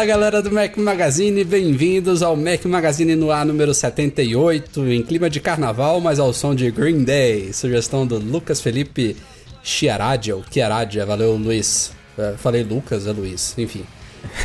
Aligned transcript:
Fala 0.00 0.08
galera 0.08 0.40
do 0.40 0.50
Mac 0.50 0.78
Magazine, 0.78 1.44
bem-vindos 1.44 2.22
ao 2.22 2.34
Mac 2.34 2.64
Magazine 2.64 3.14
no 3.14 3.30
ar 3.30 3.44
número 3.44 3.74
78, 3.74 4.88
em 4.88 5.02
clima 5.02 5.28
de 5.28 5.40
carnaval, 5.40 6.00
mas 6.00 6.18
ao 6.18 6.32
som 6.32 6.54
de 6.54 6.70
Green 6.70 7.04
Day. 7.04 7.52
Sugestão 7.52 8.06
do 8.06 8.16
Lucas 8.16 8.62
Felipe 8.62 9.14
Chiaradia, 9.62 10.34
ou 10.34 10.42
Chiaradia, 10.50 11.04
valeu 11.04 11.36
Luiz. 11.36 11.92
É, 12.16 12.32
falei 12.38 12.62
Lucas, 12.62 13.06
é 13.06 13.12
Luiz, 13.12 13.54
enfim. 13.58 13.84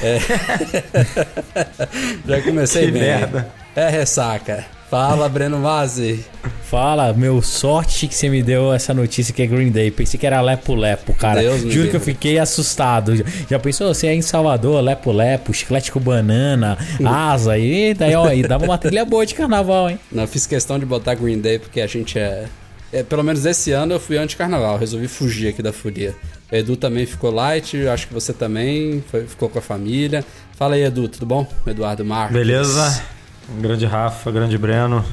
É... 0.04 0.20
Já 2.28 2.42
comecei 2.42 2.88
que 2.88 2.92
bem. 2.92 3.04
merda. 3.04 3.50
É 3.78 3.88
ressaca. 3.88 4.75
Fala, 4.96 5.28
Breno 5.28 5.60
Mazzi. 5.60 6.24
Fala, 6.64 7.12
meu, 7.14 7.42
sorte 7.42 8.08
que 8.08 8.16
você 8.16 8.30
me 8.30 8.42
deu 8.42 8.74
essa 8.74 8.94
notícia 8.94 9.34
que 9.34 9.42
é 9.42 9.46
Green 9.46 9.70
Day. 9.70 9.92
Pensei 9.92 10.18
que 10.18 10.26
era 10.26 10.40
Lepo 10.40 10.74
Lepo, 10.74 11.14
cara. 11.14 11.42
Deus 11.42 11.62
Juro 11.72 11.90
que 11.90 11.96
eu 11.98 12.00
fiquei 12.00 12.40
assustado. 12.40 13.14
Já 13.50 13.60
pensou, 13.60 13.94
você 13.94 14.08
é 14.08 14.14
em 14.16 14.22
Salvador, 14.22 14.82
Lepo 14.82 15.12
Lepo, 15.12 15.54
chiclete 15.54 15.92
com 15.92 16.00
banana, 16.00 16.78
asa, 17.06 17.58
e 17.58 17.94
daí, 17.94 18.16
ó, 18.16 18.26
aí 18.28 18.42
dava 18.42 18.64
uma 18.64 18.78
trilha 18.78 19.04
boa 19.04 19.26
de 19.26 19.36
carnaval, 19.36 19.90
hein? 19.90 20.00
Não, 20.12 20.26
fiz 20.26 20.48
questão 20.48 20.80
de 20.80 20.86
botar 20.86 21.16
Green 21.16 21.40
Day 21.40 21.60
porque 21.60 21.82
a 21.82 21.88
gente 21.88 22.18
é. 22.18 22.46
é, 22.94 23.04
pelo 23.04 23.22
menos 23.24 23.46
esse 23.46 23.72
ano 23.74 23.94
eu 23.94 24.00
fui 24.00 24.18
anti-carnaval, 24.18 24.78
resolvi 24.78 25.10
fugir 25.10 25.50
aqui 25.50 25.62
da 25.62 25.74
folia. 25.74 26.16
O 26.52 26.56
Edu 26.56 26.78
também 26.78 27.06
ficou 27.06 27.32
light, 27.32 27.76
eu 27.76 27.92
acho 27.92 28.08
que 28.08 28.14
você 28.14 28.32
também 28.32 29.04
foi- 29.12 29.26
ficou 29.28 29.50
com 29.50 29.60
a 29.60 29.62
família. 29.62 30.24
Fala 30.58 30.76
aí, 30.76 30.84
Edu, 30.84 31.10
tudo 31.10 31.26
bom? 31.26 31.46
Eduardo 31.68 32.06
Marques. 32.06 32.36
Beleza? 32.38 33.04
Grande 33.60 33.86
Rafa, 33.86 34.32
grande 34.32 34.58
Breno. 34.58 35.06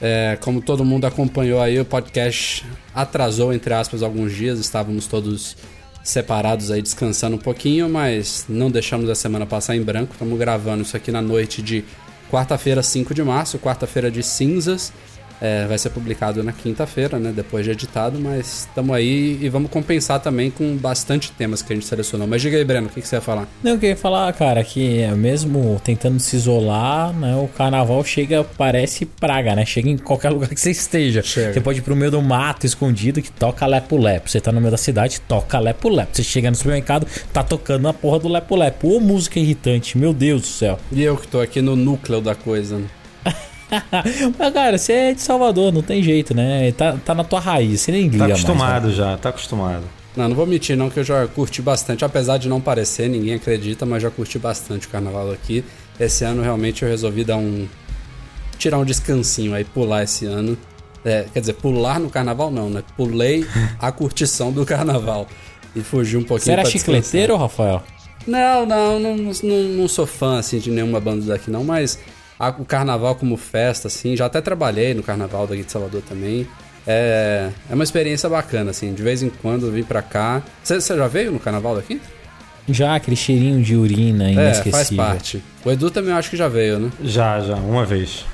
É, 0.00 0.38
como 0.40 0.62
todo 0.62 0.84
mundo 0.84 1.06
acompanhou 1.06 1.60
aí, 1.60 1.78
o 1.78 1.84
podcast 1.84 2.64
atrasou, 2.94 3.52
entre 3.52 3.74
aspas, 3.74 4.02
alguns 4.02 4.34
dias. 4.34 4.58
Estávamos 4.58 5.06
todos 5.06 5.56
separados 6.02 6.70
aí, 6.70 6.80
descansando 6.80 7.36
um 7.36 7.38
pouquinho, 7.38 7.88
mas 7.88 8.46
não 8.48 8.70
deixamos 8.70 9.10
a 9.10 9.14
semana 9.14 9.44
passar 9.44 9.76
em 9.76 9.82
branco. 9.82 10.12
Estamos 10.12 10.38
gravando 10.38 10.82
isso 10.82 10.96
aqui 10.96 11.12
na 11.12 11.20
noite 11.20 11.60
de 11.60 11.84
quarta-feira, 12.30 12.82
5 12.82 13.12
de 13.12 13.22
março, 13.22 13.58
quarta-feira 13.58 14.10
de 14.10 14.22
cinzas. 14.22 14.92
É, 15.40 15.66
vai 15.66 15.78
ser 15.78 15.90
publicado 15.90 16.42
na 16.42 16.52
quinta-feira, 16.52 17.18
né? 17.18 17.32
Depois 17.34 17.64
de 17.64 17.70
editado, 17.70 18.20
mas 18.20 18.66
estamos 18.68 18.94
aí 18.94 19.38
e 19.40 19.48
vamos 19.48 19.70
compensar 19.70 20.20
também 20.20 20.50
com 20.50 20.76
bastante 20.76 21.32
temas 21.32 21.62
que 21.62 21.72
a 21.72 21.76
gente 21.76 21.86
selecionou. 21.86 22.26
Mas 22.26 22.42
diga 22.42 22.56
aí, 22.56 22.64
Breno, 22.64 22.88
o 22.88 22.90
que, 22.90 23.00
que 23.00 23.08
você 23.08 23.16
ia 23.16 23.20
falar? 23.20 23.48
Não, 23.62 23.72
eu 23.72 23.78
queria 23.78 23.96
falar, 23.96 24.30
cara, 24.34 24.62
que 24.62 25.00
é 25.00 25.10
mesmo 25.12 25.80
tentando 25.82 26.20
se 26.20 26.36
isolar, 26.36 27.12
né, 27.14 27.34
o 27.36 27.48
carnaval 27.48 28.04
chega, 28.04 28.44
parece 28.44 29.06
praga, 29.06 29.54
né? 29.54 29.64
Chega 29.64 29.88
em 29.88 29.96
qualquer 29.96 30.28
lugar 30.30 30.50
que 30.50 30.60
você 30.60 30.70
esteja. 30.70 31.22
Chega. 31.22 31.54
Você 31.54 31.60
pode 31.60 31.78
ir 31.78 31.82
pro 31.82 31.96
meio 31.96 32.10
do 32.10 32.20
mato 32.20 32.66
escondido 32.66 33.22
que 33.22 33.30
toca 33.30 33.66
Lepo 33.66 33.96
Lepo. 33.96 34.28
Você 34.28 34.40
tá 34.40 34.52
no 34.52 34.60
meio 34.60 34.70
da 34.70 34.76
cidade, 34.76 35.20
toca 35.22 35.58
Lepo 35.58 35.88
Lepo. 35.88 36.16
Você 36.16 36.22
chega 36.22 36.50
no 36.50 36.56
supermercado, 36.56 37.06
tá 37.32 37.42
tocando 37.42 37.88
a 37.88 37.92
porra 37.92 38.18
do 38.18 38.28
Lepo 38.28 38.56
Lepo. 38.56 38.96
Ô, 38.96 39.00
música 39.00 39.38
irritante, 39.38 39.96
meu 39.96 40.12
Deus 40.12 40.42
do 40.42 40.48
céu. 40.48 40.78
E 40.92 41.02
eu 41.02 41.16
que 41.16 41.26
tô 41.26 41.40
aqui 41.40 41.62
no 41.62 41.76
núcleo 41.76 42.20
da 42.20 42.34
coisa, 42.34 42.78
né? 42.78 42.86
Mas, 44.38 44.52
cara, 44.52 44.78
você 44.78 44.92
é 44.92 45.14
de 45.14 45.22
Salvador, 45.22 45.72
não 45.72 45.82
tem 45.82 46.02
jeito, 46.02 46.34
né? 46.34 46.72
Tá, 46.72 46.96
tá 47.04 47.14
na 47.14 47.24
tua 47.24 47.40
raiz, 47.40 47.80
você 47.80 47.92
nem 47.92 48.08
liga 48.08 48.18
Tá 48.18 48.28
mais, 48.28 48.30
né? 48.30 48.34
acostumado 48.34 48.92
já, 48.92 49.16
tá 49.16 49.28
acostumado. 49.28 49.84
Não, 50.16 50.28
não 50.28 50.36
vou 50.36 50.46
mentir 50.46 50.76
não 50.76 50.90
que 50.90 50.98
eu 50.98 51.04
já 51.04 51.26
curti 51.28 51.62
bastante, 51.62 52.04
apesar 52.04 52.36
de 52.38 52.48
não 52.48 52.60
parecer, 52.60 53.08
ninguém 53.08 53.34
acredita, 53.34 53.86
mas 53.86 54.02
já 54.02 54.10
curti 54.10 54.38
bastante 54.38 54.86
o 54.86 54.90
carnaval 54.90 55.30
aqui. 55.30 55.64
Esse 55.98 56.24
ano 56.24 56.42
realmente 56.42 56.82
eu 56.82 56.88
resolvi 56.88 57.24
dar 57.24 57.36
um 57.36 57.68
tirar 58.58 58.78
um 58.78 58.84
descansinho 58.84 59.54
aí, 59.54 59.64
pular 59.64 60.02
esse 60.02 60.26
ano. 60.26 60.56
É, 61.04 61.24
quer 61.32 61.40
dizer, 61.40 61.54
pular 61.54 61.98
no 61.98 62.10
carnaval 62.10 62.50
não, 62.50 62.68
né? 62.68 62.82
Pulei 62.96 63.46
a 63.80 63.90
curtição 63.90 64.52
do 64.52 64.66
carnaval 64.66 65.26
e 65.74 65.80
fugi 65.80 66.16
um 66.16 66.22
pouquinho 66.22 66.44
Você 66.44 66.52
era 66.52 66.64
chicleteiro, 66.64 67.36
Rafael? 67.36 67.82
Não, 68.26 68.66
não, 68.66 69.00
não, 69.00 69.16
não, 69.16 69.62
não 69.62 69.88
sou 69.88 70.06
fã 70.06 70.38
assim 70.38 70.58
de 70.58 70.70
nenhuma 70.70 71.00
banda 71.00 71.24
daqui 71.24 71.50
não, 71.50 71.64
mas 71.64 71.98
a- 72.40 72.48
o 72.58 72.64
carnaval 72.64 73.14
como 73.14 73.36
festa 73.36 73.86
assim, 73.88 74.16
já 74.16 74.26
até 74.26 74.40
trabalhei 74.40 74.94
no 74.94 75.02
carnaval 75.02 75.46
daqui 75.46 75.62
de 75.62 75.70
Salvador 75.70 76.02
também. 76.08 76.48
É, 76.86 77.50
é 77.70 77.74
uma 77.74 77.84
experiência 77.84 78.28
bacana 78.28 78.70
assim, 78.70 78.92
de 78.94 79.02
vez 79.02 79.22
em 79.22 79.28
quando 79.28 79.66
eu 79.66 79.72
vim 79.72 79.82
pra 79.84 80.00
cá. 80.02 80.42
Você 80.64 80.80
já 80.80 81.06
veio 81.06 81.30
no 81.30 81.38
carnaval 81.38 81.76
daqui? 81.76 82.00
Já, 82.68 82.94
aquele 82.94 83.16
cheirinho 83.16 83.62
de 83.62 83.76
urina 83.76 84.28
É, 84.28 84.32
inesquecível. 84.32 84.72
faz 84.72 84.90
parte. 84.90 85.42
O 85.64 85.70
Edu 85.70 85.90
também 85.90 86.10
eu 86.12 86.16
acho 86.16 86.30
que 86.30 86.36
já 86.36 86.48
veio, 86.48 86.78
né? 86.78 86.90
Já, 87.02 87.40
já, 87.40 87.56
uma 87.56 87.84
vez. 87.84 88.24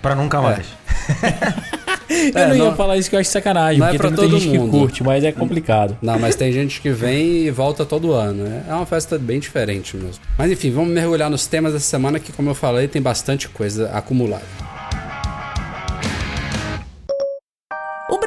Pra 0.00 0.14
nunca 0.16 0.40
mais. 0.42 0.66
Eu 2.34 2.38
É, 2.40 2.48
não 2.48 2.56
ia 2.56 2.64
não- 2.64 2.76
falar 2.76 2.96
isso 2.96 3.08
que 3.10 3.16
eu 3.16 3.20
acho 3.20 3.30
sacanagem, 3.30 3.78
não 3.80 3.86
é 3.86 3.90
porque 3.90 3.98
pra 3.98 4.08
tem 4.16 4.16
todo 4.28 4.38
gente 4.38 4.56
mundo. 4.58 4.70
que 4.72 4.78
curte, 4.78 5.02
mas 5.02 5.24
é 5.24 5.32
complicado. 5.32 5.96
Não, 6.02 6.18
mas 6.18 6.36
tem 6.36 6.52
gente 6.52 6.80
que 6.80 6.90
vem 6.90 7.44
e 7.46 7.50
volta 7.50 7.84
todo 7.84 8.12
ano. 8.12 8.44
né? 8.44 8.62
É 8.68 8.74
uma 8.74 8.86
festa 8.86 9.18
bem 9.18 9.38
diferente 9.40 9.96
mesmo. 9.96 10.20
Mas 10.38 10.50
enfim, 10.50 10.70
vamos 10.70 10.90
mergulhar 10.90 11.30
nos 11.30 11.46
temas 11.46 11.72
dessa 11.72 11.86
semana 11.86 12.18
que, 12.18 12.32
como 12.32 12.50
eu 12.50 12.54
falei, 12.54 12.86
tem 12.88 13.00
bastante 13.02 13.48
coisa 13.48 13.90
acumulada. 13.92 14.42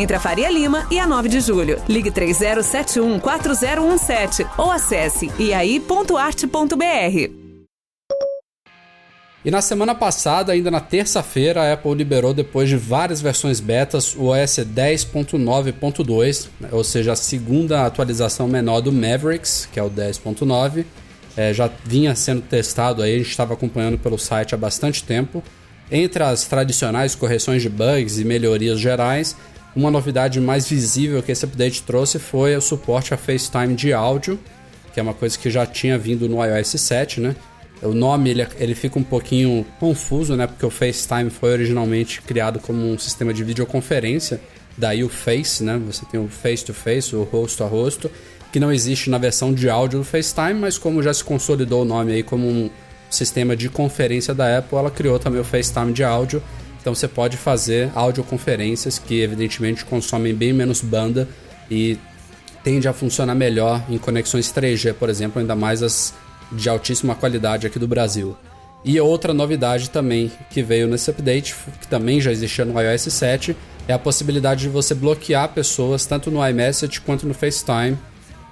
entre 0.00 0.16
a 0.16 0.20
Faria 0.20 0.50
Lima 0.50 0.86
e 0.90 0.98
a 0.98 1.06
9 1.06 1.28
de 1.28 1.40
Julho. 1.40 1.78
Ligue 1.88 2.10
3071-4017 2.10 4.48
ou 4.56 4.70
acesse 4.70 5.30
iai.arte.br. 5.38 7.40
E 9.42 9.50
na 9.50 9.62
semana 9.62 9.94
passada, 9.94 10.52
ainda 10.52 10.70
na 10.70 10.80
terça-feira, 10.80 11.62
a 11.62 11.72
Apple 11.72 11.94
liberou, 11.94 12.34
depois 12.34 12.68
de 12.68 12.76
várias 12.76 13.22
versões 13.22 13.58
betas, 13.58 14.14
o 14.14 14.24
OS 14.24 14.58
10.9.2, 14.58 16.48
né, 16.60 16.68
ou 16.70 16.84
seja, 16.84 17.12
a 17.12 17.16
segunda 17.16 17.86
atualização 17.86 18.46
menor 18.46 18.82
do 18.82 18.92
Mavericks, 18.92 19.66
que 19.72 19.80
é 19.80 19.82
o 19.82 19.88
10.9. 19.88 20.84
É, 21.34 21.54
já 21.54 21.70
vinha 21.84 22.14
sendo 22.14 22.42
testado 22.42 23.02
aí, 23.02 23.14
a 23.14 23.18
gente 23.18 23.30
estava 23.30 23.54
acompanhando 23.54 23.96
pelo 23.96 24.18
site 24.18 24.54
há 24.54 24.58
bastante 24.58 25.02
tempo. 25.02 25.42
Entre 25.90 26.22
as 26.22 26.44
tradicionais 26.44 27.14
correções 27.14 27.62
de 27.62 27.70
bugs 27.70 28.18
e 28.18 28.26
melhorias 28.26 28.78
gerais, 28.78 29.34
uma 29.74 29.90
novidade 29.90 30.40
mais 30.40 30.68
visível 30.68 31.22
que 31.22 31.30
esse 31.30 31.44
update 31.44 31.82
trouxe 31.82 32.18
foi 32.18 32.56
o 32.56 32.60
suporte 32.60 33.14
a 33.14 33.16
FaceTime 33.16 33.74
de 33.74 33.92
áudio, 33.92 34.38
que 34.92 34.98
é 34.98 35.02
uma 35.02 35.14
coisa 35.14 35.38
que 35.38 35.50
já 35.50 35.64
tinha 35.64 35.96
vindo 35.96 36.28
no 36.28 36.44
iOS 36.44 36.68
7, 36.80 37.20
né? 37.20 37.36
O 37.82 37.94
nome 37.94 38.30
ele, 38.30 38.46
ele 38.58 38.74
fica 38.74 38.98
um 38.98 39.02
pouquinho 39.02 39.64
confuso, 39.78 40.36
né? 40.36 40.46
Porque 40.46 40.66
o 40.66 40.70
FaceTime 40.70 41.30
foi 41.30 41.52
originalmente 41.52 42.20
criado 42.20 42.58
como 42.58 42.86
um 42.86 42.98
sistema 42.98 43.32
de 43.32 43.42
videoconferência, 43.42 44.40
daí 44.76 45.02
o 45.02 45.08
Face, 45.08 45.62
né? 45.62 45.80
Você 45.86 46.04
tem 46.04 46.20
o 46.20 46.28
face 46.28 46.64
to 46.64 46.74
face, 46.74 47.14
o 47.16 47.22
rosto 47.22 47.64
a 47.64 47.66
rosto, 47.66 48.10
que 48.52 48.60
não 48.60 48.72
existe 48.72 49.08
na 49.08 49.16
versão 49.16 49.54
de 49.54 49.70
áudio 49.70 50.00
do 50.00 50.04
FaceTime, 50.04 50.54
mas 50.54 50.76
como 50.76 51.02
já 51.02 51.14
se 51.14 51.24
consolidou 51.24 51.82
o 51.82 51.84
nome 51.84 52.12
aí 52.12 52.22
como 52.22 52.46
um 52.46 52.70
sistema 53.08 53.56
de 53.56 53.68
conferência 53.68 54.34
da 54.34 54.58
Apple, 54.58 54.76
ela 54.76 54.90
criou 54.90 55.18
também 55.18 55.40
o 55.40 55.44
FaceTime 55.44 55.92
de 55.92 56.04
áudio. 56.04 56.42
Então 56.80 56.94
você 56.94 57.06
pode 57.06 57.36
fazer 57.36 57.90
audioconferências 57.94 58.98
que 58.98 59.20
evidentemente 59.20 59.84
consomem 59.84 60.34
bem 60.34 60.52
menos 60.52 60.80
banda 60.80 61.28
e 61.70 61.98
tende 62.64 62.88
a 62.88 62.92
funcionar 62.92 63.34
melhor 63.34 63.82
em 63.88 63.98
conexões 63.98 64.52
3G, 64.52 64.94
por 64.94 65.08
exemplo, 65.08 65.40
ainda 65.40 65.54
mais 65.54 65.82
as 65.82 66.14
de 66.52 66.68
altíssima 66.68 67.14
qualidade 67.14 67.66
aqui 67.66 67.78
do 67.78 67.86
Brasil. 67.86 68.36
E 68.84 68.98
outra 68.98 69.34
novidade 69.34 69.90
também 69.90 70.32
que 70.50 70.62
veio 70.62 70.88
nesse 70.88 71.10
update, 71.10 71.54
que 71.80 71.86
também 71.86 72.20
já 72.20 72.32
existia 72.32 72.64
no 72.64 72.80
iOS 72.80 73.02
7, 73.02 73.56
é 73.86 73.92
a 73.92 73.98
possibilidade 73.98 74.62
de 74.62 74.68
você 74.68 74.94
bloquear 74.94 75.48
pessoas 75.50 76.06
tanto 76.06 76.30
no 76.30 76.46
iMessage 76.46 77.00
quanto 77.00 77.26
no 77.26 77.34
FaceTime. 77.34 77.96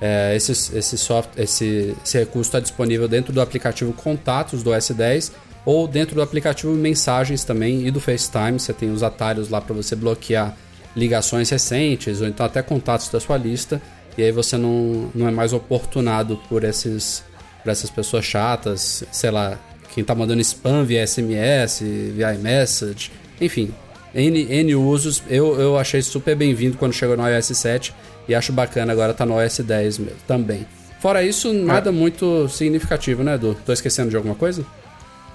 É, 0.01 0.37
esse, 0.37 0.53
esse, 0.53 0.97
soft, 0.97 1.31
esse, 1.37 1.97
esse 2.05 2.19
recurso 2.19 2.51
está 2.51 2.61
disponível 2.61 3.09
dentro 3.09 3.33
do 3.33 3.41
aplicativo 3.41 3.93
Contatos 3.93 4.63
do 4.63 4.71
S10 4.71 5.33
ou 5.69 5.87
dentro 5.87 6.15
do 6.15 6.23
aplicativo 6.23 6.73
Mensagens 6.73 7.44
também 7.44 7.87
e 7.87 7.91
do 7.91 8.00
FaceTime. 8.00 8.59
Você 8.59 8.73
tem 8.73 8.91
os 8.91 9.03
atalhos 9.03 9.50
lá 9.50 9.61
para 9.61 9.75
você 9.75 9.94
bloquear 9.94 10.56
ligações 10.97 11.50
recentes 11.50 12.23
ou 12.23 12.26
então 12.26 12.47
até 12.47 12.62
contatos 12.62 13.11
da 13.11 13.20
sua 13.20 13.37
lista. 13.37 13.79
E 14.17 14.23
aí 14.23 14.32
você 14.32 14.56
não, 14.56 15.11
não 15.15 15.29
é 15.29 15.31
mais 15.31 15.53
oportunado 15.53 16.41
por, 16.49 16.65
esses, 16.65 17.23
por 17.62 17.69
essas 17.69 17.91
pessoas 17.91 18.25
chatas, 18.25 19.05
sei 19.12 19.31
lá, 19.31 19.59
quem 19.93 20.03
tá 20.03 20.15
mandando 20.15 20.41
spam 20.41 20.85
via 20.85 21.06
SMS, 21.06 21.82
via 22.14 22.32
iMessage, 22.32 23.12
enfim, 23.38 23.71
N, 24.14 24.50
N 24.50 24.75
usos. 24.75 25.23
Eu, 25.29 25.61
eu 25.61 25.76
achei 25.76 26.00
super 26.00 26.35
bem-vindo 26.35 26.79
quando 26.79 26.94
chegou 26.94 27.14
no 27.14 27.29
iOS 27.29 27.49
7 27.49 27.94
e 28.26 28.35
acho 28.35 28.55
bacana 28.55 28.91
agora 28.91 29.12
tá 29.12 29.26
no 29.26 29.38
iOS 29.38 29.59
10 29.59 29.99
mesmo, 29.99 30.17
também. 30.26 30.67
Fora 30.99 31.23
isso, 31.23 31.53
nada 31.53 31.91
é. 31.91 31.93
muito 31.93 32.49
significativo, 32.49 33.23
né, 33.23 33.35
Edu? 33.35 33.55
Tô 33.67 33.73
esquecendo 33.73 34.09
de 34.09 34.17
alguma 34.17 34.35
coisa? 34.35 34.64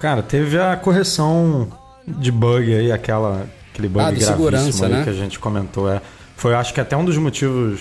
Cara, 0.04 0.22
teve 0.22 0.60
a 0.60 0.76
correção 0.76 1.66
de 2.06 2.30
bug 2.30 2.74
aí, 2.74 2.92
aquela, 2.92 3.46
aquele 3.72 3.88
bug 3.88 4.04
ah, 4.04 4.10
de 4.10 4.22
segurança, 4.22 4.86
né? 4.86 5.02
que 5.02 5.08
a 5.08 5.14
gente 5.14 5.38
comentou. 5.38 5.90
É. 5.90 6.02
Foi, 6.36 6.54
acho 6.54 6.74
que 6.74 6.80
até 6.82 6.94
um 6.94 7.06
dos 7.06 7.16
motivos 7.16 7.80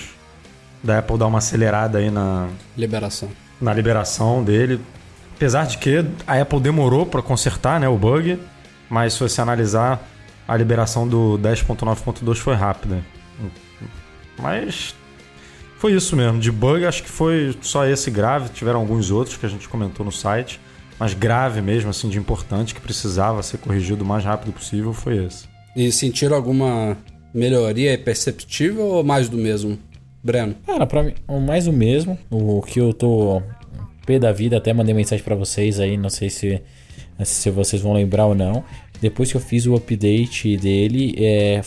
da 0.81 0.99
Apple 0.99 1.17
dar 1.17 1.27
uma 1.27 1.39
acelerada 1.39 1.97
aí 1.97 2.09
na 2.09 2.47
liberação. 2.77 3.27
Na 3.59 3.73
liberação 3.73 4.41
dele. 4.41 4.79
Apesar 5.35 5.65
de 5.65 5.77
que 5.77 6.05
a 6.25 6.39
Apple 6.39 6.61
demorou 6.61 7.05
para 7.05 7.21
consertar 7.21 7.77
né, 7.77 7.89
o 7.89 7.97
bug, 7.97 8.39
mas 8.89 9.15
se 9.15 9.19
você 9.19 9.41
analisar, 9.41 10.01
a 10.47 10.55
liberação 10.55 11.05
do 11.05 11.37
10.9.2 11.43 12.37
foi 12.37 12.55
rápida. 12.55 13.03
Mas 14.41 14.95
foi 15.77 15.91
isso 15.91 16.15
mesmo. 16.15 16.39
De 16.39 16.53
bug, 16.53 16.85
acho 16.85 17.03
que 17.03 17.09
foi 17.09 17.53
só 17.61 17.85
esse 17.85 18.09
grave. 18.09 18.47
Tiveram 18.47 18.79
alguns 18.79 19.11
outros 19.11 19.35
que 19.35 19.45
a 19.45 19.49
gente 19.49 19.67
comentou 19.67 20.05
no 20.05 20.11
site. 20.13 20.61
Mas 21.03 21.13
grave 21.13 21.61
mesmo, 21.61 21.89
assim, 21.89 22.07
de 22.07 22.17
importante, 22.17 22.73
que 22.73 22.79
precisava 22.79 23.43
ser 23.43 23.57
corrigido 23.57 24.05
o 24.05 24.07
mais 24.07 24.23
rápido 24.23 24.53
possível, 24.53 24.93
foi 24.93 25.25
esse. 25.25 25.49
E 25.75 25.91
sentiram 25.91 26.33
alguma 26.33 26.97
melhoria 27.33 27.97
perceptível 27.97 28.85
ou 28.85 29.03
mais 29.03 29.27
do 29.27 29.37
mesmo, 29.37 29.77
Breno? 30.23 30.55
Cara, 30.65 30.87
pra 30.87 31.03
mim, 31.03 31.13
mais 31.45 31.65
do 31.65 31.73
mesmo. 31.73 32.17
O 32.31 32.61
que 32.61 32.79
eu 32.79 32.93
tô 32.93 33.43
pé 34.05 34.17
da 34.17 34.31
vida, 34.31 34.55
até 34.55 34.71
mandei 34.71 34.93
mensagem 34.93 35.25
para 35.25 35.35
vocês 35.35 35.77
aí, 35.77 35.97
não 35.97 36.09
sei 36.09 36.29
se, 36.29 36.61
se 37.21 37.49
vocês 37.49 37.81
vão 37.81 37.91
lembrar 37.91 38.27
ou 38.27 38.33
não. 38.33 38.63
Depois 39.01 39.29
que 39.29 39.35
eu 39.35 39.41
fiz 39.41 39.65
o 39.65 39.75
update 39.75 40.55
dele, 40.55 41.15
é, 41.17 41.59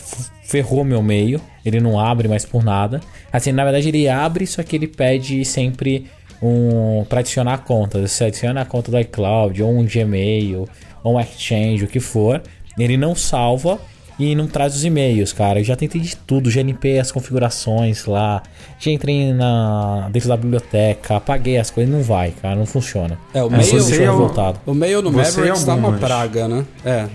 ferrou 0.45 0.83
meu 0.83 1.03
meio. 1.03 1.39
Ele 1.63 1.79
não 1.79 1.99
abre 1.99 2.27
mais 2.27 2.43
por 2.43 2.63
nada. 2.63 3.01
Assim, 3.31 3.51
na 3.51 3.63
verdade 3.63 3.89
ele 3.89 4.09
abre, 4.09 4.47
só 4.47 4.63
que 4.63 4.75
ele 4.75 4.87
pede 4.87 5.45
sempre 5.45 6.07
um 6.41 7.05
para 7.07 7.19
adicionar 7.19 7.53
a 7.53 7.57
conta. 7.57 8.05
Você 8.05 8.25
adiciona 8.25 8.61
a 8.61 8.65
conta 8.65 8.91
do 8.91 8.99
iCloud, 8.99 9.61
ou 9.61 9.71
um 9.71 9.85
Gmail, 9.85 10.67
ou 11.03 11.15
um 11.15 11.19
Exchange, 11.19 11.83
o 11.83 11.87
que 11.87 11.99
for. 11.99 12.41
Ele 12.77 12.97
não 12.97 13.15
salva 13.15 13.79
e 14.19 14.35
não 14.35 14.47
traz 14.47 14.75
os 14.75 14.83
e-mails, 14.83 15.33
cara. 15.33 15.59
Eu 15.59 15.63
já 15.63 15.75
tentei 15.75 16.01
de 16.01 16.15
tudo, 16.15 16.49
já 16.49 16.61
limpei 16.61 16.99
as 16.99 17.11
configurações 17.11 18.05
lá, 18.05 18.41
já 18.79 18.91
entrei 18.91 19.31
na 19.33 20.09
dentro 20.11 20.29
da 20.29 20.37
biblioteca, 20.37 21.17
apaguei 21.17 21.57
as 21.57 21.69
coisas, 21.69 21.93
não 21.93 22.01
vai, 22.01 22.31
cara, 22.31 22.55
não 22.55 22.65
funciona. 22.65 23.17
É, 23.33 23.43
o 23.43 23.49
mail 23.49 24.03
é 24.03 24.07
voltado. 24.07 24.59
O 24.65 24.73
mail 24.73 25.01
no 25.01 25.11
Mavericks 25.11 25.63
tá 25.63 25.75
uma 25.75 25.93
praga, 25.93 26.47
né? 26.47 26.65
É. 26.85 27.07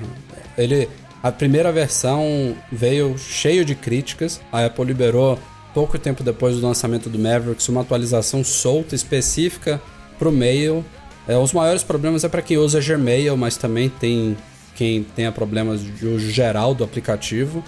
Ele 0.56 0.88
a 1.22 1.30
primeira 1.30 1.70
versão 1.70 2.54
veio 2.70 3.16
cheio 3.16 3.64
de 3.64 3.76
críticas. 3.76 4.40
A 4.50 4.64
Apple 4.64 4.84
liberou 4.84 5.38
pouco 5.74 5.98
tempo 5.98 6.22
depois 6.22 6.56
do 6.56 6.66
lançamento 6.66 7.08
do 7.08 7.18
Mavericks 7.18 7.68
uma 7.68 7.80
atualização 7.80 8.44
solta 8.44 8.94
específica 8.94 9.80
para 10.18 10.28
o 10.28 10.32
mail. 10.32 10.84
É, 11.26 11.36
os 11.36 11.52
maiores 11.52 11.82
problemas 11.82 12.24
é 12.24 12.28
para 12.28 12.42
quem 12.42 12.58
usa 12.58 12.80
Gmail, 12.80 13.36
mas 13.36 13.56
também 13.56 13.88
tem 13.88 14.36
quem 14.74 15.02
tenha 15.02 15.30
problemas 15.30 15.82
de 15.82 16.06
uso 16.06 16.30
geral 16.30 16.74
do 16.74 16.82
aplicativo. 16.82 17.62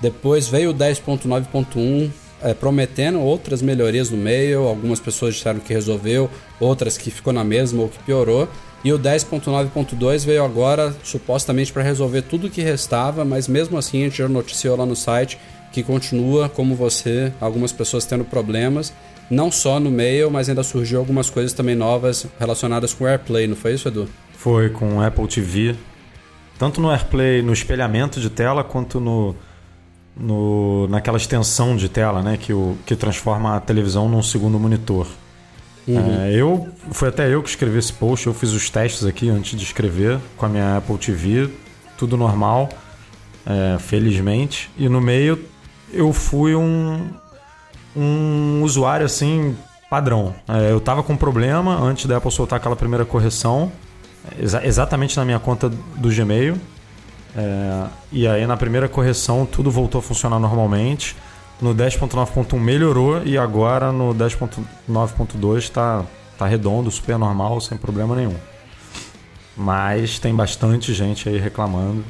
Depois 0.00 0.48
veio 0.48 0.70
o 0.70 0.74
10.9.1 0.74 2.10
é, 2.42 2.54
prometendo 2.54 3.20
outras 3.20 3.60
melhorias 3.62 4.10
no 4.10 4.16
meio. 4.16 4.62
Algumas 4.62 5.00
pessoas 5.00 5.34
disseram 5.34 5.60
que 5.60 5.72
resolveu, 5.72 6.30
outras 6.58 6.96
que 6.96 7.10
ficou 7.10 7.32
na 7.32 7.44
mesma 7.44 7.82
ou 7.82 7.88
que 7.88 7.98
piorou. 8.00 8.48
E 8.82 8.92
o 8.92 8.98
10.9.2 8.98 10.24
veio 10.24 10.42
agora 10.42 10.94
supostamente 11.02 11.72
para 11.72 11.82
resolver 11.82 12.22
tudo 12.22 12.46
o 12.46 12.50
que 12.50 12.62
restava, 12.62 13.26
mas 13.26 13.46
mesmo 13.46 13.76
assim 13.76 14.02
a 14.02 14.04
gente 14.04 14.18
já 14.18 14.28
noticiou 14.28 14.76
lá 14.76 14.86
no 14.86 14.96
site 14.96 15.38
que 15.72 15.82
continua 15.82 16.48
como 16.48 16.74
você, 16.74 17.32
algumas 17.40 17.72
pessoas 17.72 18.04
tendo 18.04 18.24
problemas, 18.24 18.92
não 19.30 19.50
só 19.50 19.78
no 19.78 19.90
mail, 19.90 20.30
mas 20.30 20.48
ainda 20.48 20.62
surgiu 20.62 20.98
algumas 20.98 21.30
coisas 21.30 21.52
também 21.52 21.74
novas 21.74 22.26
relacionadas 22.38 22.92
com 22.92 23.04
o 23.04 23.06
AirPlay, 23.06 23.46
não 23.46 23.56
foi 23.56 23.74
isso, 23.74 23.88
Edu? 23.88 24.08
Foi 24.36 24.70
com 24.70 24.96
o 24.96 25.02
Apple 25.02 25.28
TV, 25.28 25.76
tanto 26.58 26.80
no 26.80 26.90
AirPlay, 26.90 27.40
no 27.42 27.52
espelhamento 27.52 28.20
de 28.20 28.28
tela, 28.28 28.64
quanto 28.64 28.98
no, 28.98 29.36
no, 30.16 30.88
naquela 30.88 31.16
extensão 31.16 31.76
de 31.76 31.88
tela, 31.88 32.22
né? 32.22 32.36
Que, 32.36 32.52
o, 32.52 32.76
que 32.84 32.96
transforma 32.96 33.56
a 33.56 33.60
televisão 33.60 34.08
num 34.08 34.22
segundo 34.22 34.58
monitor. 34.58 35.06
Uhum. 35.86 36.22
É, 36.22 36.34
eu 36.34 36.68
Foi 36.92 37.08
até 37.08 37.32
eu 37.32 37.42
que 37.42 37.48
escrevi 37.48 37.78
esse 37.78 37.92
post, 37.92 38.26
eu 38.26 38.34
fiz 38.34 38.52
os 38.52 38.68
testes 38.68 39.04
aqui 39.04 39.28
antes 39.28 39.58
de 39.58 39.64
escrever 39.64 40.18
com 40.36 40.46
a 40.46 40.48
minha 40.48 40.76
Apple 40.76 40.98
TV, 40.98 41.48
tudo 41.96 42.16
normal, 42.16 42.68
é, 43.46 43.78
felizmente. 43.78 44.70
E 44.76 44.88
no 44.88 45.00
meio 45.00 45.38
eu 45.92 46.12
fui 46.12 46.54
um, 46.54 47.08
um 47.96 48.62
usuário 48.62 49.06
assim 49.06 49.56
padrão. 49.88 50.34
É, 50.48 50.70
eu 50.70 50.80
tava 50.80 51.02
com 51.02 51.16
problema 51.16 51.76
antes 51.80 52.06
da 52.06 52.16
Apple 52.16 52.30
soltar 52.30 52.58
aquela 52.58 52.76
primeira 52.76 53.04
correção 53.04 53.72
exa 54.38 54.64
exatamente 54.66 55.16
na 55.16 55.24
minha 55.24 55.38
conta 55.38 55.68
do 55.68 56.08
Gmail. 56.08 56.56
É, 57.36 57.86
e 58.10 58.26
aí 58.26 58.46
na 58.46 58.56
primeira 58.56 58.88
correção 58.88 59.46
tudo 59.46 59.70
voltou 59.70 59.98
a 59.98 60.02
funcionar 60.02 60.38
normalmente. 60.38 61.16
No 61.60 61.74
10.9.1 61.74 62.58
melhorou 62.58 63.22
e 63.22 63.36
agora 63.36 63.92
no 63.92 64.14
10.9.2 64.14 65.58
está 65.58 66.04
tá 66.38 66.46
redondo, 66.46 66.90
super 66.90 67.18
normal, 67.18 67.60
sem 67.60 67.76
problema 67.76 68.16
nenhum. 68.16 68.34
Mas 69.56 70.18
tem 70.18 70.34
bastante 70.34 70.94
gente 70.94 71.28
aí 71.28 71.38
reclamando. 71.38 72.02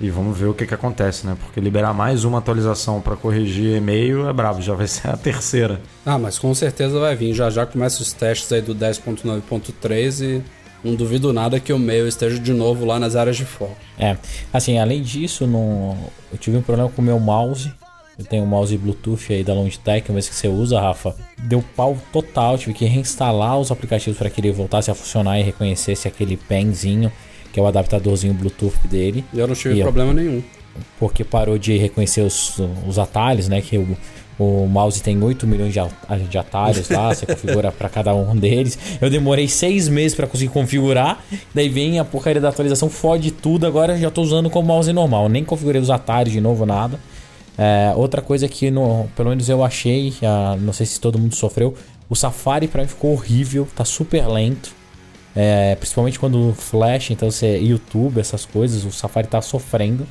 E 0.00 0.10
vamos 0.10 0.38
ver 0.38 0.46
o 0.46 0.54
que, 0.54 0.66
que 0.66 0.74
acontece, 0.74 1.26
né? 1.26 1.36
Porque 1.40 1.58
liberar 1.58 1.94
mais 1.94 2.24
uma 2.24 2.38
atualização 2.38 3.00
para 3.00 3.16
corrigir 3.16 3.76
e-mail 3.76 4.28
é 4.28 4.32
brabo, 4.32 4.60
já 4.60 4.74
vai 4.74 4.86
ser 4.86 5.08
a 5.08 5.16
terceira. 5.16 5.80
Ah, 6.04 6.18
mas 6.18 6.38
com 6.38 6.54
certeza 6.54 6.98
vai 6.98 7.16
vir. 7.16 7.32
Já 7.32 7.48
já 7.48 7.64
começa 7.64 8.02
os 8.02 8.12
testes 8.12 8.52
aí 8.52 8.60
do 8.60 8.74
10.9.3 8.74 10.22
e 10.22 10.42
não 10.84 10.94
duvido 10.94 11.32
nada 11.32 11.58
que 11.58 11.72
o 11.72 11.78
meu 11.78 12.06
esteja 12.06 12.38
de 12.38 12.52
novo 12.52 12.84
lá 12.84 12.98
nas 12.98 13.16
áreas 13.16 13.36
de 13.36 13.44
foco. 13.44 13.76
É, 13.98 14.16
assim, 14.52 14.78
além 14.78 15.02
disso, 15.02 15.46
no... 15.46 15.96
eu 16.30 16.38
tive 16.38 16.56
um 16.58 16.62
problema 16.62 16.90
com 16.90 17.00
o 17.00 17.04
meu 17.04 17.18
mouse. 17.18 17.72
Eu 18.18 18.24
tenho 18.24 18.44
um 18.44 18.46
mouse 18.46 18.76
Bluetooth 18.78 19.30
aí 19.30 19.44
da 19.44 19.52
Logitech, 19.52 20.10
mas 20.10 20.26
que 20.26 20.34
você 20.34 20.48
usa, 20.48 20.80
Rafa. 20.80 21.14
Deu 21.42 21.62
pau 21.74 21.98
total, 22.10 22.56
tive 22.56 22.72
que 22.72 22.84
reinstalar 22.86 23.58
os 23.58 23.70
aplicativos 23.70 24.18
para 24.18 24.30
que 24.30 24.40
ele 24.40 24.50
voltasse 24.52 24.90
a 24.90 24.94
funcionar 24.94 25.38
e 25.38 25.42
reconhecesse 25.42 26.08
aquele 26.08 26.36
penzinho, 26.36 27.12
que 27.56 27.60
é 27.60 27.62
o 27.62 27.66
adaptadorzinho 27.66 28.34
Bluetooth 28.34 28.76
dele. 28.86 29.24
E 29.32 29.38
eu 29.38 29.46
não 29.48 29.54
tive 29.54 29.80
e 29.80 29.82
problema 29.82 30.10
eu... 30.10 30.14
nenhum. 30.14 30.42
Porque 31.00 31.24
parou 31.24 31.56
de 31.56 31.78
reconhecer 31.78 32.20
os, 32.20 32.60
os 32.86 32.98
atalhos, 32.98 33.48
né? 33.48 33.62
Que 33.62 33.76
eu 33.76 33.96
o 34.38 34.66
mouse 34.66 35.02
tem 35.02 35.22
8 35.22 35.46
milhões 35.46 35.72
de 35.72 36.36
atalhos 36.36 36.90
lá, 36.90 37.14
você 37.14 37.24
configura 37.34 37.72
para 37.72 37.88
cada 37.88 38.14
um 38.14 38.36
deles. 38.36 38.78
Eu 39.00 39.08
demorei 39.08 39.48
6 39.48 39.88
meses 39.88 40.14
para 40.14 40.26
conseguir 40.26 40.52
configurar, 40.52 41.24
daí 41.54 41.70
vem 41.70 41.98
a 41.98 42.04
porcaria 42.04 42.42
da 42.42 42.50
atualização, 42.50 42.90
fode 42.90 43.30
tudo. 43.30 43.66
Agora 43.66 43.96
já 43.96 44.08
estou 44.08 44.22
usando 44.22 44.50
como 44.50 44.68
mouse 44.68 44.92
normal, 44.92 45.30
nem 45.30 45.42
configurei 45.42 45.80
os 45.80 45.88
atalhos 45.88 46.34
de 46.34 46.42
novo, 46.42 46.66
nada. 46.66 47.00
É, 47.56 47.94
outra 47.96 48.20
coisa 48.20 48.46
que 48.46 48.70
no, 48.70 49.08
pelo 49.16 49.30
menos 49.30 49.48
eu 49.48 49.64
achei, 49.64 50.12
não 50.60 50.74
sei 50.74 50.84
se 50.84 51.00
todo 51.00 51.18
mundo 51.18 51.34
sofreu, 51.34 51.74
o 52.06 52.14
Safari 52.14 52.68
para 52.68 52.82
mim 52.82 52.88
ficou 52.88 53.14
horrível, 53.14 53.66
tá 53.74 53.86
super 53.86 54.28
lento. 54.28 54.76
É, 55.36 55.74
principalmente 55.74 56.18
quando 56.18 56.54
flash, 56.54 57.10
então 57.10 57.30
você 57.30 57.58
YouTube, 57.58 58.18
essas 58.18 58.46
coisas, 58.46 58.84
o 58.84 58.90
Safari 58.90 59.28
tá 59.28 59.42
sofrendo, 59.42 60.06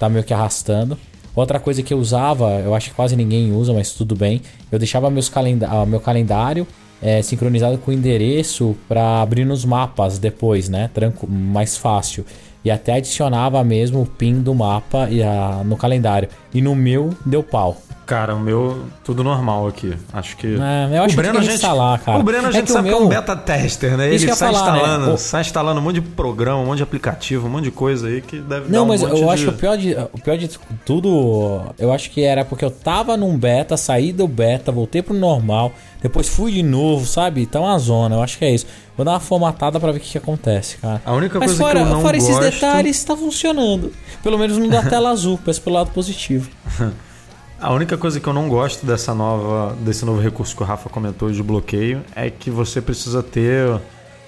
tá 0.00 0.08
meio 0.08 0.24
que 0.24 0.34
arrastando. 0.34 0.98
Outra 1.34 1.60
coisa 1.60 1.82
que 1.82 1.94
eu 1.94 1.98
usava, 1.98 2.60
eu 2.60 2.74
acho 2.74 2.90
que 2.90 2.96
quase 2.96 3.14
ninguém 3.14 3.52
usa, 3.52 3.72
mas 3.72 3.92
tudo 3.92 4.16
bem. 4.16 4.42
Eu 4.70 4.78
deixava 4.78 5.08
meus 5.10 5.28
calenda 5.28 5.68
ah, 5.68 5.86
meu 5.86 6.00
calendário 6.00 6.66
é, 7.04 7.20
sincronizado 7.20 7.76
com 7.78 7.90
o 7.90 7.94
endereço 7.94 8.74
para 8.88 9.20
abrir 9.20 9.44
nos 9.44 9.64
mapas 9.64 10.18
depois, 10.18 10.70
né? 10.70 10.90
Tranco, 10.94 11.26
mais 11.28 11.76
fácil. 11.76 12.24
E 12.64 12.70
até 12.70 12.94
adicionava 12.94 13.62
mesmo 13.62 14.00
o 14.00 14.06
pin 14.06 14.40
do 14.40 14.54
mapa 14.54 15.08
e 15.10 15.22
a, 15.22 15.62
no 15.64 15.76
calendário. 15.76 16.30
E 16.52 16.62
no 16.62 16.74
meu 16.74 17.10
deu 17.26 17.42
pau. 17.42 17.76
Cara, 18.06 18.34
o 18.34 18.38
meu, 18.40 18.84
tudo 19.02 19.24
normal 19.24 19.66
aqui. 19.66 19.94
Acho 20.12 20.36
que. 20.36 20.46
É, 20.60 20.98
eu 20.98 21.02
acho 21.04 21.14
o 21.14 21.16
Breno, 21.16 21.32
que 21.34 21.38
tem 21.38 21.40
que 21.40 21.42
gente, 21.46 21.54
instalar, 21.54 21.98
cara. 22.00 22.18
O 22.18 22.22
Breno 22.22 22.46
a 22.46 22.50
É 22.50 22.52
gente 22.52 22.68
o 22.70 22.72
sabe 22.72 22.88
que 22.90 22.94
é 22.94 22.98
meu- 22.98 23.06
um 23.06 23.08
beta 23.08 23.34
tester, 23.34 23.96
né? 23.96 24.14
Isso 24.14 24.26
Ele 24.26 24.34
sai 24.34 24.52
falar, 24.52 24.72
né? 24.72 24.78
instalando, 24.78 25.14
O- 25.14 25.18
sai 25.18 25.40
instalando 25.40 25.80
um 25.80 25.82
monte 25.82 25.94
de 25.94 26.00
programa, 26.02 26.58
um 26.60 26.66
monte 26.66 26.76
de 26.78 26.82
aplicativo, 26.82 27.46
um 27.46 27.50
monte 27.50 27.64
de 27.64 27.70
coisa 27.70 28.08
aí 28.08 28.20
que 28.20 28.40
deve 28.40 28.66
dar 28.66 28.68
Não, 28.68 28.84
um 28.84 28.88
mas 28.88 29.00
monte 29.00 29.10
eu 29.18 29.24
de... 29.24 29.30
acho 29.30 29.42
que 29.44 29.48
o 29.48 29.52
pior, 29.54 29.76
de, 29.78 29.96
o 30.12 30.18
pior 30.20 30.36
de 30.36 30.48
tudo, 30.84 31.62
eu 31.78 31.92
acho 31.92 32.10
que 32.10 32.22
era 32.22 32.44
porque 32.44 32.64
eu 32.64 32.70
tava 32.70 33.16
num 33.16 33.36
beta, 33.38 33.76
saí 33.76 34.12
do 34.12 34.28
beta, 34.28 34.70
voltei 34.70 35.00
pro 35.02 35.14
normal, 35.14 35.72
depois 36.02 36.28
fui 36.28 36.52
de 36.52 36.62
novo, 36.62 37.06
sabe? 37.06 37.40
Então 37.42 37.66
a 37.66 37.78
zona, 37.78 38.16
eu 38.16 38.22
acho 38.22 38.36
que 38.38 38.44
é 38.44 38.50
isso. 38.54 38.66
Vou 38.96 39.04
dar 39.04 39.12
uma 39.12 39.20
formatada 39.20 39.80
pra 39.80 39.90
ver 39.90 39.98
o 39.98 40.00
que, 40.00 40.10
que 40.12 40.18
acontece, 40.18 40.76
cara. 40.76 41.00
A 41.04 41.12
única 41.14 41.38
Mas 41.38 41.52
coisa 41.52 41.62
fora, 41.64 41.80
que 41.80 41.86
eu 41.86 41.90
não 41.94 42.00
fora 42.02 42.16
esses 42.18 42.28
gosto- 42.28 42.42
detalhes, 42.50 43.02
tá 43.02 43.16
funcionando. 43.16 43.90
Pelo 44.22 44.38
menos 44.38 44.56
não 44.58 44.68
dá 44.68 44.82
tela 44.82 45.10
azul, 45.10 45.38
pensa 45.42 45.60
pelo 45.60 45.76
lado 45.76 45.90
positivo. 45.90 46.50
A 47.60 47.72
única 47.72 47.96
coisa 47.96 48.20
que 48.20 48.26
eu 48.26 48.32
não 48.32 48.48
gosto 48.48 48.84
dessa 48.84 49.14
nova, 49.14 49.74
desse 49.80 50.04
novo 50.04 50.20
recurso 50.20 50.54
que 50.56 50.62
o 50.62 50.66
Rafa 50.66 50.88
comentou 50.90 51.30
de 51.30 51.42
bloqueio 51.42 52.02
é 52.14 52.28
que 52.28 52.50
você 52.50 52.80
precisa 52.80 53.22
ter 53.22 53.80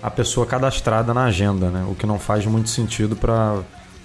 a 0.03 0.11
pessoa 0.11 0.47
cadastrada 0.47 1.13
na 1.13 1.25
agenda, 1.25 1.69
né? 1.69 1.85
O 1.91 1.95
que 1.95 2.07
não 2.07 2.19
faz 2.19 2.47
muito 2.47 2.71
sentido 2.71 3.17
para 3.17 3.57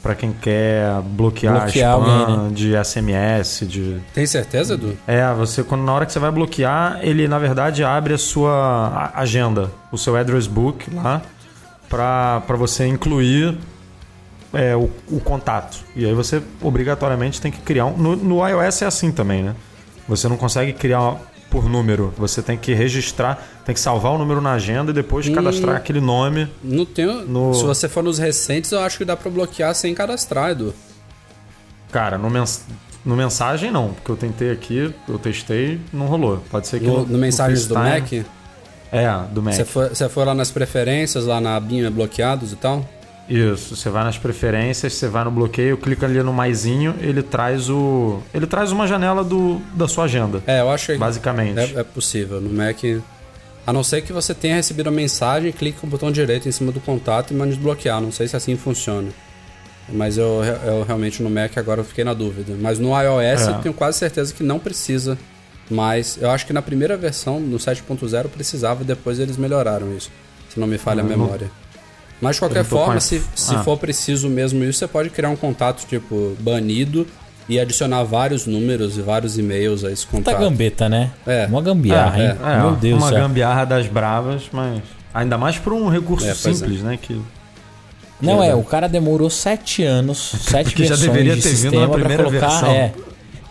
para 0.01 0.15
quem 0.15 0.33
quer 0.33 0.99
bloquear, 1.03 1.61
Bloquear 1.61 1.95
spam 1.99 2.11
alguém, 2.11 2.37
né? 2.37 2.49
de 2.55 2.73
SMS, 2.83 3.67
de 3.67 4.01
Tem 4.15 4.25
certeza, 4.25 4.73
Edu? 4.73 4.97
é, 5.05 5.31
você 5.31 5.63
quando 5.63 5.83
na 5.83 5.93
hora 5.93 6.07
que 6.07 6.11
você 6.11 6.17
vai 6.17 6.31
bloquear, 6.31 6.97
ele 7.03 7.27
na 7.27 7.37
verdade 7.37 7.83
abre 7.83 8.15
a 8.15 8.17
sua 8.17 9.11
agenda, 9.13 9.69
o 9.91 9.99
seu 9.99 10.15
address 10.17 10.47
book 10.47 10.91
lá 10.95 11.21
para 11.87 12.55
você 12.57 12.87
incluir 12.87 13.55
é, 14.53 14.75
o, 14.75 14.89
o 15.09 15.19
contato. 15.19 15.79
E 15.95 16.05
aí 16.05 16.13
você 16.13 16.41
obrigatoriamente 16.61 17.39
tem 17.41 17.51
que 17.51 17.59
criar 17.59 17.85
um. 17.85 17.97
No, 17.97 18.15
no 18.15 18.47
iOS 18.47 18.81
é 18.81 18.85
assim 18.85 19.11
também, 19.11 19.43
né? 19.43 19.55
Você 20.07 20.27
não 20.27 20.37
consegue 20.37 20.73
criar 20.73 21.17
por 21.49 21.69
número. 21.69 22.13
Você 22.17 22.41
tem 22.41 22.57
que 22.57 22.73
registrar, 22.73 23.45
tem 23.65 23.73
que 23.75 23.79
salvar 23.81 24.13
o 24.13 24.17
número 24.17 24.39
na 24.41 24.53
agenda 24.53 24.91
e 24.91 24.93
depois 24.93 25.27
cadastrar 25.29 25.75
aquele 25.75 25.99
nome. 26.01 26.47
Não. 26.63 27.49
No- 27.49 27.53
Se 27.53 27.63
você 27.63 27.87
for 27.89 28.03
nos 28.03 28.17
recentes, 28.17 28.71
eu 28.71 28.79
acho 28.79 28.97
que 28.97 29.05
dá 29.05 29.15
pra 29.17 29.29
bloquear 29.29 29.73
sem 29.75 29.93
cadastrar, 29.93 30.51
Edu. 30.51 30.73
Cara, 31.91 32.17
no, 32.17 32.29
mens 32.29 32.65
no 33.03 33.15
mensagem 33.15 33.71
não, 33.71 33.93
porque 33.93 34.11
eu 34.11 34.15
tentei 34.15 34.51
aqui, 34.51 34.93
eu 35.09 35.17
testei, 35.19 35.81
não 35.91 36.05
rolou. 36.05 36.37
Pode 36.49 36.67
ser 36.67 36.79
que 36.79 36.85
No, 36.87 37.05
no 37.05 37.17
mensagens 37.17 37.65
do 37.67 37.73
Mac, 37.73 38.13
É, 38.91 39.09
do 39.31 39.41
Mac. 39.41 39.53
você 39.55 39.65
for, 39.65 39.89
você 39.89 40.07
for 40.07 40.25
lá 40.25 40.33
nas 40.35 40.51
preferências, 40.51 41.25
lá 41.25 41.41
na 41.41 41.55
abinha 41.55 41.89
bloqueados 41.91 42.51
e 42.53 42.55
tal. 42.55 42.85
Isso, 43.33 43.75
você 43.75 43.89
vai 43.89 44.03
nas 44.03 44.17
preferências, 44.17 44.93
você 44.93 45.07
vai 45.07 45.23
no 45.23 45.31
bloqueio, 45.31 45.77
clica 45.77 46.05
ali 46.05 46.21
no 46.21 46.33
maisinho, 46.33 46.95
ele 46.99 47.23
traz 47.23 47.69
o. 47.69 48.21
Ele 48.33 48.45
traz 48.45 48.71
uma 48.71 48.85
janela 48.87 49.23
do, 49.23 49.61
da 49.73 49.87
sua 49.87 50.03
agenda. 50.03 50.43
É, 50.45 50.59
eu 50.59 50.69
acho 50.69 50.87
que 50.91 50.97
Basicamente. 50.97 51.57
é, 51.59 51.79
é 51.79 51.83
possível. 51.83 52.41
No 52.41 52.49
Mac. 52.51 52.77
A 53.65 53.71
não 53.71 53.83
ser 53.83 54.01
que 54.01 54.11
você 54.11 54.33
tenha 54.33 54.55
recebido 54.55 54.87
a 54.87 54.91
mensagem, 54.91 55.51
clique 55.51 55.79
com 55.79 55.87
o 55.87 55.89
botão 55.89 56.11
direito 56.11 56.49
em 56.49 56.51
cima 56.51 56.71
do 56.71 56.79
contato 56.81 57.31
e 57.31 57.35
mande 57.35 57.53
desbloquear. 57.53 58.01
Não 58.01 58.11
sei 58.11 58.27
se 58.27 58.35
assim 58.35 58.57
funciona. 58.57 59.09
Mas 59.87 60.17
eu, 60.17 60.43
eu 60.65 60.83
realmente 60.83 61.21
no 61.21 61.29
Mac 61.29 61.57
agora 61.57 61.81
eu 61.81 61.85
fiquei 61.85 62.03
na 62.03 62.13
dúvida. 62.13 62.53
Mas 62.59 62.79
no 62.79 62.89
iOS 62.89 63.47
É. 63.47 63.49
eu 63.51 63.59
tenho 63.61 63.73
quase 63.73 63.97
certeza 63.99 64.33
que 64.33 64.41
não 64.43 64.57
precisa. 64.57 65.17
Mas 65.69 66.17
eu 66.19 66.29
acho 66.31 66.45
que 66.47 66.51
na 66.53 66.61
primeira 66.61 66.97
versão, 66.97 67.39
no 67.39 67.57
7.0, 67.57 68.27
precisava 68.29 68.81
e 68.81 68.85
depois 68.85 69.19
eles 69.19 69.37
melhoraram 69.37 69.95
isso. 69.95 70.11
Se 70.49 70.59
não 70.59 70.67
me 70.67 70.77
falha 70.77 71.01
a 71.01 71.03
Não, 71.03 71.11
não- 71.11 71.17
memória. 71.25 71.49
Mas 72.21 72.35
de 72.35 72.41
qualquer 72.41 72.59
não 72.59 72.65
forma, 72.65 72.99
se, 72.99 73.21
se 73.35 73.55
Ah. 73.55 73.63
for 73.63 73.77
preciso 73.77 74.29
mesmo 74.29 74.63
isso, 74.63 74.79
você 74.79 74.87
pode 74.87 75.09
criar 75.09 75.29
um 75.29 75.35
contato 75.35 75.85
tipo 75.87 76.35
banido 76.39 77.07
e 77.49 77.59
adicionar 77.59 78.03
vários 78.03 78.45
números 78.45 78.97
e 78.97 79.01
vários 79.01 79.37
e-mails 79.37 79.83
a 79.83 79.91
esse 79.91 80.05
Tá 80.05 80.11
contato. 80.11 80.39
gambeta, 80.39 80.87
né? 80.87 81.09
É. 81.25 81.47
Uma 81.47 81.61
gambiarra, 81.61 82.21
É, 82.21 82.25
hein? 82.27 82.37
É, 82.45 82.57
Meu 82.61 82.75
Deus 82.75 82.99
do 82.99 83.03
uma 83.03 83.09
céu. 83.09 83.19
gambiarra 83.27 83.65
das 83.65 83.87
bravas, 83.87 84.43
mas. 84.51 84.81
Ainda 85.13 85.37
mais 85.37 85.57
por 85.57 85.73
um 85.73 85.89
recurso 85.89 86.25
É, 86.27 86.35
pois 86.41 86.57
simples, 86.57 86.81
né? 86.81 86.97
Que 87.01 87.19
Não, 88.21 88.41
é, 88.43 88.53
o 88.53 88.63
cara 88.63 88.87
demorou 88.87 89.29
sete 89.29 89.83
anos, 89.83 90.19
sete 90.39 90.65
Porque 90.69 90.83
já 90.85 90.89
versões 90.95 91.11
deveria 91.11 91.35
de 91.35 91.41
ter 91.41 91.49
vindo 91.49 91.57
sistema 91.57 91.81
na 91.81 91.87
pra 91.87 91.97
primeira 91.99 92.23
colocar, 92.23 92.47
versão. 92.49 92.69
É, 92.71 92.93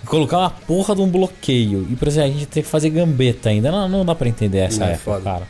colocar 0.06 0.38
uma 0.38 0.50
porra 0.50 0.94
de 0.94 1.00
um 1.02 1.08
bloqueio. 1.08 1.86
E, 1.90 1.96
por 1.96 2.06
exemplo, 2.08 2.30
a 2.30 2.32
gente 2.32 2.46
tem 2.46 2.62
que 2.62 2.68
fazer 2.68 2.88
gambeta 2.90 3.48
ainda. 3.48 3.70
Não, 3.72 3.88
não 3.88 4.04
dá 4.04 4.14
pra 4.14 4.28
entender 4.28 4.58
essa 4.58 4.84
É, 4.84 4.92
época, 4.92 5.20
cara. 5.20 5.42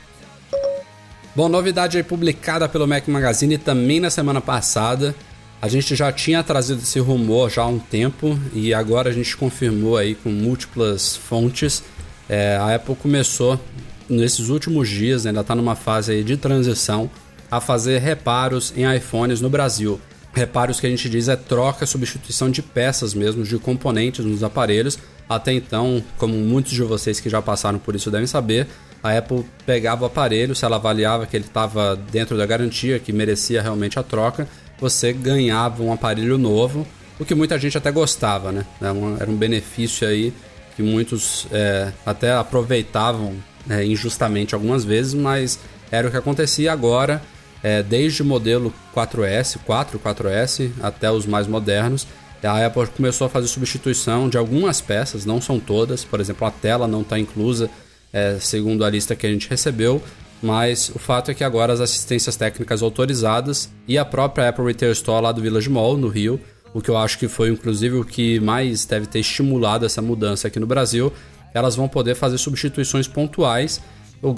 Bom, 1.35 1.49
novidade 1.49 1.97
aí 1.97 2.03
publicada 2.03 2.69
pelo 2.69 2.89
Mac 2.89 3.07
Magazine 3.07 3.57
também 3.57 4.01
na 4.01 4.11
semana 4.11 4.41
passada. 4.41 5.15
A 5.63 5.69
gente 5.69 5.95
já 5.95 6.11
tinha 6.11 6.43
trazido 6.43 6.83
esse 6.83 6.99
rumor 6.99 7.49
já 7.49 7.63
há 7.63 7.67
um 7.69 7.79
tempo 7.79 8.37
e 8.53 8.75
agora 8.75 9.11
a 9.11 9.13
gente 9.13 9.37
confirmou 9.37 9.97
aí 9.97 10.17
com 10.17 10.29
múltiplas 10.29 11.15
fontes. 11.15 11.85
É, 12.29 12.57
a 12.57 12.75
Apple 12.75 12.97
começou 12.97 13.61
nesses 14.09 14.49
últimos 14.49 14.89
dias, 14.89 15.25
ainda 15.25 15.43
está 15.43 15.55
numa 15.55 15.77
fase 15.77 16.11
aí 16.11 16.25
de 16.25 16.37
transição, 16.37 17.09
a 17.49 17.61
fazer 17.61 17.99
reparos 17.99 18.73
em 18.77 18.93
iPhones 18.97 19.41
no 19.41 19.49
Brasil. 19.49 20.01
Reparos 20.33 20.81
que 20.81 20.87
a 20.89 20.91
gente 20.91 21.09
diz 21.09 21.29
é 21.29 21.37
troca, 21.37 21.87
substituição 21.87 22.51
de 22.51 22.61
peças 22.61 23.15
mesmo, 23.15 23.45
de 23.45 23.57
componentes 23.57 24.25
nos 24.25 24.43
aparelhos. 24.43 24.99
Até 25.29 25.53
então, 25.53 26.03
como 26.19 26.35
muitos 26.35 26.73
de 26.73 26.83
vocês 26.83 27.21
que 27.21 27.31
já 27.31 27.41
passaram 27.41 27.79
por 27.79 27.95
isso 27.95 28.11
devem 28.11 28.27
saber, 28.27 28.67
a 29.02 29.16
Apple 29.16 29.45
pegava 29.64 30.02
o 30.02 30.07
aparelho, 30.07 30.54
se 30.54 30.64
ela 30.64 30.76
avaliava 30.76 31.26
que 31.26 31.37
ele 31.37 31.45
estava 31.45 31.97
dentro 31.97 32.37
da 32.37 32.45
garantia, 32.47 32.99
que 32.99 33.12
merecia 33.12 33.62
realmente 33.62 33.99
a 33.99 34.02
troca, 34.02 34.47
você 34.78 35.12
ganhava 35.12 35.83
um 35.83 35.92
aparelho 35.92 36.38
novo, 36.38 36.87
o 37.19 37.25
que 37.25 37.35
muita 37.35 37.59
gente 37.59 37.76
até 37.76 37.90
gostava, 37.90 38.50
né? 38.50 38.64
Era 38.80 38.92
um, 38.92 39.16
era 39.16 39.30
um 39.30 39.37
benefício 39.37 40.09
aí 40.09 40.33
que 40.75 40.83
muitos 40.83 41.47
é, 41.52 41.92
até 42.04 42.33
aproveitavam 42.33 43.35
é, 43.69 43.85
injustamente 43.85 44.54
algumas 44.54 44.85
vezes, 44.85 45.12
mas 45.12 45.59
era 45.90 46.09
o 46.09 46.11
que 46.11 46.16
acontecia 46.16 46.73
agora, 46.73 47.23
é, 47.62 47.83
desde 47.83 48.23
o 48.23 48.25
modelo 48.25 48.73
4S, 48.95 49.59
4, 49.64 49.99
4S, 49.99 50.71
até 50.83 51.11
os 51.11 51.26
mais 51.26 51.47
modernos, 51.47 52.07
a 52.42 52.64
Apple 52.64 52.87
começou 52.87 53.26
a 53.26 53.30
fazer 53.30 53.49
substituição 53.49 54.28
de 54.28 54.38
algumas 54.38 54.80
peças, 54.80 55.26
não 55.26 55.42
são 55.42 55.61
todas, 55.61 56.04
por 56.04 56.21
exemplo, 56.21 56.47
a 56.47 56.50
tela 56.50 56.88
não 56.88 57.02
está 57.02 57.19
inclusa, 57.19 57.69
é, 58.12 58.37
segundo 58.40 58.85
a 58.85 58.90
lista 58.90 59.14
que 59.17 59.26
a 59.26 59.31
gente 59.31 59.49
recebeu, 59.49 60.02
mas 60.43 60.90
o 60.95 60.99
fato 60.99 61.31
é 61.31 61.35
que 61.35 61.45
agora 61.45 61.73
as 61.73 61.81
assistências 61.81 62.37
técnicas 62.37 62.83
autorizadas 62.83 63.71
e 63.87 63.99
a 63.99 64.05
própria 64.05 64.49
Apple 64.49 64.64
Retail 64.64 64.93
Store 64.93 65.23
lá 65.23 65.33
do 65.33 65.43
Village 65.43 65.69
Mall, 65.69 65.97
no 65.97 66.09
Rio, 66.09 66.40
o 66.73 66.81
que 66.81 66.88
eu 66.88 66.97
acho 66.97 67.19
que 67.19 67.29
foi 67.29 67.50
inclusive 67.50 67.97
o 67.97 68.05
que 68.05 68.40
mais 68.40 68.85
deve 68.85 69.07
ter 69.07 69.19
estimulado 69.21 69.85
essa 69.85 70.00
mudança 70.00 70.49
aqui 70.49 70.59
no 70.59 70.67
Brasil, 70.67 71.12
elas 71.52 71.75
vão 71.76 71.88
poder 71.88 72.14
fazer 72.14 72.38
substituições 72.38 73.07
pontuais. 73.09 73.81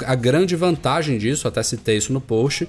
A 0.07 0.15
grande 0.15 0.57
vantagem 0.57 1.19
disso, 1.19 1.47
até 1.47 1.63
citei 1.63 1.99
isso 1.99 2.13
no 2.13 2.21
post, 2.21 2.69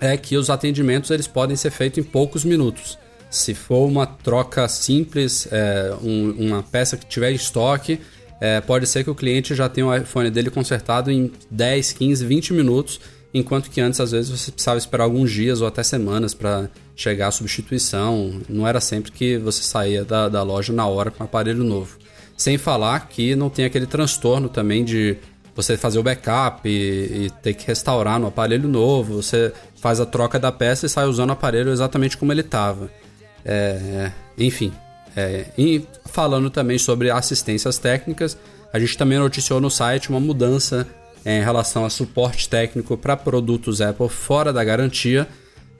é 0.00 0.16
que 0.16 0.36
os 0.36 0.50
atendimentos 0.50 1.10
eles 1.10 1.26
podem 1.26 1.56
ser 1.56 1.70
feitos 1.70 1.98
em 1.98 2.02
poucos 2.02 2.44
minutos. 2.44 2.98
Se 3.30 3.54
for 3.54 3.86
uma 3.86 4.06
troca 4.06 4.66
simples, 4.68 5.46
é, 5.50 5.94
um- 6.02 6.34
uma 6.48 6.62
peça 6.62 6.96
que 6.96 7.06
tiver 7.06 7.30
em 7.30 7.36
estoque, 7.36 8.00
é, 8.40 8.60
pode 8.60 8.86
ser 8.86 9.04
que 9.04 9.10
o 9.10 9.14
cliente 9.14 9.54
já 9.54 9.68
tenha 9.68 9.86
o 9.86 9.94
iPhone 9.94 10.30
dele 10.30 10.50
consertado 10.50 11.10
em 11.10 11.30
10, 11.50 11.92
15, 11.92 12.24
20 12.24 12.52
minutos, 12.54 13.00
enquanto 13.34 13.70
que 13.70 13.80
antes 13.80 14.00
às 14.00 14.12
vezes 14.12 14.30
você 14.30 14.50
precisava 14.50 14.78
esperar 14.78 15.04
alguns 15.04 15.30
dias 15.30 15.60
ou 15.60 15.68
até 15.68 15.82
semanas 15.82 16.32
para 16.32 16.70
chegar 16.96 17.28
a 17.28 17.30
substituição. 17.30 18.40
Não 18.48 18.66
era 18.66 18.80
sempre 18.80 19.12
que 19.12 19.36
você 19.36 19.62
saía 19.62 20.04
da, 20.04 20.28
da 20.28 20.42
loja 20.42 20.72
na 20.72 20.86
hora 20.86 21.10
com 21.10 21.22
um 21.22 21.26
aparelho 21.26 21.62
novo. 21.62 21.98
Sem 22.36 22.56
falar 22.56 23.08
que 23.08 23.36
não 23.36 23.50
tem 23.50 23.66
aquele 23.66 23.86
transtorno 23.86 24.48
também 24.48 24.84
de 24.84 25.18
você 25.54 25.76
fazer 25.76 25.98
o 25.98 26.02
backup 26.02 26.66
e, 26.66 27.26
e 27.26 27.30
ter 27.42 27.52
que 27.52 27.66
restaurar 27.66 28.18
no 28.18 28.26
aparelho 28.28 28.68
novo. 28.68 29.22
Você 29.22 29.52
faz 29.76 30.00
a 30.00 30.06
troca 30.06 30.38
da 30.38 30.50
peça 30.50 30.86
e 30.86 30.88
sai 30.88 31.04
usando 31.04 31.28
o 31.28 31.32
aparelho 31.34 31.70
exatamente 31.70 32.16
como 32.16 32.32
ele 32.32 32.40
estava. 32.40 32.90
É, 33.44 34.10
enfim, 34.38 34.72
é, 35.16 35.46
e 35.56 35.84
falando 36.06 36.50
também 36.50 36.78
sobre 36.78 37.10
assistências 37.10 37.78
técnicas, 37.78 38.36
a 38.72 38.78
gente 38.78 38.96
também 38.96 39.18
noticiou 39.18 39.60
no 39.60 39.70
site 39.70 40.10
uma 40.10 40.20
mudança 40.20 40.86
em 41.24 41.42
relação 41.42 41.84
a 41.84 41.90
suporte 41.90 42.48
técnico 42.48 42.96
para 42.96 43.16
produtos 43.16 43.80
Apple 43.80 44.08
fora 44.08 44.52
da 44.52 44.62
garantia. 44.64 45.28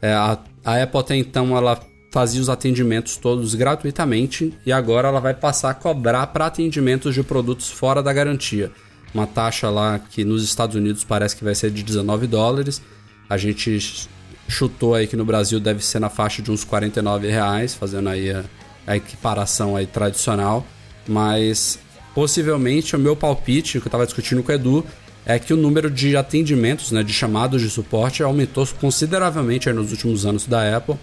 É, 0.02 0.12
a, 0.12 0.38
a 0.64 0.82
Apple 0.82 1.00
até 1.00 1.16
então 1.16 1.56
ela 1.56 1.80
fazia 2.10 2.40
os 2.40 2.48
atendimentos 2.48 3.16
todos 3.16 3.54
gratuitamente 3.54 4.52
e 4.66 4.72
agora 4.72 5.08
ela 5.08 5.20
vai 5.20 5.32
passar 5.32 5.70
a 5.70 5.74
cobrar 5.74 6.26
para 6.28 6.46
atendimentos 6.46 7.14
de 7.14 7.22
produtos 7.22 7.70
fora 7.70 8.02
da 8.02 8.12
garantia. 8.12 8.70
Uma 9.14 9.26
taxa 9.26 9.70
lá 9.70 9.98
que 9.98 10.24
nos 10.24 10.42
Estados 10.44 10.76
Unidos 10.76 11.04
parece 11.04 11.36
que 11.36 11.44
vai 11.44 11.54
ser 11.54 11.70
de 11.70 11.82
19 11.82 12.26
dólares. 12.26 12.82
A 13.28 13.36
gente 13.36 14.08
chutou 14.48 14.94
aí 14.94 15.06
que 15.06 15.16
no 15.16 15.24
Brasil 15.24 15.60
deve 15.60 15.84
ser 15.84 16.00
na 16.00 16.08
faixa 16.08 16.42
de 16.42 16.50
uns 16.50 16.64
49 16.64 17.28
reais, 17.28 17.74
fazendo 17.74 18.08
aí 18.08 18.30
a, 18.30 18.44
a 18.86 18.96
equiparação 18.96 19.76
aí 19.76 19.86
tradicional. 19.86 20.66
Mas 21.06 21.78
possivelmente 22.14 22.94
o 22.94 22.98
meu 22.98 23.16
palpite, 23.16 23.80
que 23.80 23.86
eu 23.86 23.88
estava 23.88 24.04
discutindo 24.04 24.42
com 24.42 24.52
o 24.52 24.54
Edu, 24.54 24.86
é 25.24 25.38
que 25.38 25.52
o 25.52 25.56
número 25.56 25.90
de 25.90 26.16
atendimentos, 26.16 26.90
né, 26.90 27.02
de 27.02 27.12
chamados 27.12 27.60
de 27.60 27.70
suporte 27.70 28.22
aumentou 28.22 28.66
consideravelmente 28.80 29.70
nos 29.72 29.92
últimos 29.92 30.24
anos 30.24 30.46
da 30.46 30.76
Apple 30.76 30.96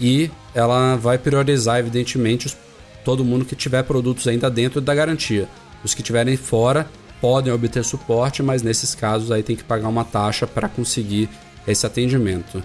e 0.00 0.30
ela 0.54 0.96
vai 0.96 1.18
priorizar, 1.18 1.78
evidentemente, 1.78 2.56
todo 3.04 3.24
mundo 3.24 3.44
que 3.44 3.56
tiver 3.56 3.82
produtos 3.82 4.26
ainda 4.26 4.50
dentro 4.50 4.80
da 4.80 4.94
garantia. 4.94 5.48
Os 5.84 5.94
que 5.94 6.02
tiverem 6.02 6.36
fora 6.36 6.88
podem 7.20 7.52
obter 7.52 7.84
suporte, 7.84 8.42
mas 8.42 8.62
nesses 8.62 8.94
casos 8.94 9.30
aí 9.30 9.42
tem 9.42 9.56
que 9.56 9.64
pagar 9.64 9.88
uma 9.88 10.04
taxa 10.04 10.46
para 10.46 10.68
conseguir 10.68 11.28
esse 11.66 11.84
atendimento. 11.84 12.62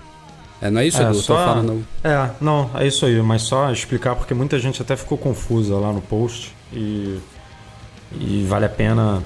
É, 0.65 0.72
não 0.72 0.79
é 0.79 0.88
isso, 0.88 1.01
É, 1.01 1.05
Edu? 1.05 1.15
só- 1.15 1.36
falando. 1.46 1.86
É, 2.03 2.29
não, 2.39 2.70
é 2.75 2.88
isso 2.88 3.05
aí, 3.05 3.22
mas 3.22 3.41
só 3.41 3.70
explicar 3.70 4.15
porque 4.15 4.34
muita 4.34 4.58
gente 4.60 4.82
até 4.82 4.96
ficou 4.96 5.17
confusa 5.17 5.75
lá 5.75 5.91
no 5.91 6.00
post 6.00 6.55
e, 6.72 7.20
e 8.13 8.46
vale 8.48 8.65
a 8.65 8.70
pena 8.70 9.22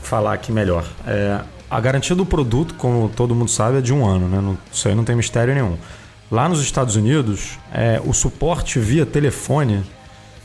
falar 0.00 0.32
aqui 0.34 0.52
melhor. 0.52 0.84
É, 1.04 1.40
a 1.68 1.80
garantia 1.80 2.14
do 2.14 2.24
produto, 2.24 2.74
como 2.74 3.08
todo 3.08 3.34
mundo 3.34 3.50
sabe, 3.50 3.78
é 3.78 3.80
de 3.80 3.92
um 3.92 4.06
ano, 4.06 4.28
né? 4.28 4.40
Não- 4.40 4.56
isso 4.72 4.86
aí 4.88 4.94
não 4.94 5.02
tem 5.02 5.16
mistério 5.16 5.52
nenhum. 5.52 5.76
Lá 6.30 6.48
nos 6.48 6.60
Estados 6.62 6.94
Unidos, 6.94 7.58
é, 7.72 8.00
o 8.04 8.12
suporte 8.12 8.78
via 8.78 9.04
telefone 9.04 9.82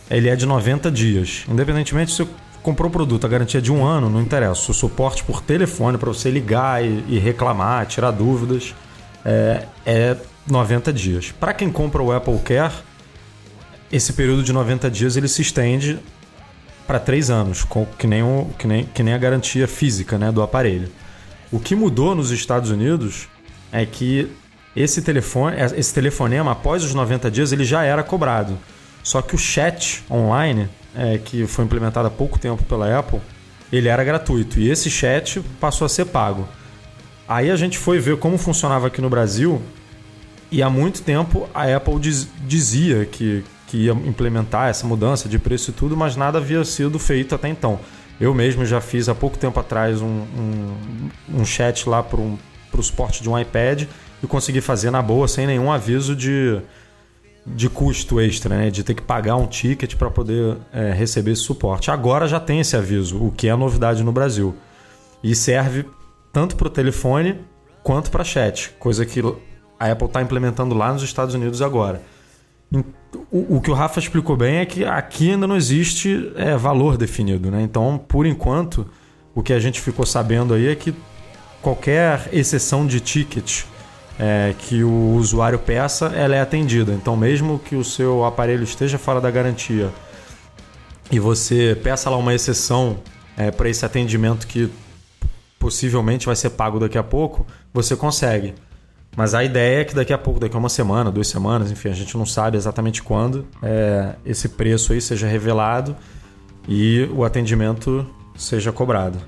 ele 0.10 0.28
é 0.28 0.36
de 0.36 0.46
90 0.48 0.90
dias. 0.90 1.44
Independentemente 1.48 2.12
se 2.12 2.18
você 2.18 2.28
comprou 2.64 2.90
o 2.90 2.92
produto, 2.92 3.26
a 3.26 3.30
garantia 3.30 3.60
é 3.60 3.62
de 3.62 3.72
um 3.72 3.86
ano, 3.86 4.10
não 4.10 4.20
interessa. 4.22 4.72
O 4.72 4.74
suporte 4.74 5.24
por 5.24 5.42
telefone 5.42 5.98
para 6.00 6.10
você 6.10 6.32
ligar 6.32 6.84
e, 6.84 7.04
e 7.08 7.20
reclamar, 7.20 7.86
tirar 7.86 8.10
dúvidas, 8.12 8.74
é, 9.24 9.66
é 9.86 10.18
90 10.48 10.92
dias. 10.94 11.32
Para 11.32 11.54
quem 11.54 11.72
compra 11.72 12.02
o 12.02 12.12
Apple 12.12 12.38
Care, 12.40 12.74
esse 13.92 14.14
período 14.14 14.44
de 14.44 14.54
90 14.54 14.90
dias 14.90 15.16
ele 15.16 15.28
se 15.28 15.42
estende 15.42 16.00
para 16.88 17.00
3 17.00 17.30
anos, 17.30 17.66
que, 17.98 18.08
nem 18.08 18.24
o, 18.24 18.50
que, 18.58 18.68
nem, 18.68 18.86
que 18.86 19.04
nem 19.04 19.14
a 19.14 19.18
garantia 19.18 19.68
física 19.68 20.18
né, 20.18 20.32
do 20.32 20.42
aparelho. 20.42 20.90
O 21.52 21.60
que 21.60 21.76
mudou 21.76 22.16
nos 22.16 22.32
Estados 22.32 22.70
Unidos 22.70 23.28
é 23.72 23.86
que 23.86 24.30
esse, 24.76 25.02
telefone, 25.02 25.58
esse 25.78 25.94
telefonema, 25.94 26.52
após 26.52 26.84
os 26.84 26.94
90 26.94 27.30
dias, 27.30 27.52
ele 27.52 27.66
já 27.66 27.84
era 27.84 28.04
cobrado. 28.04 28.58
Só 29.04 29.22
que 29.22 29.36
o 29.36 29.38
chat 29.38 30.04
online, 30.10 30.70
é, 30.96 31.18
que 31.18 31.46
foi 31.46 31.66
implementado 31.66 32.08
há 32.08 32.12
pouco 32.12 32.40
tempo 32.40 32.64
pela 32.64 32.98
Apple, 32.98 33.20
ele 33.72 33.88
era 33.88 34.04
gratuito. 34.04 34.60
E 34.60 34.70
esse 34.70 34.90
chat 34.90 35.42
passou 35.60 35.86
a 35.86 35.90
ser 35.90 36.06
pago. 36.06 36.48
Aí 37.28 37.50
a 37.50 37.56
gente 37.56 37.78
foi 37.78 38.00
ver 38.00 38.18
como 38.18 38.38
funcionava 38.38 38.88
aqui 38.88 39.02
no 39.02 39.10
Brasil 39.10 39.62
e 40.52 40.62
há 40.62 40.70
muito 40.70 41.02
tempo 41.02 41.50
a 41.54 41.64
Apple 41.76 41.98
diz- 42.00 42.28
dizia 42.46 43.06
que, 43.06 43.44
que 43.68 43.78
ia 43.86 43.94
implementar 43.94 44.70
essa 44.70 44.86
mudança 44.86 45.30
de 45.30 45.40
preço 45.40 45.72
e 45.72 45.74
tudo, 45.74 45.96
mas 45.96 46.16
nada 46.16 46.40
havia 46.40 46.64
sido 46.66 47.00
feito 47.00 47.34
até 47.34 47.48
então. 47.48 47.80
Eu 48.20 48.36
mesmo 48.36 48.66
já 48.66 48.82
fiz 48.82 49.08
há 49.08 49.16
pouco 49.16 49.38
tempo 49.38 49.60
atrás 49.60 50.02
um, 50.02 50.06
um, 50.06 50.76
um 51.40 51.46
chat 51.46 51.88
lá 51.88 52.04
para 52.04 52.20
o 52.20 52.84
suporte 52.84 53.24
de 53.24 53.30
um 53.30 53.40
iPad 53.40 53.86
e 54.22 54.28
consegui 54.28 54.62
fazer 54.62 54.92
na 54.92 55.02
boa, 55.02 55.28
sem 55.28 55.48
nenhum 55.48 55.72
aviso 55.72 56.16
de, 56.16 56.62
de 57.48 57.70
custo 57.70 58.20
extra, 58.20 58.56
né? 58.56 58.70
de 58.70 58.84
ter 58.84 58.94
que 58.94 59.02
pagar 59.02 59.38
um 59.38 59.48
ticket 59.48 59.96
para 59.96 60.12
poder 60.12 60.58
é, 60.74 60.92
receber 60.92 61.32
esse 61.32 61.42
suporte. 61.42 61.90
Agora 61.90 62.28
já 62.28 62.40
tem 62.40 62.60
esse 62.60 62.76
aviso, 62.76 63.24
o 63.24 63.32
que 63.32 63.48
é 63.48 63.56
novidade 63.56 64.04
no 64.04 64.12
Brasil. 64.12 64.54
E 65.24 65.34
serve 65.34 65.86
tanto 66.32 66.56
para 66.56 66.68
o 66.68 66.70
telefone 66.70 67.40
quanto 67.82 68.12
para 68.12 68.24
chat, 68.24 68.72
coisa 68.78 69.06
que 69.06 69.22
a 69.82 69.92
Apple 69.92 70.06
está 70.06 70.22
implementando 70.22 70.76
lá 70.76 70.94
nos 70.94 71.02
Estados 71.02 71.34
Unidos 71.34 71.60
agora. 71.60 72.04
O, 73.32 73.58
o 73.58 73.62
que 73.62 73.72
o 73.72 73.74
Rafa 73.74 74.00
explicou 74.00 74.38
bem 74.38 74.58
é 74.58 74.66
que 74.66 74.86
aqui 74.86 75.32
ainda 75.32 75.48
não 75.48 75.58
existe 75.58 76.32
é, 76.36 76.56
valor 76.56 76.98
definido, 76.98 77.50
né? 77.50 77.64
Então, 77.64 78.00
por 78.08 78.28
enquanto, 78.28 78.86
o 79.34 79.42
que 79.42 79.52
a 79.52 79.60
gente 79.60 79.82
ficou 79.82 80.06
sabendo 80.06 80.54
aí 80.54 80.68
é 80.68 80.76
que 80.76 80.94
qualquer 81.64 82.30
exceção 82.32 82.86
de 82.86 83.00
ticket 83.00 83.64
é, 84.20 84.54
que 84.56 84.84
o 84.84 85.16
usuário 85.16 85.58
peça, 85.58 86.14
ela 86.16 86.36
é 86.36 86.42
atendida. 86.42 86.94
Então, 86.94 87.18
mesmo 87.18 87.58
que 87.58 87.76
o 87.76 87.84
seu 87.84 88.24
aparelho 88.24 88.64
esteja 88.64 89.00
fora 89.00 89.20
da 89.20 89.32
garantia 89.32 89.90
e 91.10 91.20
você 91.20 91.76
peça 91.82 92.08
lá 92.08 92.18
uma 92.18 92.36
exceção 92.36 93.00
é, 93.36 93.50
para 93.50 93.68
esse 93.68 93.84
atendimento 93.84 94.46
que 94.46 94.70
possivelmente 95.58 96.28
vai 96.28 96.36
ser 96.36 96.52
pago 96.52 96.80
daqui 96.80 97.00
a 97.00 97.04
pouco, 97.04 97.48
você 97.74 97.96
consegue. 97.96 98.54
Mas 99.16 99.34
a 99.34 99.44
ideia 99.44 99.82
é 99.82 99.84
que 99.84 99.94
daqui 99.94 100.14
a 100.14 100.18
pouco, 100.18 100.40
daqui 100.40 100.56
a 100.56 100.60
uma 100.60 100.70
semana, 100.70 101.12
duas 101.12 101.28
semanas, 101.28 101.70
enfim, 101.70 101.90
a 101.90 101.94
gente 101.94 102.18
não 102.18 102.26
sabe 102.26 102.58
exatamente 102.58 103.04
quando, 103.04 103.46
é, 103.62 104.16
esse 104.26 104.50
preço 104.50 104.94
aí 104.94 105.02
seja 105.02 105.28
revelado 105.28 105.96
e 106.68 107.10
o 107.14 107.26
atendimento 107.26 108.06
seja 108.36 108.72
cobrado. 108.72 109.20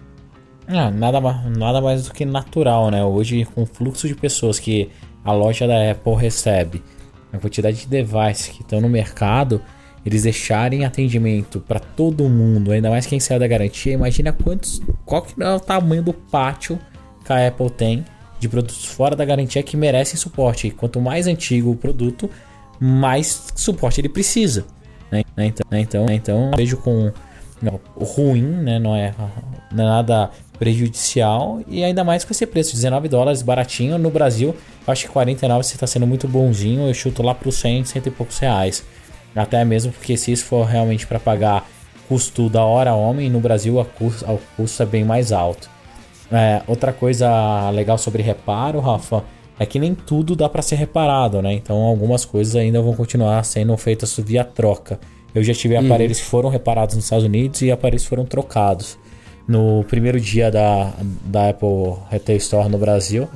Ah, 0.68 0.90
nada, 0.90 1.20
nada 1.20 1.82
mais 1.82 2.08
do 2.08 2.14
que 2.14 2.24
natural, 2.24 2.90
né? 2.90 3.04
Hoje, 3.04 3.44
com 3.44 3.64
o 3.64 3.66
fluxo 3.66 4.08
de 4.08 4.16
pessoas 4.16 4.58
que 4.58 4.90
a 5.24 5.34
loja 5.34 5.68
da 5.68 5.92
Apple 5.92 6.16
recebe, 6.16 6.82
a 7.34 7.38
quantidade 7.38 7.82
de 7.82 7.88
devices 7.88 8.48
que 8.48 8.62
estão 8.62 8.80
no 8.80 8.88
mercado, 8.88 9.62
eles 10.06 10.24
deixarem 10.24 10.86
atendimento 10.86 11.60
para 11.60 11.80
todo 11.80 12.30
mundo, 12.30 12.72
ainda 12.72 12.90
mais 12.90 13.06
quem 13.06 13.20
saiu 13.20 13.40
da 13.40 13.48
garantia, 13.48 13.94
imagina 13.94 14.32
quantos, 14.32 14.82
qual 15.06 15.22
que 15.22 15.42
é 15.42 15.54
o 15.54 15.60
tamanho 15.60 16.04
do 16.04 16.14
pátio 16.14 16.80
que 17.26 17.34
a 17.34 17.48
Apple 17.48 17.70
tem 17.70 18.06
de 18.40 18.50
produtos 18.50 18.86
fora 18.86 19.16
da 19.16 19.24
garantia 19.24 19.64
que 19.64 19.78
merecem 19.78 20.18
suporte. 20.18 20.68
E 20.68 20.72
quanto 20.72 21.00
mais 21.00 21.28
antigo 21.28 21.72
o 21.72 21.76
produto, 21.76 22.30
mais 22.80 23.52
suporte 23.56 24.02
ele 24.02 24.10
precisa. 24.10 24.66
né? 25.12 25.24
Né? 25.36 25.48
Então, 25.48 25.68
né? 25.70 25.80
então, 25.80 26.06
né? 26.06 26.16
então 26.16 26.52
vejo 26.56 26.78
com 26.78 27.12
não, 27.62 27.80
ruim, 27.96 28.42
né? 28.42 28.78
Não 28.80 28.96
é, 28.96 29.14
não 29.72 29.86
é 29.86 29.88
nada 29.88 30.32
prejudicial 30.60 31.62
e 31.68 31.84
ainda 31.84 32.04
mais 32.04 32.24
com 32.24 32.32
esse 32.32 32.46
preço, 32.46 32.74
19 32.74 33.08
dólares 33.08 33.42
baratinho 33.42 33.98
no 33.98 34.10
Brasil. 34.10 34.56
Acho 34.86 35.06
que 35.06 35.12
49 35.12 35.64
você 35.64 35.76
está 35.76 35.88
sendo 35.88 36.06
muito 36.06 36.28
bonzinho. 36.28 36.88
Eu 36.88 36.94
chuto 36.94 37.24
lá 37.24 37.34
para 37.34 37.50
os 37.50 37.56
100, 37.56 37.86
cento 37.86 38.08
e 38.08 38.12
poucos 38.12 38.38
reais. 38.40 38.84
Até 39.36 39.64
mesmo 39.66 39.92
porque 39.92 40.16
se 40.16 40.32
isso 40.32 40.46
for 40.46 40.66
realmente 40.66 41.08
para 41.08 41.20
pagar 41.20 41.68
custo 42.08 42.50
da 42.50 42.64
hora 42.64 42.94
homem, 42.94 43.30
no 43.30 43.40
Brasil 43.40 43.80
a 43.80 43.86
custo, 43.86 44.30
o 44.30 44.40
custo 44.56 44.84
é 44.84 44.86
bem 44.86 45.04
mais 45.04 45.32
alto. 45.32 45.70
É, 46.34 46.64
outra 46.66 46.92
coisa 46.92 47.70
legal 47.70 47.96
sobre 47.96 48.24
reparo, 48.24 48.80
Rafa, 48.80 49.24
é 49.60 49.68
que 49.68 49.78
nem 49.78 49.94
tudo 49.94 50.36
dá 50.36 50.50
para 50.50 50.64
ser 50.64 50.76
reparado, 50.78 51.40
né? 51.44 51.54
Então 51.54 51.78
algumas 51.78 52.26
coisas 52.26 52.56
ainda 52.56 52.82
vão 52.82 52.96
continuar 52.96 53.44
sendo 53.46 53.78
feitas 53.78 54.18
via 54.18 54.44
troca. 54.44 55.00
Eu 55.36 55.44
já 55.44 55.54
tive 55.54 55.76
aparelhos 55.76 56.20
que 56.20 56.26
foram 56.26 56.50
reparados 56.50 56.96
nos 56.96 57.06
Estados 57.06 57.26
Unidos 57.26 57.62
e 57.62 57.72
aparelhos 57.72 58.06
foram 58.06 58.26
trocados. 58.26 58.98
No 59.48 59.84
primeiro 59.84 60.20
dia 60.20 60.50
da, 60.50 60.94
da 61.26 61.50
Apple 61.50 61.98
Retail 62.10 62.38
Store 62.38 62.70
no 62.70 62.80
Brasil, 62.80 63.28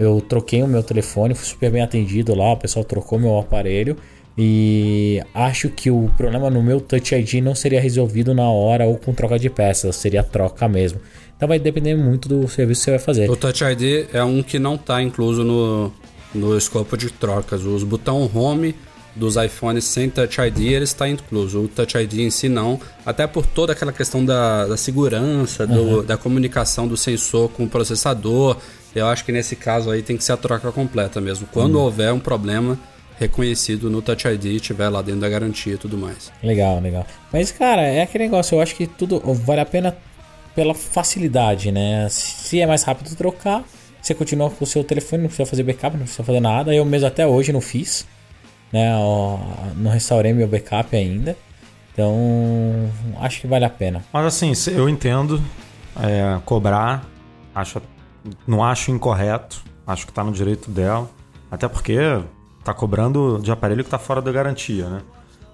eu 0.00 0.20
troquei 0.22 0.62
o 0.62 0.68
meu 0.68 0.82
telefone, 0.82 1.34
fui 1.34 1.46
super 1.46 1.70
bem 1.70 1.82
atendido 1.82 2.34
lá, 2.34 2.52
o 2.52 2.56
pessoal 2.56 2.84
trocou 2.84 3.18
meu 3.18 3.38
aparelho 3.38 3.96
e 4.38 5.22
acho 5.34 5.70
que 5.70 5.90
o 5.90 6.10
problema 6.16 6.50
no 6.50 6.62
meu 6.62 6.78
Touch 6.80 7.14
ID 7.14 7.34
não 7.42 7.54
seria 7.54 7.80
resolvido 7.80 8.34
na 8.34 8.48
hora 8.50 8.86
ou 8.86 8.96
com 8.96 9.14
troca 9.14 9.38
de 9.38 9.48
peças, 9.48 9.96
seria 9.96 10.22
troca 10.22 10.68
mesmo. 10.68 11.00
Então 11.36 11.48
vai 11.48 11.58
depender 11.58 11.94
muito 11.94 12.28
do 12.28 12.48
serviço 12.48 12.80
que 12.80 12.84
você 12.86 12.90
vai 12.92 12.98
fazer. 13.00 13.30
O 13.30 13.36
Touch 13.36 13.62
ID 13.62 14.08
é 14.12 14.24
um 14.24 14.42
que 14.42 14.58
não 14.58 14.74
está 14.76 15.02
incluso 15.02 15.44
no, 15.44 15.92
no 16.34 16.56
escopo 16.56 16.96
de 16.96 17.10
trocas. 17.10 17.62
Os 17.64 17.82
botão 17.84 18.30
Home 18.34 18.74
dos 19.14 19.36
iPhones 19.36 19.84
sem 19.84 20.08
Touch 20.10 20.40
ID 20.40 20.58
ele 20.60 20.84
está 20.84 21.08
incluso. 21.08 21.60
O 21.64 21.68
Touch 21.68 21.96
ID 21.96 22.14
em 22.20 22.30
si 22.30 22.48
não, 22.48 22.80
até 23.04 23.26
por 23.26 23.44
toda 23.46 23.72
aquela 23.72 23.92
questão 23.92 24.24
da, 24.24 24.66
da 24.66 24.76
segurança, 24.76 25.66
do- 25.66 26.02
da 26.02 26.16
comunicação 26.16 26.88
do 26.88 26.96
sensor 26.96 27.50
com 27.50 27.64
o 27.64 27.68
processador. 27.68 28.56
Eu 28.94 29.06
acho 29.06 29.24
que 29.24 29.32
nesse 29.32 29.56
caso 29.56 29.90
aí 29.90 30.02
tem 30.02 30.16
que 30.16 30.24
ser 30.24 30.32
a 30.32 30.36
troca 30.38 30.72
completa 30.72 31.20
mesmo. 31.20 31.46
Quando 31.52 31.78
houver 31.78 32.12
um 32.14 32.18
problema 32.18 32.78
reconhecido 33.18 33.88
no 33.90 34.00
Touch 34.02 34.26
ID 34.28 34.44
e 34.46 34.56
estiver 34.56 34.88
lá 34.88 35.00
dentro 35.02 35.20
da 35.22 35.28
garantia 35.28 35.74
e 35.74 35.78
tudo 35.78 35.96
mais. 35.98 36.30
Legal, 36.42 36.80
legal. 36.80 37.06
Mas, 37.32 37.50
cara, 37.50 37.82
é 37.82 38.02
aquele 38.02 38.24
negócio, 38.24 38.54
eu 38.56 38.60
acho 38.60 38.74
que 38.74 38.86
tudo 38.86 39.20
vale 39.34 39.60
a 39.60 39.66
pena 39.66 39.96
pela 40.56 40.74
facilidade, 40.74 41.70
né? 41.70 42.08
Se 42.08 42.58
é 42.60 42.66
mais 42.66 42.82
rápido 42.82 43.14
trocar, 43.14 43.62
você 44.00 44.14
continua 44.14 44.50
com 44.50 44.64
o 44.64 44.66
seu 44.66 44.82
telefone, 44.82 45.22
não 45.22 45.28
precisa 45.28 45.48
fazer 45.48 45.62
backup, 45.62 45.96
não 45.96 46.04
precisa 46.04 46.24
fazer 46.24 46.40
nada. 46.40 46.74
Eu 46.74 46.84
mesmo 46.86 47.06
até 47.06 47.26
hoje 47.26 47.52
não 47.52 47.60
fiz, 47.60 48.06
né? 48.72 48.96
Ó, 48.96 49.38
Não 49.76 49.90
restaurei 49.90 50.32
meu 50.32 50.48
backup 50.48 50.96
ainda. 50.96 51.36
Então, 51.92 52.90
acho 53.20 53.40
que 53.40 53.46
vale 53.46 53.64
a 53.64 53.70
pena. 53.70 54.02
Mas 54.12 54.26
assim, 54.26 54.52
eu 54.72 54.88
entendo 54.88 55.42
é, 56.02 56.38
cobrar, 56.44 57.04
acho, 57.54 57.80
não 58.46 58.64
acho 58.64 58.90
incorreto, 58.90 59.62
acho 59.86 60.06
que 60.06 60.12
tá 60.12 60.24
no 60.24 60.32
direito 60.32 60.70
dela, 60.70 61.08
até 61.50 61.68
porque 61.68 61.98
tá 62.64 62.74
cobrando 62.74 63.40
de 63.42 63.50
aparelho 63.50 63.84
que 63.84 63.90
tá 63.90 63.98
fora 63.98 64.20
da 64.20 64.32
garantia, 64.32 64.88
né? 64.88 65.02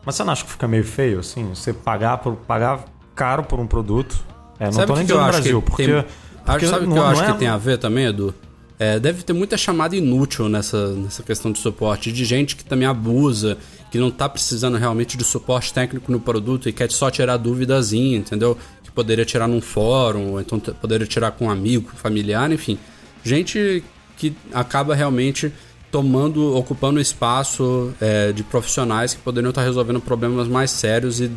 Mas 0.05 0.17
você 0.17 0.25
não 0.25 0.33
acha 0.33 0.45
que 0.45 0.51
fica 0.51 0.67
meio 0.67 0.85
feio, 0.85 1.21
assim, 1.21 1.49
você 1.51 1.73
pagar, 1.73 2.19
por, 2.19 2.35
pagar 2.35 2.85
caro 3.15 3.45
por 3.45 3.61
um 3.61 3.67
produto? 3.67 4.32
É, 4.63 4.67
não 4.67 4.73
Sabe 4.73 4.87
tô 4.87 4.93
o 4.93 4.97
nem 4.97 5.05
dizendo 5.07 5.21
acho 5.21 5.31
Brasil, 5.33 5.63
que 5.63 5.69
porque, 5.71 5.85
tem- 5.87 6.03
porque 6.45 6.65
Acho, 6.65 6.67
sabe 6.69 6.87
o 6.87 6.93
que 6.93 6.99
eu 6.99 7.05
acho 7.05 7.21
não 7.23 7.29
é- 7.29 7.33
que 7.33 7.39
tem 7.39 7.49
a 7.49 7.57
ver 7.57 7.79
também, 7.79 8.07
Edu? 8.07 8.35
É, 8.79 8.99
deve 8.99 9.23
ter 9.23 9.33
muita 9.33 9.57
chamada 9.57 9.95
inútil 9.97 10.49
nessa, 10.49 10.89
nessa 10.95 11.23
questão 11.23 11.51
de 11.53 11.59
suporte, 11.59 12.11
de 12.13 12.25
gente 12.25 12.57
que 12.57 12.65
também 12.65 12.87
abusa, 12.87 13.59
que 13.91 13.99
não 13.99 14.11
tá 14.11 14.29
precisando 14.29 14.77
realmente 14.77 15.17
de 15.17 15.23
suporte 15.25 15.73
técnico 15.73 16.11
no 16.11 16.19
produto 16.21 16.69
e 16.69 16.73
quer 16.73 16.91
só 16.91 17.11
tirar 17.11 17.37
duvidazinha, 17.37 18.19
entendeu? 18.19 18.57
Que 18.83 18.91
poderia 18.91 19.25
tirar 19.25 19.47
num 19.49 19.61
fórum, 19.61 20.33
ou 20.33 20.41
então 20.41 20.59
poderia 20.59 21.07
tirar 21.07 21.31
com 21.33 21.47
um 21.47 21.51
amigo, 21.51 21.91
familiar, 21.95 22.51
enfim. 22.51 22.79
Gente 23.23 23.85
que 24.17 24.35
acaba 24.53 24.95
realmente 24.95 25.53
tomando, 25.91 26.57
ocupando 26.57 26.99
espaço 27.01 27.93
é, 28.01 28.33
de 28.33 28.43
profissionais 28.43 29.15
que 29.15 29.21
poderiam 29.21 29.51
estar 29.51 29.63
resolvendo 29.63 30.01
problemas 30.01 30.49
mais 30.49 30.71
sérios 30.71 31.21
e 31.21 31.31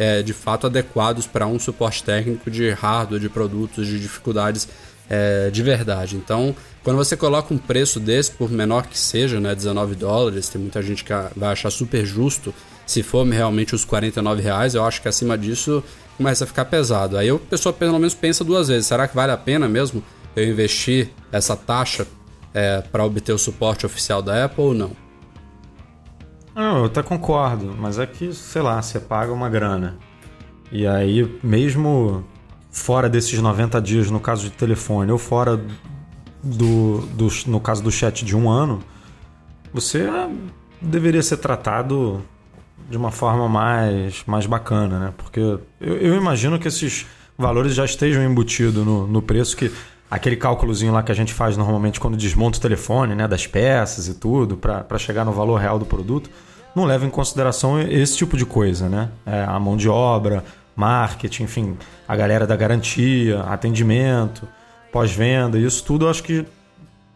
é, 0.00 0.22
de 0.22 0.32
fato 0.32 0.66
adequados 0.66 1.26
para 1.26 1.46
um 1.46 1.58
suporte 1.58 2.02
técnico 2.02 2.50
de 2.50 2.70
hardware, 2.70 3.20
de 3.20 3.28
produtos, 3.28 3.86
de 3.86 4.00
dificuldades 4.00 4.66
é, 5.10 5.50
de 5.50 5.62
verdade. 5.62 6.16
Então, 6.16 6.56
quando 6.82 6.96
você 6.96 7.18
coloca 7.18 7.52
um 7.52 7.58
preço 7.58 8.00
desse, 8.00 8.30
por 8.30 8.50
menor 8.50 8.86
que 8.86 8.98
seja, 8.98 9.38
né, 9.38 9.54
19 9.54 9.94
dólares, 9.94 10.48
tem 10.48 10.58
muita 10.58 10.80
gente 10.80 11.04
que 11.04 11.12
vai 11.36 11.52
achar 11.52 11.70
super 11.70 12.06
justo 12.06 12.54
se 12.86 13.02
for 13.02 13.28
realmente 13.28 13.74
os 13.74 13.84
49 13.84 14.42
reais, 14.42 14.74
eu 14.74 14.84
acho 14.84 15.02
que 15.02 15.06
acima 15.06 15.36
disso 15.36 15.84
começa 16.16 16.44
a 16.44 16.46
ficar 16.46 16.64
pesado. 16.64 17.18
Aí 17.18 17.28
a 17.28 17.36
pessoa 17.36 17.70
pelo 17.70 17.92
menos 17.98 18.14
pensa 18.14 18.42
duas 18.42 18.68
vezes: 18.68 18.86
será 18.86 19.06
que 19.06 19.14
vale 19.14 19.32
a 19.32 19.36
pena 19.36 19.68
mesmo 19.68 20.02
eu 20.34 20.48
investir 20.48 21.10
essa 21.30 21.54
taxa 21.54 22.06
é, 22.54 22.80
para 22.90 23.04
obter 23.04 23.32
o 23.32 23.38
suporte 23.38 23.84
oficial 23.84 24.22
da 24.22 24.46
Apple 24.46 24.64
ou 24.64 24.74
não? 24.74 25.09
Não, 26.60 26.80
eu 26.80 26.84
até 26.84 27.02
concordo, 27.02 27.74
mas 27.78 27.98
é 27.98 28.06
que, 28.06 28.34
sei 28.34 28.60
lá, 28.60 28.82
você 28.82 29.00
paga 29.00 29.32
uma 29.32 29.48
grana. 29.48 29.96
E 30.70 30.86
aí, 30.86 31.40
mesmo 31.42 32.22
fora 32.70 33.08
desses 33.08 33.40
90 33.40 33.80
dias, 33.80 34.10
no 34.10 34.20
caso 34.20 34.42
de 34.42 34.50
telefone, 34.50 35.10
ou 35.10 35.16
fora 35.16 35.58
do, 36.42 36.98
do 37.14 37.28
no 37.46 37.60
caso 37.60 37.82
do 37.82 37.90
chat 37.90 38.26
de 38.26 38.36
um 38.36 38.50
ano, 38.50 38.80
você 39.72 40.06
deveria 40.82 41.22
ser 41.22 41.38
tratado 41.38 42.22
de 42.90 42.96
uma 42.98 43.10
forma 43.10 43.48
mais, 43.48 44.22
mais 44.26 44.44
bacana, 44.44 44.98
né? 44.98 45.14
Porque 45.16 45.40
eu, 45.40 45.62
eu 45.80 46.14
imagino 46.14 46.58
que 46.58 46.68
esses 46.68 47.06
valores 47.38 47.74
já 47.74 47.86
estejam 47.86 48.22
embutidos 48.22 48.84
no, 48.84 49.06
no 49.06 49.22
preço 49.22 49.56
que 49.56 49.72
aquele 50.10 50.36
cálculozinho 50.36 50.92
lá 50.92 51.02
que 51.02 51.10
a 51.10 51.14
gente 51.14 51.32
faz 51.32 51.56
normalmente 51.56 51.98
quando 51.98 52.18
desmonta 52.18 52.58
o 52.58 52.60
telefone, 52.60 53.14
né, 53.14 53.26
das 53.26 53.46
peças 53.46 54.08
e 54.08 54.14
tudo, 54.14 54.58
para 54.58 54.98
chegar 54.98 55.24
no 55.24 55.32
valor 55.32 55.56
real 55.56 55.78
do 55.78 55.86
produto, 55.86 56.28
não 56.74 56.84
leva 56.84 57.04
em 57.04 57.10
consideração 57.10 57.80
esse 57.80 58.16
tipo 58.16 58.36
de 58.36 58.46
coisa, 58.46 58.88
né? 58.88 59.08
É, 59.26 59.44
a 59.44 59.58
mão 59.58 59.76
de 59.76 59.88
obra, 59.88 60.44
marketing, 60.76 61.44
enfim, 61.44 61.78
a 62.06 62.16
galera 62.16 62.46
da 62.46 62.56
garantia, 62.56 63.40
atendimento, 63.42 64.46
pós-venda, 64.92 65.58
isso 65.58 65.84
tudo 65.84 66.06
eu 66.06 66.10
acho 66.10 66.22
que 66.22 66.44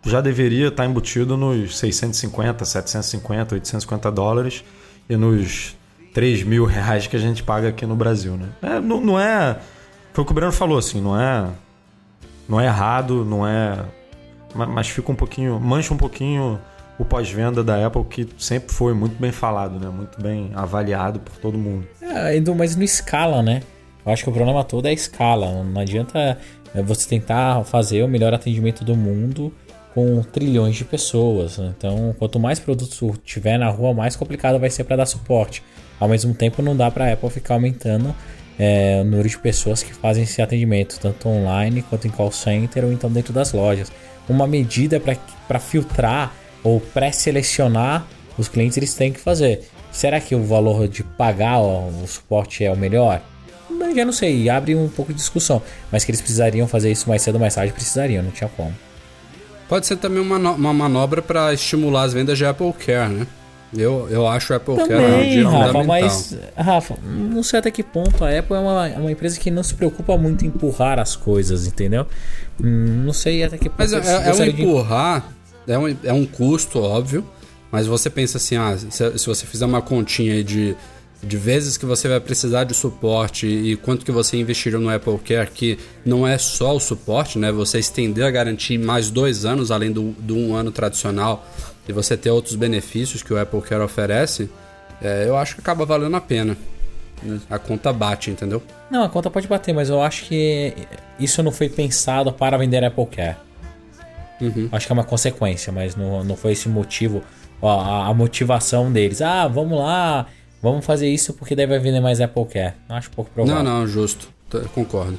já 0.05 0.21
deveria 0.21 0.69
estar 0.69 0.85
embutido 0.85 1.37
nos 1.37 1.79
650, 1.79 2.65
750, 2.65 3.55
850 3.55 4.13
dólares 4.13 4.65
e 5.09 5.17
nos 5.17 5.77
3 6.13 6.43
mil 6.43 6.65
reais 6.65 7.07
que 7.07 7.17
a 7.17 7.19
gente 7.19 7.43
paga 7.43 7.69
aqui 7.69 7.87
no 7.87 7.97
Brasil, 7.97 8.37
né? 8.37 8.49
É, 8.63 8.81
não, 8.81 9.01
não 9.01 9.19
é... 9.19 9.59
Foi 10.13 10.23
o 10.23 10.27
que 10.27 10.33
o 10.33 10.35
Breno 10.35 10.53
falou, 10.53 10.79
assim, 10.79 11.01
não 11.01 11.19
é 11.19 11.49
não 12.49 12.61
é 12.61 12.67
errado, 12.67 13.25
não 13.25 13.47
é. 13.47 13.85
Mas 14.55 14.89
fica 14.89 15.11
um 15.11 15.15
pouquinho. 15.15 15.59
mancha 15.59 15.93
um 15.93 15.97
pouquinho 15.97 16.61
o 16.99 17.05
pós-venda 17.05 17.63
da 17.65 17.85
Apple, 17.87 18.05
que 18.05 18.29
sempre 18.39 18.73
foi 18.73 18.95
muito 18.95 19.21
bem 19.21 19.33
falado, 19.33 19.79
né? 19.79 19.89
Muito 19.89 20.21
bem 20.21 20.51
avaliado 20.55 21.19
por 21.19 21.37
todo 21.37 21.59
mundo. 21.59 21.87
É, 22.01 22.41
mas 22.57 22.77
não 22.77 22.85
escala, 22.85 23.43
né? 23.43 23.63
Eu 24.05 24.13
acho 24.13 24.23
que 24.23 24.31
o 24.31 24.33
problema 24.33 24.63
todo 24.63 24.87
é 24.87 24.91
a 24.91 24.93
escala. 24.93 25.65
Não 25.65 25.81
adianta 25.81 26.39
é, 26.75 26.83
você 26.83 27.09
tentar 27.09 27.65
fazer 27.65 28.03
o 28.03 28.09
melhor 28.09 28.33
atendimento 28.35 28.85
do 28.85 28.95
mundo 28.95 29.53
com 29.95 30.23
trilhões 30.23 30.77
de 30.77 30.85
pessoas. 30.85 31.59
Né? 31.59 31.73
Então, 31.77 32.15
quanto 32.19 32.39
mais 32.39 32.59
produtos 32.59 33.01
tiver 33.25 33.59
na 33.59 33.71
rua, 33.71 33.95
mais 33.95 34.17
complicado 34.17 34.59
vai 34.59 34.69
ser 34.69 34.85
para 34.85 34.97
dar 34.97 35.07
suporte. 35.07 35.63
Ao 35.99 36.09
mesmo 36.09 36.35
tempo, 36.35 36.61
não 36.61 36.77
dá 36.77 36.91
para 36.91 37.07
a 37.07 37.13
Apple 37.13 37.31
ficar 37.31 37.55
aumentando 37.55 38.15
é, 38.59 39.01
o 39.01 39.05
número 39.05 39.29
de 39.29 39.39
pessoas 39.39 39.83
que 39.83 39.95
fazem 39.95 40.25
esse 40.25 40.43
atendimento, 40.43 40.99
tanto 41.01 41.29
online 41.29 41.83
quanto 41.83 42.07
em 42.07 42.11
call 42.11 42.33
center 42.33 42.85
ou 42.85 42.93
então 42.93 43.11
dentro 43.11 43.33
das 43.33 43.53
lojas. 43.53 43.91
Uma 44.29 44.47
medida 44.47 45.01
para 45.01 45.59
filtrar 45.59 46.35
ou 46.65 46.81
pré-selecionar 46.81 48.07
os 48.37 48.49
clientes 48.49 48.77
eles 48.77 48.95
têm 48.95 49.13
que 49.13 49.21
fazer. 49.21 49.69
Será 49.93 50.21
que 50.21 50.35
o 50.35 50.43
valor 50.43 50.89
de 50.89 51.05
pagar 51.05 51.59
ó, 51.59 51.89
o 51.89 52.07
suporte 52.07 52.65
é 52.65 52.73
o 52.73 52.77
melhor? 52.77 53.23
Eu 53.71 53.95
já 53.95 54.05
não 54.05 54.13
sei, 54.13 54.49
abre 54.49 54.75
um 54.75 54.89
pouco 54.89 55.13
de 55.13 55.19
discussão. 55.19 55.63
Mas 55.93 56.05
que 56.05 56.11
eles 56.11 56.21
precisariam 56.21 56.67
fazer 56.67 56.91
isso 56.91 57.09
mais 57.09 57.23
cedo 57.23 57.37
ou 57.37 57.41
mais 57.41 57.55
tarde, 57.55 57.73
precisariam, 57.73 58.23
não 58.23 58.31
tinha 58.31 58.51
como. 58.57 58.75
Pode 59.69 59.87
ser 59.87 59.97
também 59.97 60.21
uma, 60.21 60.37
uma 60.37 60.75
manobra 60.75 61.23
para 61.23 61.53
estimular 61.55 62.05
as 62.05 62.13
vendas 62.13 62.37
de 62.37 62.45
Apple 62.45 62.73
Care, 62.73 63.13
né? 63.13 63.27
Eu, 63.77 64.09
eu 64.09 64.27
acho 64.29 64.53
o 64.53 64.57
Apple 64.57 64.77
Também, 64.77 65.43
Care 65.43 65.43
Rafa, 65.43 65.83
mas 65.83 66.39
Rafa, 66.57 66.97
não 67.03 67.43
sei 67.43 67.59
até 67.59 67.73
que 67.73 67.83
ponto 67.83 68.25
a 68.25 68.39
Apple 68.39 68.55
é 68.55 68.59
uma, 68.61 68.89
é 68.89 68.99
uma 68.99 69.11
empresa 69.11 69.39
que 69.39 69.51
não 69.51 69.65
se 69.65 69.75
preocupa 69.75 70.17
muito 70.17 70.45
em 70.45 70.49
empurrar 70.49 71.01
as 71.01 71.17
coisas, 71.17 71.67
entendeu? 71.67 72.07
Hum, 72.63 73.03
não 73.05 73.13
sei 73.13 73.43
até 73.43 73.59
que 73.59 73.69
ponto. 73.69 73.79
Mas 73.79 73.93
é, 73.93 74.31
é 74.31 74.33
um 74.33 74.45
empurrar. 74.45 75.29
É, 75.67 75.79
um, 75.79 75.97
é 76.05 76.13
um 76.13 76.27
custo, 76.27 76.81
óbvio. 76.81 77.25
Mas 77.71 77.87
você 77.87 78.09
pensa 78.09 78.39
assim, 78.39 78.57
ah, 78.57 78.77
se, 78.77 79.19
se 79.19 79.27
você 79.27 79.45
fizer 79.47 79.67
uma 79.67 79.83
continha 79.83 80.45
de, 80.45 80.77
de 81.21 81.37
vezes 81.37 81.77
que 81.77 81.85
você 81.85 82.09
vai 82.09 82.21
precisar 82.21 82.65
de 82.65 82.75
suporte 82.75 83.47
e 83.47 83.77
quanto 83.77 84.05
que 84.05 84.13
você 84.13 84.37
investiria 84.37 84.79
no 84.79 84.89
Apple 84.89 85.19
Care, 85.19 85.51
que 85.51 85.79
não 86.05 86.27
é 86.27 86.39
só 86.39 86.77
o 86.77 86.81
suporte, 86.81 87.39
né? 87.39 87.51
Você 87.51 87.79
estender 87.79 88.25
a 88.25 88.31
garantia 88.31 88.79
mais 88.79 89.11
dois 89.11 89.45
anos, 89.45 89.71
além 89.71 89.91
do, 89.91 90.13
do 90.19 90.37
um 90.37 90.55
ano 90.55 90.71
tradicional 90.71 91.45
e 91.89 91.93
você 91.93 92.17
ter 92.17 92.31
outros 92.31 92.55
benefícios 92.55 93.23
que 93.23 93.33
o 93.33 93.41
Apple 93.41 93.61
Care 93.63 93.83
oferece, 93.83 94.49
é, 95.03 95.25
eu 95.27 95.37
acho 95.37 95.57
que 95.57 95.61
acaba 95.61 95.85
valendo 95.85 96.15
a 96.15 96.21
pena. 96.21 96.57
A 97.49 97.59
conta 97.59 97.93
bate, 97.93 98.31
entendeu? 98.31 98.63
Não, 98.91 99.03
a 99.03 99.09
conta 99.09 99.31
pode 99.31 99.49
bater, 99.49 99.73
mas 99.73 99.89
eu 99.89 100.03
acho 100.03 100.27
que 100.27 100.75
isso 101.19 101.43
não 101.43 101.51
foi 101.51 101.69
pensado 101.69 102.33
para 102.33 102.59
vender 102.59 102.85
Apple 102.85 103.07
Care. 103.07 103.37
Uhum. 104.41 104.69
Acho 104.73 104.87
que 104.87 104.93
é 104.93 104.95
uma 104.95 105.05
consequência, 105.05 105.73
mas 105.73 105.97
não, 105.97 106.25
não 106.25 106.37
foi 106.37 106.53
esse 106.53 106.69
motivo, 106.69 107.23
a, 107.63 108.09
a 108.09 108.15
motivação 108.15 108.93
deles. 108.93 109.23
Ah, 109.23 109.47
vamos 109.49 109.79
lá, 109.79 110.27
vamos 110.63 110.85
fazer 110.85 111.09
isso 111.09 111.33
porque 111.35 111.55
deve 111.55 111.79
vender 111.79 112.01
mais 112.01 112.21
Apple 112.21 112.45
Care. 112.47 112.75
Acho 112.89 113.11
pouco 113.11 113.31
provável. 113.31 113.63
Não, 113.63 113.81
não, 113.81 113.87
justo. 113.87 114.29
Concordo. 114.75 115.19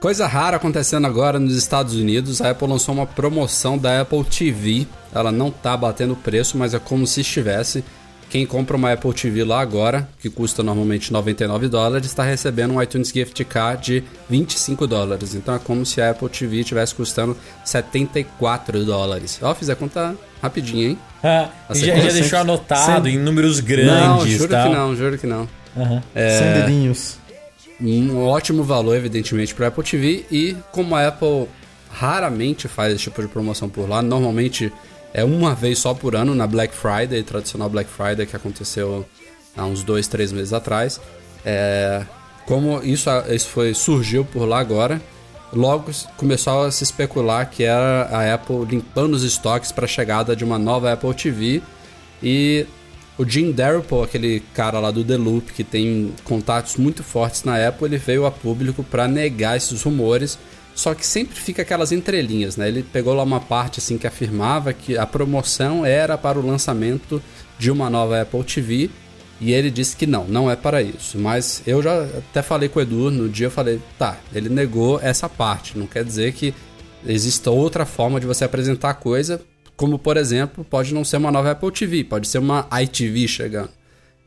Coisa 0.00 0.28
rara 0.28 0.56
acontecendo 0.56 1.06
agora 1.08 1.40
nos 1.40 1.56
Estados 1.56 1.94
Unidos, 1.94 2.40
a 2.40 2.50
Apple 2.50 2.68
lançou 2.68 2.94
uma 2.94 3.06
promoção 3.06 3.76
da 3.76 4.00
Apple 4.00 4.22
TV. 4.24 4.86
Ela 5.12 5.32
não 5.32 5.50
tá 5.50 5.76
batendo 5.76 6.14
preço, 6.14 6.56
mas 6.56 6.72
é 6.72 6.78
como 6.78 7.04
se 7.04 7.22
estivesse. 7.22 7.82
Quem 8.30 8.44
compra 8.44 8.76
uma 8.76 8.92
Apple 8.92 9.12
TV 9.14 9.42
lá 9.42 9.60
agora, 9.60 10.08
que 10.20 10.28
custa 10.28 10.62
normalmente 10.62 11.12
99 11.12 11.68
dólares, 11.68 12.06
está 12.06 12.22
recebendo 12.22 12.74
um 12.74 12.82
iTunes 12.82 13.08
Gift 13.08 13.42
Card 13.44 14.00
de 14.00 14.04
25 14.28 14.86
dólares. 14.86 15.34
Então 15.34 15.54
é 15.54 15.58
como 15.58 15.86
se 15.86 16.00
a 16.00 16.10
Apple 16.10 16.28
TV 16.28 16.60
estivesse 16.60 16.94
custando 16.94 17.36
74 17.64 18.84
dólares. 18.84 19.38
Ó, 19.42 19.54
fiz 19.54 19.70
a 19.70 19.76
conta 19.76 20.14
rapidinho, 20.42 20.90
hein? 20.90 20.98
Ah, 21.24 21.48
já, 21.70 21.96
já 21.96 22.12
deixou 22.12 22.38
anotado 22.38 23.06
Sem... 23.06 23.14
em 23.14 23.18
números 23.18 23.60
grandes. 23.60 23.92
Não, 23.92 24.26
juro 24.26 24.48
que 24.48 24.68
não, 24.68 24.96
juro 24.96 25.18
que 25.18 25.26
não. 25.26 25.48
Uhum. 25.74 26.02
É... 26.14 26.38
Sem 26.38 26.52
dedinhos 26.62 27.18
um 27.80 28.24
ótimo 28.24 28.64
valor, 28.64 28.96
evidentemente, 28.96 29.54
para 29.54 29.68
Apple 29.68 29.84
TV. 29.84 30.24
E 30.30 30.56
como 30.72 30.94
a 30.96 31.06
Apple 31.06 31.48
raramente 31.90 32.68
faz 32.68 32.94
esse 32.94 33.04
tipo 33.04 33.22
de 33.22 33.28
promoção 33.28 33.68
por 33.68 33.88
lá, 33.88 34.02
normalmente 34.02 34.72
é 35.12 35.24
uma 35.24 35.54
vez 35.54 35.78
só 35.78 35.94
por 35.94 36.14
ano 36.14 36.34
na 36.34 36.46
Black 36.46 36.74
Friday, 36.74 37.22
tradicional 37.22 37.68
Black 37.68 37.90
Friday 37.90 38.26
que 38.26 38.36
aconteceu 38.36 39.06
há 39.56 39.64
uns 39.64 39.82
dois, 39.82 40.06
três 40.06 40.32
meses 40.32 40.52
atrás. 40.52 41.00
É, 41.44 42.04
como 42.46 42.82
isso, 42.82 43.10
isso 43.30 43.48
foi 43.48 43.74
surgiu 43.74 44.24
por 44.24 44.44
lá 44.44 44.58
agora, 44.58 45.00
logo 45.52 45.90
começou 46.16 46.64
a 46.64 46.70
se 46.70 46.84
especular 46.84 47.48
que 47.48 47.62
era 47.64 48.04
a 48.04 48.34
Apple 48.34 48.64
limpando 48.64 49.14
os 49.14 49.22
estoques 49.22 49.72
para 49.72 49.84
a 49.84 49.88
chegada 49.88 50.36
de 50.36 50.44
uma 50.44 50.58
nova 50.58 50.92
Apple 50.92 51.14
TV 51.14 51.62
e 52.22 52.66
o 53.18 53.28
Jim 53.28 53.50
Darrow, 53.50 54.04
aquele 54.04 54.40
cara 54.54 54.78
lá 54.78 54.92
do 54.92 55.02
The 55.02 55.16
Loop, 55.16 55.52
que 55.52 55.64
tem 55.64 56.14
contatos 56.22 56.76
muito 56.76 57.02
fortes 57.02 57.42
na 57.42 57.66
Apple, 57.66 57.86
ele 57.86 57.98
veio 57.98 58.24
a 58.24 58.30
público 58.30 58.84
para 58.84 59.08
negar 59.08 59.56
esses 59.56 59.82
rumores. 59.82 60.38
Só 60.78 60.94
que 60.94 61.04
sempre 61.04 61.34
fica 61.34 61.62
aquelas 61.62 61.90
entrelinhas, 61.90 62.56
né? 62.56 62.68
Ele 62.68 62.84
pegou 62.84 63.12
lá 63.12 63.24
uma 63.24 63.40
parte 63.40 63.80
assim 63.80 63.98
que 63.98 64.06
afirmava 64.06 64.72
que 64.72 64.96
a 64.96 65.04
promoção 65.04 65.84
era 65.84 66.16
para 66.16 66.38
o 66.38 66.46
lançamento 66.46 67.20
de 67.58 67.68
uma 67.68 67.90
nova 67.90 68.20
Apple 68.20 68.44
TV 68.44 68.88
e 69.40 69.52
ele 69.52 69.72
disse 69.72 69.96
que 69.96 70.06
não, 70.06 70.28
não 70.28 70.48
é 70.48 70.54
para 70.54 70.80
isso. 70.80 71.18
Mas 71.18 71.64
eu 71.66 71.82
já 71.82 72.04
até 72.04 72.42
falei 72.42 72.68
com 72.68 72.78
o 72.78 72.82
Edu 72.82 73.10
no 73.10 73.28
dia, 73.28 73.48
eu 73.48 73.50
falei, 73.50 73.80
tá, 73.98 74.20
ele 74.32 74.48
negou 74.48 75.00
essa 75.02 75.28
parte. 75.28 75.76
Não 75.76 75.88
quer 75.88 76.04
dizer 76.04 76.32
que 76.32 76.54
exista 77.04 77.50
outra 77.50 77.84
forma 77.84 78.20
de 78.20 78.26
você 78.28 78.44
apresentar 78.44 78.90
a 78.90 78.94
coisa, 78.94 79.42
como, 79.76 79.98
por 79.98 80.16
exemplo, 80.16 80.62
pode 80.62 80.94
não 80.94 81.02
ser 81.02 81.16
uma 81.16 81.32
nova 81.32 81.50
Apple 81.50 81.72
TV, 81.72 82.04
pode 82.04 82.28
ser 82.28 82.38
uma 82.38 82.68
iTV 82.82 83.26
chegando. 83.26 83.70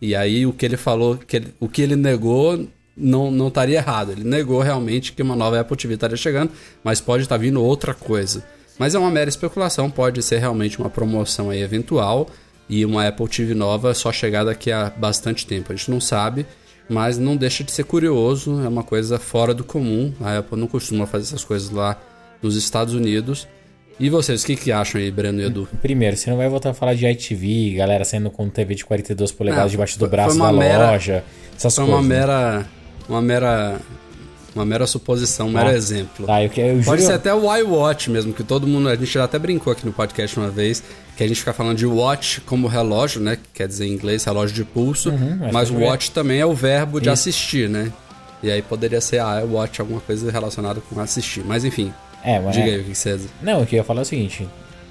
E 0.01 0.13
aí 0.13 0.45
o 0.45 0.51
que 0.51 0.65
ele 0.65 0.75
falou, 0.75 1.15
que 1.15 1.37
ele, 1.37 1.55
o 1.61 1.69
que 1.69 1.81
ele 1.81 1.95
negou 1.95 2.67
não, 2.95 3.32
não 3.32 3.47
estaria 3.47 3.77
errado. 3.77 4.12
Ele 4.12 4.23
negou 4.23 4.62
realmente 4.62 5.13
que 5.13 5.21
uma 5.21 5.36
nova 5.36 5.60
Apple 5.60 5.77
TV 5.77 5.93
estaria 5.95 6.17
chegando, 6.17 6.51
mas 6.84 6.99
pode 7.01 7.23
estar 7.23 7.38
vindo 7.38 7.63
outra 7.63 7.93
coisa. 7.93 8.43
Mas 8.77 8.95
é 8.95 8.99
uma 8.99 9.12
mera 9.12 9.30
especulação, 9.30 9.89
pode 9.91 10.21
ser 10.23 10.39
realmente 10.39 10.80
uma 10.80 10.89
promoção 10.89 11.49
aí 11.49 11.62
eventual 11.62 12.27
e 12.69 12.84
uma 12.86 13.08
Apple 13.08 13.27
TV 13.27 13.54
nova 13.54 13.93
só 13.93 14.12
chegar 14.12 14.43
daqui 14.43 14.71
a 14.71 14.89
bastante 14.95 15.45
tempo. 15.45 15.71
A 15.71 15.75
gente 15.75 15.91
não 15.91 15.99
sabe, 16.01 16.45
mas 16.89 17.17
não 17.17 17.36
deixa 17.36 17.63
de 17.63 17.71
ser 17.71 17.84
curioso, 17.84 18.62
é 18.63 18.67
uma 18.67 18.84
coisa 18.84 19.19
fora 19.19 19.54
do 19.54 19.63
comum. 19.63 20.13
A 20.21 20.38
Apple 20.39 20.60
não 20.60 20.67
costuma 20.67 21.06
fazer 21.06 21.25
essas 21.25 21.43
coisas 21.43 21.69
lá 21.69 21.97
nos 22.41 22.56
Estados 22.56 22.93
Unidos. 22.93 23.47
E 23.99 24.10
vocês, 24.10 24.41
o 24.41 24.45
que, 24.47 24.56
que 24.56 24.71
acham 24.71 24.99
aí, 24.99 25.12
Breno 25.12 25.41
e 25.41 25.45
Edu? 25.45 25.67
Primeiro, 25.80 26.17
você 26.17 26.30
não 26.32 26.38
vai 26.38 26.49
voltar 26.49 26.71
a 26.71 26.73
falar 26.73 26.95
de 26.95 27.06
ITV, 27.06 27.75
galera 27.75 28.04
saindo 28.04 28.32
com 28.32 28.49
TV 28.49 28.73
de 28.73 28.84
42 28.84 29.32
polegadas 29.32 29.65
Não, 29.65 29.71
debaixo 29.71 29.99
do 29.99 30.08
braço 30.08 30.36
uma 30.38 30.51
mera- 30.51 30.91
loja. 30.91 31.23
Essas 31.56 31.75
Foi 31.75 31.86
coisas. 31.86 32.04
uma 32.04 32.10
né? 32.10 32.65
Uma 33.12 33.21
mera. 33.21 33.80
Uma 34.54 34.65
mera 34.65 34.86
suposição, 34.86 35.47
um 35.47 35.52
mero 35.52 35.69
Ah, 35.69 35.74
exemplo. 35.74 36.26
Tá, 36.26 36.43
eu, 36.43 36.50
que- 36.50 36.60
eu 36.60 36.74
Pode 36.84 37.02
juro- 37.02 37.02
ser 37.04 37.13
até 37.13 37.34
o 37.34 37.56
iWatch 37.56 38.10
mesmo, 38.10 38.34
que 38.34 38.43
todo 38.43 38.67
mundo. 38.67 38.89
A 38.89 38.95
gente 38.97 39.06
já 39.06 39.24
até 39.24 39.39
brincou 39.39 39.71
aqui 39.71 39.86
no 39.86 39.93
podcast 39.93 40.38
uma 40.38 40.50
vez, 40.50 40.84
que 41.15 41.24
a 41.24 41.28
gente 41.28 41.38
fica 41.39 41.54
falando 41.54 41.78
de 41.78 41.86
watch 41.86 42.41
como 42.41 42.67
relógio, 42.67 43.21
né? 43.21 43.38
Que 43.38 43.43
quer 43.54 43.67
dizer 43.67 43.86
em 43.86 43.93
inglês 43.93 44.26
relógio 44.26 44.54
de 44.54 44.65
pulso. 44.65 45.10
mas 45.39 45.54
mas 45.54 45.71
é- 45.71 45.74
watch 45.74 46.12
também 46.12 46.39
é 46.41 46.45
o 46.45 46.54
verbo 46.54 47.00
de 47.00 47.06
Isso. 47.08 47.13
assistir, 47.13 47.69
né? 47.69 47.93
E 48.43 48.52
aí 48.52 48.62
poderia 48.62 49.00
ser 49.00 49.19
a 49.21 49.39
iWatch, 49.41 49.80
alguma 49.80 50.02
coisa 50.02 50.30
relacionada 50.30 50.82
com 50.82 51.00
assistir. 51.00 51.43
Mas 51.45 51.63
enfim, 51.63 51.93
É, 52.21 52.38
mas 52.39 52.54
diga 52.54 52.67
é- 52.67 52.74
aí 52.76 52.82
o 52.82 52.84
que 52.84 52.93
você. 52.95 53.19
Não, 53.41 53.62
o 53.62 53.65
que 53.65 53.76
eu 53.76 53.78
ia 53.78 53.84
falar 53.86 54.02
é 54.02 54.04
o 54.04 54.06
seguinte. 54.06 54.45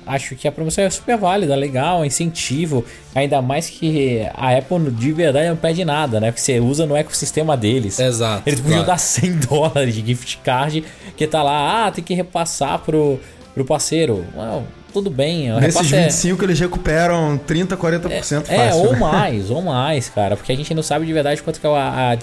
Acho 0.06 0.34
que 0.34 0.48
a 0.48 0.52
promoção 0.52 0.84
é 0.84 0.90
super 0.90 1.16
válida, 1.16 1.54
legal, 1.54 2.02
é 2.02 2.06
incentivo. 2.06 2.84
Ainda 3.14 3.40
mais 3.40 3.68
que 3.68 4.26
a 4.34 4.56
Apple 4.56 4.90
de 4.90 5.12
verdade 5.12 5.48
não 5.48 5.56
pede 5.56 5.84
nada, 5.84 6.18
né? 6.20 6.30
Porque 6.30 6.40
você 6.40 6.58
usa 6.58 6.86
no 6.86 6.96
ecossistema 6.96 7.56
deles. 7.56 7.98
Exato. 7.98 8.42
Eles 8.46 8.60
podiam 8.60 8.84
claro. 8.84 8.92
dar 8.92 8.98
100 9.00 9.32
dólares 9.38 9.94
de 9.94 10.06
gift 10.06 10.38
card, 10.38 10.84
que 11.16 11.26
tá 11.26 11.42
lá, 11.42 11.86
ah, 11.86 11.90
tem 11.90 12.02
que 12.02 12.14
repassar 12.14 12.78
pro, 12.80 13.20
pro 13.54 13.64
parceiro. 13.64 14.24
Well, 14.36 14.64
tudo 14.92 15.10
bem, 15.10 15.52
Nesses 15.54 15.74
repasse 15.74 15.94
é- 15.94 16.02
25 16.04 16.44
eles 16.44 16.58
recuperam 16.58 17.38
30, 17.46 17.76
40% 17.76 18.10
fácil. 18.10 18.44
É, 18.48 18.74
ou 18.74 18.92
né? 18.92 18.98
mais, 18.98 19.50
ou 19.50 19.62
mais, 19.62 20.08
cara. 20.08 20.36
Porque 20.36 20.52
a 20.52 20.56
gente 20.56 20.74
não 20.74 20.82
sabe 20.82 21.06
de 21.06 21.12
verdade 21.12 21.42
quanto 21.42 21.60
que 21.60 21.66
é 21.66 21.70
a, 21.70 22.10
a, 22.10 22.16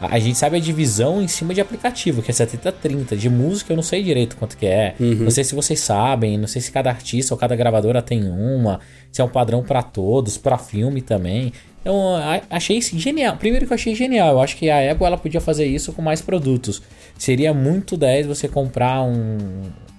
a, 0.00 0.14
a 0.14 0.18
gente 0.18 0.38
sabe 0.38 0.56
a 0.56 0.60
divisão 0.60 1.20
em 1.22 1.28
cima 1.28 1.52
de 1.52 1.60
aplicativo, 1.60 2.22
que 2.22 2.30
é 2.30 2.34
70-30. 2.34 3.16
De 3.16 3.28
música 3.28 3.72
eu 3.72 3.76
não 3.76 3.82
sei 3.82 4.02
direito 4.02 4.36
quanto 4.36 4.56
que 4.56 4.66
é. 4.66 4.94
Uhum. 4.98 5.16
Não 5.16 5.30
sei 5.30 5.44
se 5.44 5.54
vocês 5.54 5.78
sabem, 5.80 6.38
não 6.38 6.46
sei 6.46 6.62
se 6.62 6.72
cada 6.72 6.90
artista 6.90 7.34
ou 7.34 7.38
cada 7.38 7.54
gravadora 7.54 8.00
tem 8.00 8.24
uma, 8.24 8.80
se 9.12 9.20
é 9.20 9.24
um 9.24 9.28
padrão 9.28 9.62
pra 9.62 9.82
todos, 9.82 10.38
pra 10.38 10.56
filme 10.56 11.02
também. 11.02 11.52
Então, 11.80 12.14
achei 12.50 12.76
isso 12.76 12.98
genial. 12.98 13.36
Primeiro 13.36 13.66
que 13.66 13.72
eu 13.72 13.74
achei 13.74 13.94
genial, 13.94 14.34
eu 14.34 14.40
acho 14.40 14.56
que 14.56 14.68
a 14.68 14.92
Apple 14.92 15.06
ela 15.06 15.16
podia 15.16 15.40
fazer 15.40 15.66
isso 15.66 15.92
com 15.92 16.02
mais 16.02 16.20
produtos. 16.20 16.82
Seria 17.16 17.54
muito 17.54 17.96
10 17.96 18.26
você 18.26 18.48
comprar 18.48 19.02
um, 19.02 19.38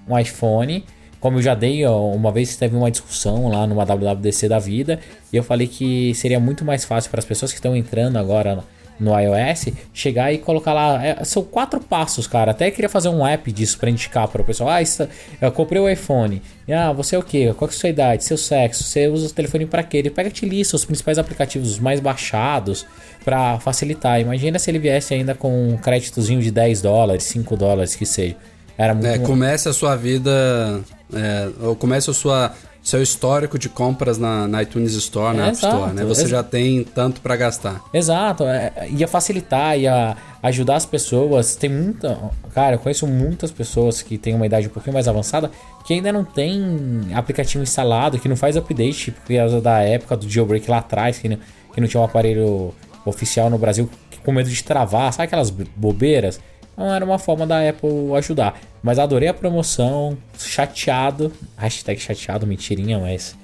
um 0.07 0.17
iPhone. 0.17 0.83
Como 1.19 1.37
eu 1.37 1.41
já 1.41 1.53
dei, 1.53 1.85
uma 1.85 2.31
vez 2.31 2.55
teve 2.55 2.75
uma 2.75 2.89
discussão 2.89 3.47
lá 3.47 3.67
numa 3.67 3.85
WWDC 3.85 4.47
da 4.49 4.57
vida, 4.57 4.99
e 5.31 5.37
eu 5.37 5.43
falei 5.43 5.67
que 5.67 6.15
seria 6.15 6.39
muito 6.39 6.65
mais 6.65 6.83
fácil 6.83 7.11
para 7.11 7.19
as 7.19 7.25
pessoas 7.25 7.51
que 7.51 7.59
estão 7.59 7.75
entrando 7.75 8.17
agora 8.17 8.63
no 8.99 9.17
iOS 9.19 9.69
chegar 9.93 10.31
e 10.31 10.37
colocar 10.37 10.73
lá. 10.73 11.03
é, 11.03 11.23
são 11.23 11.43
quatro 11.43 11.79
passos, 11.79 12.27
cara. 12.27 12.51
Até 12.51 12.69
queria 12.69 12.89
fazer 12.89 13.09
um 13.09 13.25
app 13.25 13.51
disso 13.51 13.77
para 13.79 13.89
indicar 13.89 14.27
para 14.27 14.41
o 14.41 14.45
pessoal. 14.45 14.69
Ah, 14.69 14.81
isso- 14.81 15.07
eu 15.41 15.51
comprei 15.51 15.81
o 15.81 15.89
iPhone. 15.89 16.41
E, 16.67 16.73
ah, 16.73 16.91
você 16.91 17.15
é 17.15 17.19
o 17.19 17.23
quê? 17.23 17.53
Qual 17.57 17.67
que 17.67 17.73
é 17.73 17.77
a 17.77 17.79
sua 17.79 17.89
idade? 17.89 18.23
Seu 18.23 18.37
sexo? 18.37 18.83
Você 18.83 19.07
usa 19.07 19.27
o 19.27 19.31
telefone 19.31 19.65
para 19.65 19.81
quê? 19.83 19.97
Ele 19.97 20.09
pega 20.09 20.29
e 20.29 20.31
te 20.31 20.45
lista 20.45 20.75
os 20.75 20.85
principais 20.85 21.17
aplicativos 21.17 21.71
os 21.71 21.79
mais 21.79 21.99
baixados 21.99 22.85
para 23.25 23.59
facilitar. 23.59 24.19
Imagina 24.21 24.59
se 24.59 24.69
ele 24.69 24.79
viesse 24.79 25.13
ainda 25.13 25.33
com 25.33 25.69
um 25.69 25.77
créditozinho 25.77 26.41
de 26.41 26.51
10 26.51 26.81
dólares, 26.81 27.23
5 27.23 27.57
dólares 27.57 27.95
que 27.95 28.05
seja. 28.05 28.35
Era 28.77 28.93
muito 28.93 29.07
É, 29.07 29.17
comece 29.19 29.67
a 29.67 29.73
sua 29.73 29.95
vida. 29.95 30.81
É, 31.13 31.49
ou 31.61 31.75
comece 31.75 32.09
o 32.09 32.13
sua, 32.13 32.53
seu 32.83 33.01
histórico 33.01 33.59
de 33.59 33.69
compras 33.69 34.17
na, 34.17 34.47
na 34.47 34.63
iTunes 34.63 34.93
Store, 34.93 35.37
na 35.37 35.45
É, 35.45 35.47
App 35.49 35.55
Store, 35.55 35.75
exato, 35.77 35.93
né? 35.93 36.03
Você 36.05 36.27
já 36.27 36.41
tem 36.41 36.83
tanto 36.83 37.21
pra 37.21 37.35
gastar. 37.35 37.81
Exato, 37.93 38.43
é, 38.43 38.89
ia 38.89 39.07
facilitar, 39.07 39.77
ia 39.77 40.17
ajudar 40.41 40.77
as 40.77 40.85
pessoas. 40.85 41.55
Tem 41.55 41.69
muita. 41.69 42.17
Cara, 42.53 42.75
eu 42.75 42.79
conheço 42.79 43.05
muitas 43.05 43.51
pessoas 43.51 44.01
que 44.01 44.17
têm 44.17 44.33
uma 44.33 44.45
idade 44.45 44.67
um 44.67 44.71
pouquinho 44.71 44.93
mais 44.93 45.07
avançada 45.07 45.51
que 45.85 45.93
ainda 45.93 46.11
não 46.11 46.23
tem 46.23 47.11
aplicativo 47.13 47.63
instalado, 47.63 48.19
que 48.19 48.27
não 48.29 48.35
faz 48.35 48.57
update, 48.57 49.11
por 49.11 49.35
causa 49.35 49.61
da 49.61 49.79
época 49.81 50.17
do 50.17 50.29
jailbreak 50.29 50.69
lá 50.69 50.77
atrás, 50.79 51.19
que 51.19 51.29
não, 51.29 51.37
que 51.73 51.81
não 51.81 51.87
tinha 51.87 52.01
um 52.01 52.05
aparelho 52.05 52.73
oficial 53.05 53.49
no 53.49 53.57
Brasil 53.57 53.89
com 54.23 54.31
medo 54.31 54.49
de 54.49 54.63
travar, 54.63 55.11
sabe 55.11 55.25
aquelas 55.25 55.49
bobeiras? 55.49 56.39
Então 56.81 56.93
era 56.95 57.05
uma 57.05 57.19
forma 57.19 57.45
da 57.45 57.57
Apple 57.69 57.89
ajudar. 58.17 58.59
Mas 58.81 58.97
adorei 58.97 59.29
a 59.29 59.33
promoção, 59.33 60.17
chateado, 60.37 61.31
hashtag 61.55 61.99
chateado, 61.99 62.47
mentirinha, 62.47 62.97
mas 62.97 63.35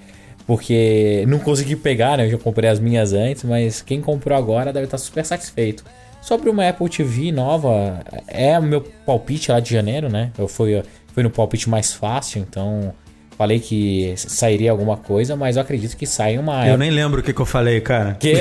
porque 0.48 1.24
não 1.28 1.38
consegui 1.38 1.76
pegar, 1.76 2.18
né? 2.18 2.26
Eu 2.26 2.32
já 2.32 2.38
comprei 2.38 2.68
as 2.70 2.80
minhas 2.80 3.14
antes, 3.14 3.44
mas 3.44 3.82
quem 3.82 4.02
comprou 4.02 4.36
agora 4.36 4.74
deve 4.74 4.86
estar 4.86 4.98
super 4.98 5.24
satisfeito. 5.24 5.84
Sobre 6.22 6.50
uma 6.50 6.68
Apple 6.68 6.90
TV 6.90 7.32
nova, 7.32 8.00
é 8.28 8.58
o 8.58 8.64
meu 8.64 8.82
palpite 9.06 9.52
lá 9.52 9.60
de 9.60 9.72
janeiro, 9.72 10.10
né? 10.10 10.32
Eu 10.38 10.48
fui, 10.48 10.82
fui 11.14 11.22
no 11.22 11.30
palpite 11.30 11.70
mais 11.70 11.94
fácil, 11.94 12.42
então 12.42 12.92
falei 13.38 13.60
que 13.60 14.14
sairia 14.18 14.72
alguma 14.72 14.98
coisa, 14.98 15.36
mas 15.36 15.58
eu 15.58 15.62
acredito 15.62 15.96
que 15.96 16.08
saia 16.08 16.40
uma 16.42 16.68
Eu 16.68 16.78
nem 16.78 16.90
lembro 16.90 17.20
o 17.20 17.24
que, 17.24 17.32
que 17.34 17.40
eu 17.42 17.46
falei, 17.46 17.80
cara. 17.82 18.16
Que? 18.20 18.34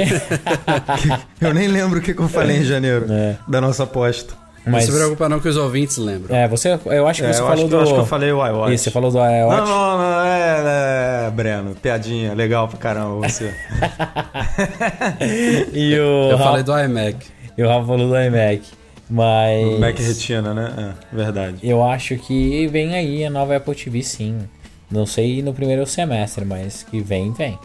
Eu 1.39 1.53
nem 1.53 1.69
lembro 1.69 1.99
o 1.99 2.03
que, 2.03 2.15
que 2.15 2.21
eu 2.21 2.29
falei 2.29 2.59
em 2.59 2.65
janeiro 2.65 3.05
É. 3.13 3.37
da 3.47 3.61
nossa 3.61 3.83
aposta. 3.83 4.46
Mas 4.67 4.85
Não 4.87 4.93
se 4.93 4.99
preocupa 4.99 5.29
não 5.29 5.39
que 5.41 5.49
os 5.49 5.57
ouvintes 5.57 5.97
lembram. 5.97 6.35
é, 6.37 6.47
você, 6.49 6.79
eu 6.87 7.07
acho 7.07 7.23
que 7.23 7.29
É, 7.29 7.33
você 7.33 7.41
eu, 7.41 7.47
falou 7.47 7.53
acho 7.55 7.63
que, 7.65 7.71
do 7.71 7.77
eu 7.77 7.81
acho 7.83 7.95
que 7.95 8.01
eu 8.01 8.07
falei 8.07 8.33
o 8.33 8.45
iWatch. 8.47 8.75
Isso, 8.75 8.85
você 8.85 8.91
falou 8.91 9.11
do 9.13 9.19
Não, 9.19 9.39
iWatch. 9.41 9.69
não, 9.69 9.99
não, 9.99 10.25
é, 10.25 11.27
é, 11.27 11.31
Breno, 11.31 11.75
piadinha, 11.77 12.35
legal 12.35 12.67
pra 12.69 12.79
caramba 12.79 13.29
você. 13.29 13.55
E 15.73 15.99
o 15.99 16.31
Eu 16.33 16.39
falei 16.39 16.63
do 16.63 16.79
iMac. 16.79 17.17
e 17.57 17.63
o 17.63 17.69
Rafa 17.69 17.87
falou 17.87 18.09
do 18.09 18.17
iMac. 18.21 18.63
Mas 19.09 19.79
Mac 19.79 19.97
Retina, 19.99 20.53
né? 20.53 20.95
É, 21.13 21.17
verdade. 21.17 21.57
Eu 21.63 21.83
acho 21.85 22.17
que 22.17 22.67
vem 22.67 22.95
aí 22.97 23.25
a 23.25 23.31
nova 23.31 23.57
Apple 23.57 23.75
TV 23.75 24.03
sim. 24.03 24.39
Não 24.91 25.07
sei 25.07 25.43
no 25.43 25.55
primeiro 25.55 25.87
semestre, 25.87 26.45
mas 26.45 26.83
que 26.83 27.01
vem, 27.01 27.33
vem. 27.33 27.57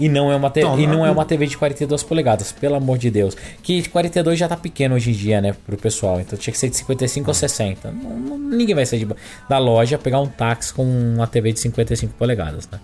E 0.00 0.08
não 0.08 0.30
é 0.30 0.36
uma, 0.36 0.48
te- 0.50 0.60
Não, 0.62 0.78
e 0.78 0.86
não 0.86 1.04
é 1.04 1.10
uma 1.10 1.24
TV 1.24 1.46
de 1.46 1.56
42 1.56 2.02
polegadas, 2.04 2.52
pelo 2.52 2.74
amor 2.76 2.98
de 2.98 3.10
Deus. 3.10 3.36
Que 3.62 3.88
42 3.88 4.38
já 4.38 4.46
tá 4.48 4.56
pequeno 4.56 4.94
hoje 4.94 5.10
em 5.10 5.14
dia, 5.14 5.40
né, 5.40 5.54
pro 5.66 5.76
pessoal. 5.76 6.20
Então 6.20 6.38
tinha 6.38 6.52
que 6.52 6.58
ser 6.58 6.68
de 6.70 6.76
55 6.76 7.28
ou 7.28 7.34
60. 7.34 7.90
Não- 7.90 8.16
não- 8.18 8.38
ninguém 8.38 8.74
vai 8.74 8.86
sair 8.86 9.04
de, 9.04 9.14
da 9.48 9.58
loja 9.58 9.98
pegar 9.98 10.20
um 10.20 10.26
táxi 10.28 10.72
com 10.72 10.84
uma 10.84 11.26
TV 11.26 11.52
de 11.52 11.60
55 11.60 12.14
polegadas, 12.14 12.68
né? 12.70 12.78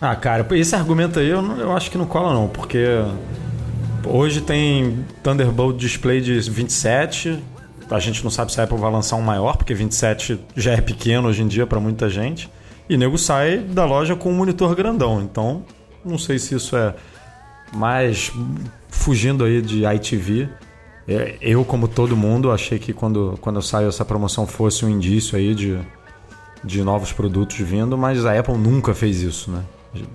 Ah, 0.00 0.16
cara, 0.16 0.46
esse 0.52 0.74
argumento 0.74 1.18
aí 1.18 1.28
eu, 1.28 1.40
não- 1.42 1.58
eu 1.58 1.72
acho 1.76 1.90
que 1.90 1.98
não 1.98 2.06
cola 2.06 2.32
não, 2.34 2.48
porque 2.48 2.84
hoje 4.06 4.40
tem 4.40 5.04
Thunderbolt 5.22 5.76
Display 5.76 6.20
de 6.20 6.38
27, 6.50 7.38
a 7.90 7.98
gente 7.98 8.22
não 8.24 8.30
sabe 8.30 8.52
se 8.52 8.60
a 8.60 8.64
Apple 8.64 8.76
vai 8.78 8.90
lançar 8.90 9.16
um 9.16 9.22
maior, 9.22 9.56
porque 9.56 9.74
27 9.74 10.38
já 10.56 10.72
é 10.72 10.80
pequeno 10.80 11.28
hoje 11.28 11.42
em 11.42 11.46
dia 11.48 11.66
pra 11.66 11.78
muita 11.80 12.08
gente, 12.08 12.50
e 12.88 12.96
nego 12.96 13.16
sai 13.16 13.58
da 13.58 13.84
loja 13.84 14.14
com 14.16 14.30
um 14.30 14.34
monitor 14.34 14.74
grandão, 14.74 15.22
então 15.22 15.62
não 16.04 16.18
sei 16.18 16.38
se 16.38 16.54
isso 16.54 16.76
é 16.76 16.94
mais 17.72 18.32
fugindo 18.88 19.44
aí 19.44 19.60
de 19.60 19.84
ITV. 19.84 20.48
É, 21.06 21.36
Eu, 21.40 21.64
como 21.64 21.86
todo 21.86 22.16
mundo, 22.16 22.50
achei 22.50 22.78
que 22.78 22.92
quando, 22.92 23.38
quando 23.40 23.60
saiu 23.60 23.88
essa 23.88 24.04
promoção 24.04 24.46
fosse 24.46 24.84
um 24.84 24.88
indício 24.88 25.36
aí 25.36 25.54
de, 25.54 25.78
de 26.62 26.82
novos 26.82 27.12
produtos 27.12 27.56
vindo, 27.58 27.96
mas 27.98 28.24
a 28.24 28.38
Apple 28.38 28.56
nunca 28.56 28.94
fez 28.94 29.20
isso, 29.20 29.50
né? 29.50 29.62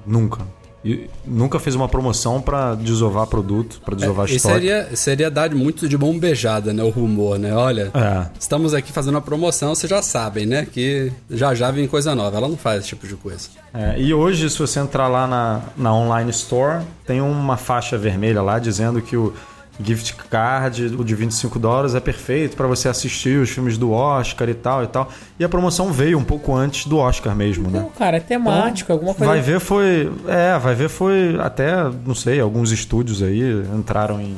Nunca. 0.06 0.45
E 0.83 1.09
nunca 1.25 1.59
fez 1.59 1.75
uma 1.75 1.89
promoção 1.89 2.41
pra 2.41 2.73
desovar 2.73 3.27
produto, 3.27 3.81
pra 3.83 3.95
desovar 3.95 4.29
e 4.29 4.35
estoque. 4.37 4.53
seria, 4.55 4.95
seria 4.95 5.29
dar 5.29 5.53
muito 5.53 5.89
de 5.89 5.97
bombejada, 5.97 6.71
né? 6.71 6.81
O 6.83 6.89
rumor, 6.89 7.37
né? 7.37 7.53
Olha, 7.53 7.91
É. 7.93 8.27
estamos 8.39 8.73
aqui 8.73 8.91
fazendo 8.93 9.15
uma 9.15 9.21
promoção, 9.21 9.75
vocês 9.75 9.89
já 9.89 10.01
sabem, 10.01 10.45
né? 10.45 10.65
Que 10.71 11.11
já 11.29 11.53
já 11.53 11.69
vem 11.69 11.85
coisa 11.87 12.15
nova. 12.15 12.37
Ela 12.37 12.47
não 12.47 12.55
faz 12.57 12.79
esse 12.79 12.89
tipo 12.89 13.05
de 13.07 13.15
coisa. 13.15 13.49
É, 13.73 13.99
e 13.99 14.13
hoje, 14.13 14.49
se 14.49 14.57
você 14.57 14.79
entrar 14.79 15.07
lá 15.09 15.27
na, 15.27 15.61
na 15.75 15.93
online 15.93 16.29
store, 16.31 16.83
tem 17.05 17.19
uma 17.19 17.57
faixa 17.57 17.97
vermelha 17.97 18.41
lá 18.41 18.57
dizendo 18.57 19.01
que 19.01 19.17
o 19.17 19.33
gift 19.81 20.15
card, 20.29 20.95
o 20.97 21.03
de 21.03 21.15
25 21.15 21.57
dólares, 21.57 21.95
é 21.95 21.99
perfeito 21.99 22.55
para 22.55 22.67
você 22.67 22.89
assistir 22.89 23.39
os 23.39 23.49
filmes 23.49 23.77
do 23.77 23.91
Oscar 23.91 24.49
e 24.49 24.53
tal 24.53 24.83
e 24.83 24.87
tal. 24.87 25.09
E 25.39 25.43
a 25.43 25.49
promoção 25.49 25.91
veio 25.91 26.17
um 26.17 26.23
pouco 26.23 26.53
antes 26.53 26.85
do 26.85 26.97
Oscar 26.97 27.35
mesmo, 27.35 27.69
né? 27.69 27.79
Não, 27.79 27.89
cara, 27.89 28.17
é 28.17 28.19
temático, 28.19 28.91
alguma 28.91 29.13
coisa. 29.13 29.31
Vai 29.31 29.41
ver 29.41 29.59
foi. 29.59 30.11
É, 30.27 30.57
vai 30.59 30.75
ver 30.75 30.89
foi 30.89 31.39
até, 31.39 31.75
não 32.05 32.15
sei, 32.15 32.39
alguns 32.39 32.71
estúdios 32.71 33.23
aí 33.23 33.41
entraram 33.73 34.19
em, 34.19 34.35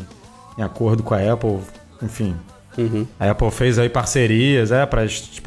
em 0.58 0.62
acordo 0.62 1.01
com 1.01 1.13
a 1.13 1.34
Apple, 1.34 1.60
enfim. 2.01 2.36
Uhum. 2.77 3.06
A 3.19 3.32
Apple 3.32 3.51
fez 3.51 3.77
aí 3.77 3.89
parcerias, 3.89 4.71
é, 4.71 4.86
pra 4.86 5.04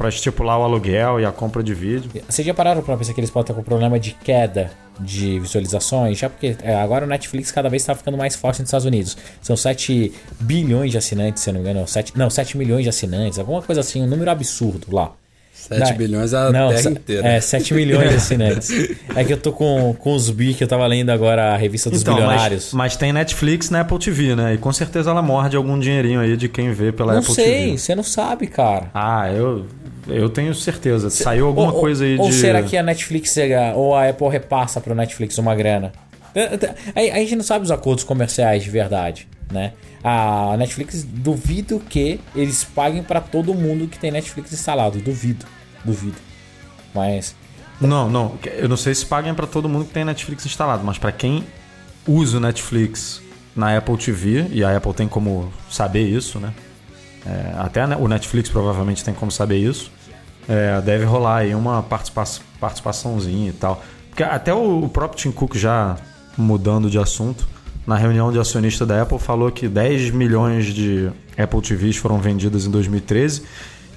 estipular 0.09 0.59
o 0.59 0.63
aluguel 0.63 1.19
e 1.19 1.25
a 1.25 1.31
compra 1.31 1.63
de 1.63 1.73
vídeo. 1.73 2.11
Vocês 2.29 2.45
já 2.45 2.53
pararam 2.53 2.83
pra 2.83 2.95
pensar 2.95 3.13
que 3.13 3.19
eles 3.19 3.31
podem 3.31 3.45
estar 3.45 3.53
com 3.55 3.63
problema 3.63 3.99
de 3.99 4.11
queda 4.11 4.71
de 4.99 5.39
visualizações? 5.39 6.17
Já 6.17 6.29
porque 6.29 6.55
é, 6.63 6.75
agora 6.75 7.05
o 7.05 7.07
Netflix 7.07 7.51
cada 7.51 7.69
vez 7.69 7.81
está 7.81 7.95
ficando 7.95 8.17
mais 8.17 8.35
forte 8.35 8.59
nos 8.61 8.67
Estados 8.69 8.85
Unidos. 8.85 9.17
São 9.41 9.55
7 9.57 10.11
bilhões 10.39 10.91
de 10.91 10.97
assinantes, 10.97 11.43
se 11.43 11.49
eu 11.49 11.53
não 11.53 11.61
me 11.61 11.69
engano. 11.69 11.87
7, 11.87 12.13
não, 12.15 12.29
7 12.29 12.57
milhões 12.57 12.83
de 12.83 12.89
assinantes, 12.89 13.39
alguma 13.39 13.61
coisa 13.61 13.81
assim, 13.81 14.01
um 14.01 14.07
número 14.07 14.29
absurdo 14.31 14.87
lá. 14.95 15.11
7 15.53 15.79
Não, 15.79 15.97
bilhões 15.97 16.31
é 16.33 16.37
a 16.37 16.51
terra 16.51 16.77
se- 16.77 16.89
inteira. 16.89 17.27
É, 17.27 17.41
7 17.41 17.73
milhões 17.73 18.09
de 18.09 18.15
assinantes. 18.17 18.69
é 19.15 19.23
que 19.23 19.33
eu 19.33 19.37
tô 19.37 19.51
com, 19.51 19.95
com 19.97 20.13
os 20.13 20.29
bi 20.29 20.53
que 20.53 20.63
eu 20.63 20.67
tava 20.67 20.85
lendo 20.85 21.09
agora 21.09 21.53
a 21.53 21.57
revista 21.57 21.89
dos 21.89 22.01
Então, 22.01 22.13
mas, 22.13 22.23
bilionários. 22.25 22.73
mas 22.73 22.95
tem 22.95 23.11
Netflix 23.11 23.71
na 23.71 23.79
Apple 23.79 23.97
TV, 23.97 24.35
né? 24.35 24.53
E 24.53 24.57
com 24.59 24.71
certeza 24.71 25.09
ela 25.09 25.23
morde 25.23 25.55
algum 25.57 25.79
dinheirinho 25.79 26.19
aí 26.19 26.37
de 26.37 26.47
quem 26.49 26.71
vê 26.71 26.91
pela 26.91 27.13
não 27.13 27.19
Apple 27.21 27.33
sei, 27.33 27.45
TV. 27.65 27.77
você 27.79 27.95
não 27.95 28.03
sabe, 28.03 28.45
cara. 28.45 28.91
Ah, 28.93 29.31
eu. 29.31 29.65
Eu 30.07 30.29
tenho 30.29 30.53
certeza. 30.53 31.09
Saiu 31.09 31.47
alguma 31.47 31.73
ou, 31.73 31.79
coisa 31.79 32.03
aí 32.03 32.17
ou 32.17 32.29
de. 32.29 32.33
Ou 32.35 32.39
será 32.39 32.61
que 32.61 32.77
a 32.77 32.83
Netflix 32.83 33.35
é- 33.37 33.73
ou 33.73 33.95
a 33.95 34.09
Apple 34.09 34.29
repassa 34.29 34.79
pro 34.79 34.93
Netflix 34.93 35.37
uma 35.37 35.55
grana? 35.55 35.91
A, 36.95 36.99
a 36.99 37.19
gente 37.19 37.35
não 37.35 37.43
sabe 37.43 37.63
os 37.63 37.71
acordos 37.71 38.03
comerciais 38.03 38.63
de 38.63 38.69
verdade, 38.69 39.27
né? 39.51 39.73
A 40.03 40.55
Netflix 40.57 41.03
duvido 41.03 41.81
que 41.89 42.19
eles 42.35 42.63
paguem 42.63 43.01
para 43.01 43.19
todo 43.21 43.53
mundo 43.53 43.87
que 43.87 43.97
tem 43.97 44.11
Netflix 44.11 44.51
instalado. 44.53 44.99
Duvido, 44.99 45.45
duvido. 45.83 46.17
Mas 46.93 47.35
Não, 47.81 48.09
não. 48.09 48.37
Eu 48.57 48.69
não 48.69 48.77
sei 48.77 48.93
se 48.93 49.05
paguem 49.05 49.33
para 49.33 49.47
todo 49.47 49.67
mundo 49.67 49.85
que 49.85 49.93
tem 49.93 50.05
Netflix 50.05 50.45
instalado, 50.45 50.83
mas 50.83 50.97
para 50.97 51.11
quem 51.11 51.43
usa 52.07 52.37
o 52.37 52.39
Netflix 52.39 53.21
na 53.55 53.77
Apple 53.77 53.97
TV, 53.97 54.47
e 54.51 54.63
a 54.63 54.75
Apple 54.75 54.93
tem 54.93 55.07
como 55.07 55.51
saber 55.71 56.07
isso, 56.07 56.39
né? 56.39 56.53
É, 57.25 57.55
até 57.57 57.85
o 57.97 58.07
Netflix 58.07 58.49
provavelmente 58.49 59.03
tem 59.03 59.13
como 59.13 59.31
saber 59.31 59.57
isso. 59.57 59.91
É, 60.47 60.79
deve 60.81 61.05
rolar 61.05 61.37
aí 61.37 61.55
uma 61.55 61.81
participa 61.81 62.23
participaçãozinha 62.59 63.49
e 63.49 63.53
tal. 63.53 63.83
Porque 64.09 64.23
até 64.23 64.53
o, 64.53 64.87
próprio 64.87 65.19
Tim 65.19 65.31
Cook 65.31 65.55
já 65.55 65.97
mudando 66.37 66.89
de 66.89 66.97
assunto, 66.97 67.47
na 67.85 67.97
reunião 67.97 68.31
de 68.31 68.39
acionista 68.39 68.85
da 68.85 69.01
Apple 69.01 69.19
falou 69.19 69.51
que 69.51 69.67
10 69.67 70.11
milhões 70.11 70.65
de 70.65 71.11
Apple 71.37 71.61
TVs 71.61 71.97
foram 71.97 72.19
vendidas 72.19 72.65
em 72.65 72.71
2013 72.71 73.43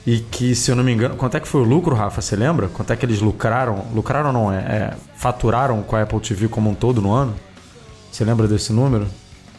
e 0.06 0.20
que, 0.20 0.54
se 0.54 0.70
eu 0.70 0.76
não 0.76 0.82
me 0.82 0.92
engano, 0.92 1.16
quanto 1.16 1.36
é 1.36 1.40
que 1.40 1.46
foi 1.46 1.60
o 1.60 1.64
lucro, 1.64 1.94
Rafa? 1.94 2.20
Você 2.20 2.34
lembra? 2.34 2.68
Quanto 2.68 2.92
é 2.92 2.96
que 2.96 3.04
eles 3.04 3.20
lucraram? 3.20 3.86
Lucraram 3.94 4.32
não, 4.32 4.52
é, 4.52 4.56
é 4.56 4.94
faturaram 5.16 5.82
com 5.82 5.96
a 5.96 6.02
Apple 6.02 6.20
TV 6.20 6.48
como 6.48 6.70
um 6.70 6.74
todo 6.74 7.02
no 7.02 7.12
ano? 7.12 7.34
Você 8.10 8.24
lembra 8.24 8.48
desse 8.48 8.72
número? 8.72 9.06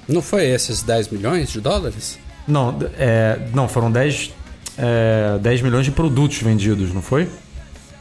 Não 0.07 0.21
foi 0.21 0.47
esses 0.47 0.81
10 0.81 1.09
milhões 1.09 1.51
de 1.51 1.61
dólares? 1.61 2.17
Não, 2.49 2.75
é, 2.97 3.37
não 3.53 3.67
foram 3.67 3.91
10, 3.91 4.33
é, 4.77 5.37
10 5.41 5.61
milhões 5.61 5.85
de 5.85 5.91
produtos 5.91 6.37
vendidos, 6.41 6.93
não 6.93 7.01
foi? 7.01 7.27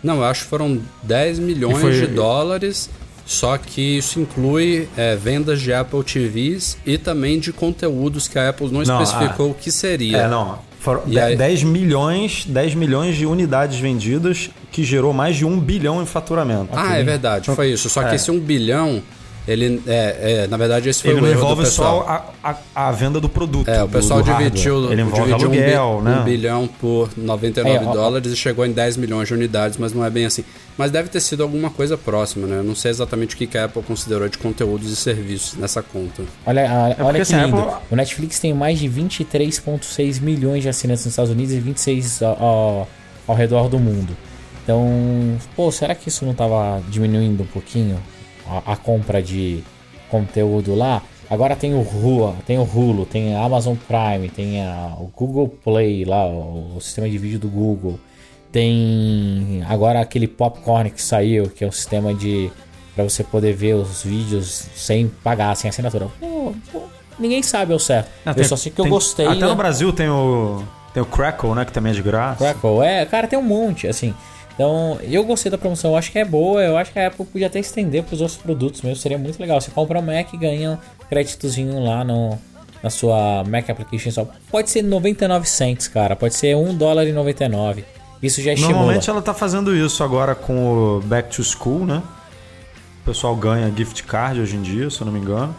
Não, 0.03 0.17
eu 0.17 0.25
acho 0.25 0.43
que 0.45 0.49
foram 0.49 0.81
10 1.03 1.39
milhões 1.39 1.79
foi- 1.79 1.93
de 2.01 2.07
dólares, 2.07 2.89
só 3.27 3.59
que 3.59 3.99
isso 3.99 4.21
inclui 4.21 4.89
é, 4.97 5.15
vendas 5.17 5.61
de 5.61 5.73
Apple 5.73 6.03
TVs 6.03 6.79
e 6.87 6.97
também 6.97 7.39
de 7.39 7.53
conteúdos 7.53 8.27
que 8.29 8.39
a 8.39 8.49
Apple 8.49 8.69
não, 8.71 8.83
Não, 8.83 9.03
especificou 9.03 9.51
o 9.51 9.55
que 9.55 9.71
seria. 9.71 10.17
É, 10.19 10.29
não. 10.29 10.59
Foram 10.81 11.03
E 11.07 11.11
de- 11.11 11.19
aí- 11.21 11.37
10 11.37 11.65
milhões, 11.65 12.45
10 12.47 12.75
milhões 12.75 13.17
de 13.17 13.27
unidades 13.27 13.79
vendidas, 13.81 14.49
que 14.71 14.85
gerou 14.85 15.13
mais 15.13 15.37
de 15.37 15.45
1 15.45 15.59
bilhão 15.59 16.01
em 16.01 16.07
faturamento. 16.07 16.69
Ah, 16.73 16.97
é 16.97 17.03
verdade, 17.03 17.51
foi 17.51 17.73
isso. 17.73 17.91
Só 17.91 18.03
que 18.05 18.13
É. 18.13 18.15
esse 18.15 18.31
1 18.31 18.39
bilhão, 18.39 19.03
ele 19.49 19.83
é, 19.87 20.43
é, 20.43 20.47
na 20.47 20.57
verdade 20.57 20.89
esse 20.89 21.01
foi 21.03 21.11
Ele 21.13 21.19
o 21.21 21.23
não 21.23 21.29
erro 21.31 21.39
do 21.41 21.45
envolve 21.45 21.63
pessoal. 21.65 22.05
só 22.05 22.35
a, 22.43 22.51
a, 22.75 22.89
a 22.89 22.93
venda 22.93 23.19
do 23.21 23.29
produto. 23.29 23.67
É, 23.69 23.83
o 23.83 23.87
do- 23.87 23.93
pessoal 23.93 24.23
do 24.23 24.27
hardware. 24.31 24.51
dividiu, 24.51 24.93
Ele 24.93 25.01
envolve 25.03 25.25
dividiu 25.27 25.49
um 25.49 25.51
bi- 25.51 25.59
aluguel, 25.75 25.99
um, 25.99 26.03
né? 26.03 26.23
bilhão 26.25 26.69
por 26.81 27.09
99 27.17 27.77
É, 27.77 27.93
dólares 27.93 28.31
e 28.33 28.37
chegou 28.37 28.65
em 28.67 28.73
10 28.73 28.97
milhões 28.99 29.27
de 29.27 29.35
unidades, 29.35 29.79
mas 29.79 29.93
não 29.93 30.05
é 30.05 30.11
bem 30.11 30.27
assim. 30.27 30.45
Mas 30.77 30.91
deve 30.93 31.09
ter 31.09 31.21
sido 31.21 31.43
alguma 31.43 31.71
coisa 31.71 31.97
próxima, 31.99 32.47
né? 32.47 32.59
Eu 32.59 32.63
não 32.65 32.75
sei 32.77 32.91
exatamente 32.91 33.35
o 33.35 33.39
que 33.39 33.47
que 33.49 33.59
a 33.59 33.65
Apple 33.65 33.83
considerou 33.83 34.29
de 34.29 34.39
conteúdos 34.39 34.91
e 34.93 34.95
serviços 34.97 35.55
nessa 35.59 35.83
conta. 35.83 36.23
olha, 36.47 36.71
a- 36.71 37.05
olha 37.05 37.19
porque, 37.19 37.25
que 37.25 37.35
lindo. 37.35 37.59
Apple- 37.59 37.77
O 37.91 37.97
Netflix 37.97 38.39
tem 38.39 38.53
mais 38.55 38.79
de 38.79 38.89
23,6 38.89 40.21
milhões 40.21 40.63
de 40.63 40.69
assinantes 40.69 41.05
nos 41.05 41.13
Estados 41.13 41.31
Unidos 41.33 41.53
e 41.55 41.59
26 41.59 42.23
ao, 42.23 42.43
ao, 42.43 42.89
ao 43.27 43.35
redor 43.35 43.69
do 43.69 43.79
mundo. 43.79 44.17
Então, 44.63 44.87
pô, 45.57 45.73
será 45.73 45.95
que 45.95 46.09
isso 46.09 46.25
não 46.27 46.35
tava 46.35 46.81
diminuindo 46.91 47.43
um 47.43 47.47
pouquinho 47.47 47.99
a, 48.49 48.73
a 48.73 48.77
compra 48.77 49.23
de 49.23 49.63
conteúdo 50.11 50.75
lá? 50.75 51.03
Agora 51.31 51.55
tem 51.55 51.75
o 51.75 51.81
Hulu, 51.83 52.35
tem 52.47 52.59
o 52.59 52.63
Hulu, 52.63 53.05
tem 53.05 53.35
a 53.35 53.43
Amazon 53.45 53.75
Prime, 53.77 54.31
tem 54.31 54.63
a, 54.63 54.95
o 54.99 55.11
Google 55.15 55.49
Play 55.49 56.05
lá, 56.05 56.27
o, 56.27 56.77
o 56.77 56.81
sistema 56.81 57.09
de 57.09 57.19
vídeo 57.19 57.39
do 57.39 57.49
Google. 57.49 57.99
Tem 58.51 59.63
agora 59.69 60.01
aquele 60.01 60.27
Popcorn 60.27 60.91
que 60.91 61.03
saiu, 61.03 61.49
que 61.51 61.65
é 61.65 61.67
um 61.69 61.73
sistema 61.73 62.15
de 62.15 62.51
para 62.95 63.05
você 63.05 63.23
poder 63.23 63.53
ver 63.53 63.75
os 63.75 64.03
vídeos 64.03 64.67
sem 64.75 65.07
pagar, 65.23 65.55
sem 65.55 65.69
assinatura. 65.69 66.09
Pô, 66.19 66.53
pô, 66.73 66.83
ninguém 67.19 67.43
sabe 67.43 67.73
ao 67.73 67.79
certo. 67.79 68.09
Ah, 68.27 68.31
eu 68.31 68.35
tem- 68.35 68.45
só 68.45 68.57
sei 68.57 68.73
que 68.73 68.81
eu 68.81 68.85
tem- 68.85 68.91
gostei. 68.91 69.27
Até 69.27 69.41
né? 69.41 69.47
no 69.47 69.55
Brasil 69.55 69.93
tem 69.93 70.09
o, 70.09 70.65
tem 70.93 71.01
o 71.03 71.07
Crackle, 71.07 71.55
né? 71.55 71.65
Que 71.65 71.73
também 71.73 71.93
é 71.93 71.95
de 71.95 72.03
graça. 72.03 72.39
Crackle, 72.39 72.81
é, 72.83 73.07
cara, 73.07 73.29
tem 73.29 73.39
um 73.39 73.43
monte, 73.43 73.87
assim. 73.87 74.13
Então, 74.59 74.99
eu 75.05 75.23
gostei 75.23 75.53
da 75.53 75.57
promoção, 75.57 75.93
eu 75.93 75.97
acho 75.97 76.11
que 76.11 76.19
é 76.19 76.25
boa, 76.25 76.61
eu 76.61 76.77
acho 76.77 76.93
que 76.93 76.99
a 76.99 77.07
Apple 77.07 77.25
podia 77.25 77.47
até 77.47 77.61
estender 77.61 78.03
para 78.03 78.17
os 78.17 78.21
outros 78.21 78.37
produtos 78.37 78.83
mesmo, 78.83 78.97
seria 78.97 79.17
muito 79.17 79.39
legal. 79.39 79.61
Você 79.61 79.71
compra 79.71 80.01
um 80.01 80.03
Mac 80.03 80.33
e 80.33 80.37
ganha 80.37 80.73
um 80.73 81.07
créditozinho 81.09 81.79
lá 81.79 82.03
no, 82.03 82.37
na 82.83 82.91
sua 82.91 83.45
Mac 83.45 83.71
Application 83.71 84.09
Store. 84.09 84.29
Pode 84.51 84.69
ser 84.69 84.83
99 84.83 85.49
cents, 85.49 85.87
cara, 85.87 86.17
pode 86.17 86.35
ser 86.35 86.57
1 86.57 86.75
dólar 86.77 87.07
e 87.07 87.13
99. 87.13 87.85
Isso 88.21 88.43
já 88.43 88.53
estimula. 88.53 88.79
Normalmente 88.79 89.09
ela 89.09 89.23
tá 89.23 89.33
fazendo 89.33 89.77
isso 89.77 90.03
agora 90.03 90.35
com 90.35 90.97
o 90.97 91.01
Back 91.03 91.37
to 91.37 91.45
School, 91.45 91.87
né? 91.87 92.03
O 93.03 93.05
pessoal 93.05 93.37
ganha 93.37 93.73
gift 93.73 94.03
card 94.03 94.41
hoje 94.41 94.57
em 94.57 94.63
dia, 94.63 94.91
se 94.91 95.01
eu 95.01 95.05
não 95.05 95.13
me 95.13 95.21
engano. 95.21 95.55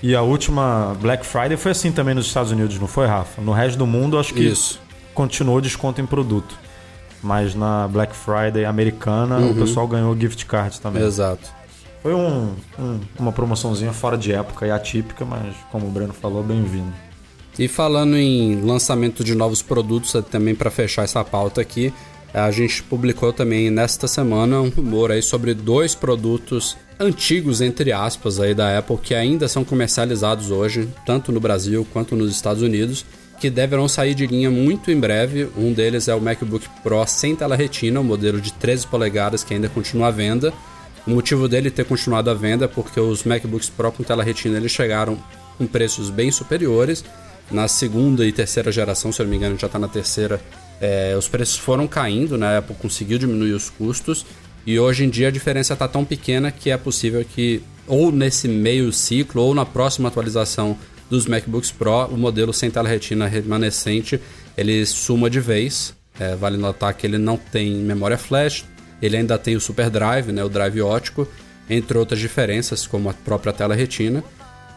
E 0.00 0.14
a 0.14 0.22
última 0.22 0.96
Black 1.00 1.26
Friday 1.26 1.56
foi 1.56 1.72
assim 1.72 1.90
também 1.90 2.14
nos 2.14 2.26
Estados 2.26 2.52
Unidos, 2.52 2.78
não 2.78 2.86
foi, 2.86 3.08
Rafa? 3.08 3.42
No 3.42 3.50
resto 3.50 3.76
do 3.76 3.88
mundo, 3.88 4.16
acho 4.16 4.32
que 4.32 4.44
Isso. 4.44 4.80
continuou 5.12 5.60
desconto 5.60 6.00
em 6.00 6.06
produto. 6.06 6.65
Mas 7.22 7.54
na 7.54 7.88
Black 7.88 8.14
Friday 8.14 8.64
americana, 8.64 9.38
Uhum. 9.38 9.50
o 9.52 9.54
pessoal 9.54 9.86
ganhou 9.88 10.16
gift 10.18 10.44
card 10.46 10.80
também. 10.80 11.02
Exato. 11.02 11.48
Foi 12.02 12.14
um- 12.14 12.54
um- 12.78 13.00
uma 13.18 13.32
promoçãozinha 13.32 13.92
fora 13.92 14.16
de 14.16 14.32
época 14.32 14.66
e 14.66 14.70
atípica, 14.70 15.24
mas 15.24 15.54
como 15.72 15.86
o 15.86 15.90
Breno 15.90 16.12
falou, 16.12 16.42
bem-vindo. 16.42 16.92
E 17.58 17.66
falando 17.68 18.16
em 18.16 18.60
lançamento 18.60 19.24
de 19.24 19.34
novos 19.34 19.62
produtos, 19.62 20.14
eh, 20.14 20.22
também 20.22 20.54
para 20.54 20.70
fechar 20.70 21.02
essa 21.04 21.24
pauta 21.24 21.60
aqui, 21.60 21.92
a 22.34 22.50
gente 22.50 22.82
publicou 22.82 23.32
também 23.32 23.70
nesta 23.70 24.06
semana 24.06 24.60
um 24.60 24.68
rumor 24.68 25.10
aí 25.10 25.22
sobre 25.22 25.54
dois 25.54 25.94
produtos 25.94 26.76
antigos, 27.00 27.60
entre 27.62 27.92
aspas, 27.92 28.38
aí 28.38 28.54
da 28.54 28.78
Apple, 28.78 28.98
que 28.98 29.14
ainda 29.14 29.48
são 29.48 29.64
comercializados 29.64 30.50
hoje, 30.50 30.88
tanto 31.06 31.32
no 31.32 31.40
Brasil 31.40 31.86
quanto 31.92 32.14
nos 32.14 32.30
Estados 32.30 32.62
Unidos, 32.62 33.04
que 33.38 33.50
deverão 33.50 33.88
sair 33.88 34.14
de 34.14 34.26
linha 34.26 34.50
muito 34.50 34.90
em 34.90 34.98
breve. 34.98 35.48
Um 35.56 35.72
deles 35.72 36.08
é 36.08 36.14
o 36.14 36.20
MacBook 36.20 36.66
Pro 36.82 37.06
sem 37.06 37.36
tela 37.36 37.56
retina, 37.56 38.00
um 38.00 38.04
modelo 38.04 38.40
de 38.40 38.52
13 38.52 38.86
polegadas 38.86 39.44
que 39.44 39.54
ainda 39.54 39.68
continua 39.68 40.08
à 40.08 40.10
venda. 40.10 40.52
O 41.06 41.10
motivo 41.10 41.48
dele 41.48 41.70
ter 41.70 41.84
continuado 41.84 42.30
à 42.30 42.34
venda 42.34 42.64
é 42.64 42.68
porque 42.68 42.98
os 42.98 43.24
MacBooks 43.24 43.70
Pro 43.70 43.92
com 43.92 44.02
tela 44.02 44.24
retina 44.24 44.56
eles 44.56 44.72
chegaram 44.72 45.18
com 45.56 45.66
preços 45.66 46.10
bem 46.10 46.30
superiores. 46.30 47.04
Na 47.50 47.68
segunda 47.68 48.26
e 48.26 48.32
terceira 48.32 48.72
geração, 48.72 49.12
se 49.12 49.20
eu 49.20 49.24
não 49.24 49.30
me 49.30 49.36
engano, 49.36 49.56
já 49.56 49.68
está 49.68 49.78
na 49.78 49.86
terceira, 49.86 50.40
é, 50.80 51.14
os 51.16 51.28
preços 51.28 51.56
foram 51.56 51.86
caindo, 51.86 52.36
né? 52.36 52.56
A 52.56 52.58
Apple 52.58 52.74
conseguiu 52.74 53.18
diminuir 53.18 53.52
os 53.52 53.70
custos 53.70 54.26
e 54.66 54.80
hoje 54.80 55.04
em 55.04 55.08
dia 55.08 55.28
a 55.28 55.30
diferença 55.30 55.74
está 55.74 55.86
tão 55.86 56.04
pequena 56.04 56.50
que 56.50 56.70
é 56.70 56.76
possível 56.76 57.24
que 57.24 57.62
ou 57.86 58.10
nesse 58.10 58.48
meio 58.48 58.92
ciclo 58.92 59.42
ou 59.42 59.54
na 59.54 59.64
próxima 59.64 60.08
atualização 60.08 60.76
dos 61.08 61.26
MacBooks 61.26 61.70
Pro, 61.70 62.06
o 62.06 62.16
modelo 62.16 62.52
sem 62.52 62.70
tela 62.70 62.88
retina 62.88 63.26
remanescente 63.26 64.20
ele 64.56 64.84
suma 64.86 65.28
de 65.28 65.40
vez. 65.40 65.94
É, 66.18 66.34
vale 66.34 66.56
notar 66.56 66.94
que 66.94 67.06
ele 67.06 67.18
não 67.18 67.36
tem 67.36 67.74
memória 67.74 68.16
flash, 68.16 68.64
ele 69.02 69.18
ainda 69.18 69.36
tem 69.36 69.54
o 69.54 69.60
Super 69.60 69.90
Drive, 69.90 70.32
né, 70.32 70.42
o 70.42 70.48
drive 70.48 70.80
ótico, 70.80 71.28
entre 71.68 71.98
outras 71.98 72.18
diferenças, 72.18 72.86
como 72.86 73.10
a 73.10 73.12
própria 73.12 73.52
tela 73.52 73.74
retina. 73.74 74.24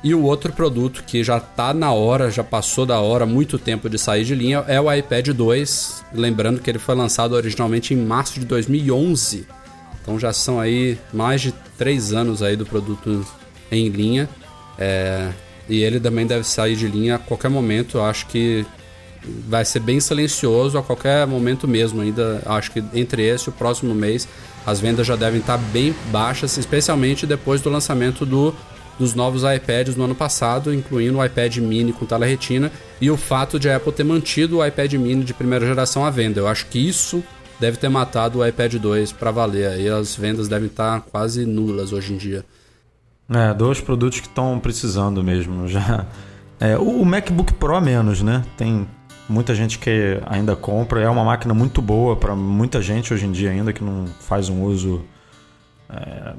E 0.04 0.14
o 0.14 0.24
outro 0.24 0.52
produto 0.52 1.04
que 1.06 1.24
já 1.24 1.38
está 1.38 1.74
na 1.74 1.92
hora, 1.92 2.30
já 2.30 2.44
passou 2.44 2.86
da 2.86 3.00
hora, 3.00 3.26
muito 3.26 3.58
tempo 3.58 3.90
de 3.90 3.98
sair 3.98 4.26
de 4.26 4.36
linha, 4.36 4.64
é 4.68 4.80
o 4.80 4.92
iPad 4.92 5.30
2. 5.30 6.06
Lembrando 6.14 6.60
que 6.62 6.70
ele 6.70 6.80
foi 6.80 6.96
lançado 6.96 7.34
originalmente 7.34 7.94
em 7.94 7.98
março 7.98 8.40
de 8.40 8.46
2011. 8.46 9.46
Então 10.02 10.18
já 10.18 10.32
são 10.32 10.60
aí 10.60 10.98
mais 11.14 11.42
de 11.42 11.54
três 11.78 12.14
anos 12.14 12.42
aí 12.42 12.56
do 12.56 12.66
produto 12.66 13.26
em 13.70 13.90
linha. 13.90 14.30
É, 14.78 15.30
e 15.70 15.84
ele 15.84 16.00
também 16.00 16.26
deve 16.26 16.44
sair 16.44 16.76
de 16.76 16.88
linha 16.88 17.16
a 17.16 17.20
qualquer 17.20 17.50
momento. 17.50 18.00
Acho 18.00 18.26
que 18.28 18.66
vai 19.48 19.64
ser 19.66 19.80
bem 19.80 20.00
silencioso 20.00 20.78
a 20.78 20.84
qualquer 20.84 21.26
momento 21.28 21.68
mesmo. 21.68 22.02
Ainda 22.02 22.42
acho 22.46 22.72
que 22.72 22.84
entre 22.94 23.24
esse 23.24 23.48
e 23.48 23.50
o 23.50 23.54
próximo 23.54 23.94
mês 23.94 24.28
as 24.66 24.80
vendas 24.80 25.08
já 25.08 25.16
devem 25.16 25.40
estar 25.40 25.58
bem 25.58 25.96
baixas, 26.12 26.58
especialmente 26.58 27.26
depois 27.26 27.62
do 27.62 27.70
lançamento 27.70 28.26
do, 28.26 28.54
dos 28.98 29.14
novos 29.14 29.44
iPads 29.44 29.96
no 29.96 30.04
ano 30.06 30.16
passado, 30.16 30.74
incluindo 30.74 31.18
o 31.18 31.26
iPad 31.26 31.58
mini 31.58 31.94
com 31.94 32.06
tela 32.06 32.26
retina 32.26 32.72
e 33.00 33.10
o 33.10 33.18
fato 33.18 33.60
de 33.60 33.70
a 33.70 33.78
Apple 33.78 33.94
ter 33.94 34.04
mantido 34.04 34.58
o 34.58 34.66
iPad 34.66 34.94
mini 34.94 35.24
de 35.24 35.34
primeira 35.34 35.66
geração 35.66 36.06
à 36.06 36.10
venda. 36.10 36.40
Eu 36.40 36.48
acho 36.48 36.66
que 36.68 36.80
isso 36.80 37.24
deve 37.60 37.78
ter 37.78 37.90
matado 37.90 38.40
o 38.40 38.48
iPad 38.48 38.76
2 38.76 39.12
para 39.12 39.32
valer. 39.32 39.68
Aí 39.68 39.88
as 39.88 40.16
vendas 40.16 40.48
devem 40.48 40.68
estar 40.68 41.02
quase 41.02 41.46
nulas 41.46 41.92
hoje 41.92 42.14
em 42.14 42.18
dia. 42.18 42.46
É, 43.32 43.54
dois 43.54 43.80
produtos 43.80 44.20
que 44.20 44.28
estão 44.28 44.60
precisando 44.60 45.24
mesmo. 45.24 45.68
Já. 45.68 46.06
É, 46.60 46.78
o 46.78 47.06
MacBook 47.06 47.54
Pro 47.54 47.80
menos, 47.80 48.22
né? 48.22 48.44
Tem 48.58 48.88
muita 49.30 49.54
gente 49.54 49.78
que 49.80 50.20
ainda 50.26 50.56
compra. 50.56 51.02
É 51.02 51.10
uma 51.10 51.24
máquina 51.24 51.54
muito 51.54 51.82
boa 51.82 52.16
para 52.16 52.36
muita 52.36 52.82
gente 52.82 53.14
hoje 53.14 53.26
em 53.26 53.32
dia 53.32 53.52
ainda 53.52 53.72
que 53.72 53.84
não 53.84 54.08
faz 54.20 54.50
um 54.50 54.64
uso 54.64 55.06
é, 55.90 56.34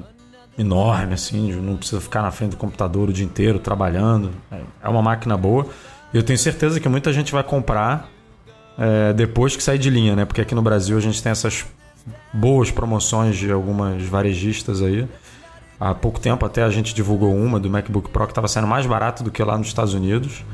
enorme, 0.58 1.14
assim, 1.14 1.52
não 1.52 1.76
precisa 1.76 2.00
ficar 2.00 2.22
na 2.22 2.30
frente 2.30 2.50
do 2.50 2.56
computador 2.56 3.08
o 3.08 3.12
dia 3.12 3.24
inteiro 3.24 3.58
trabalhando. 3.58 4.30
É, 4.50 4.60
é 4.82 4.88
uma 4.88 5.00
máquina 5.00 5.36
boa. 5.36 5.66
E 6.12 6.16
eu 6.16 6.22
tenho 6.22 6.38
certeza 6.38 6.80
que 6.80 6.88
muita 6.88 7.12
gente 7.12 7.32
vai 7.32 7.42
comprar 7.42 8.08
é, 8.76 9.12
depois 9.12 9.56
que 9.56 9.62
sair 9.62 9.78
de 9.78 9.88
linha, 9.88 10.16
né? 10.16 10.24
Porque 10.24 10.40
aqui 10.40 10.54
no 10.54 10.62
Brasil 10.62 10.98
a 10.98 11.00
gente 11.00 11.22
tem 11.22 11.30
essas 11.30 11.64
boas 12.32 12.70
promoções 12.70 13.36
de 13.36 13.50
algumas 13.50 14.02
varejistas 14.02 14.82
aí. 14.82 15.06
Há 15.80 15.94
pouco 15.94 16.20
tempo 16.20 16.44
até 16.44 16.62
a 16.62 16.68
gente 16.68 16.94
divulgou 16.94 17.34
uma 17.34 17.58
do 17.58 17.70
MacBook 17.70 18.10
Pro 18.10 18.26
que 18.26 18.32
estava 18.32 18.46
saindo 18.46 18.68
mais 18.68 18.84
barato 18.84 19.24
do 19.24 19.30
que 19.30 19.42
lá 19.42 19.56
nos 19.56 19.68
Estados 19.68 19.94
Unidos. 19.94 20.44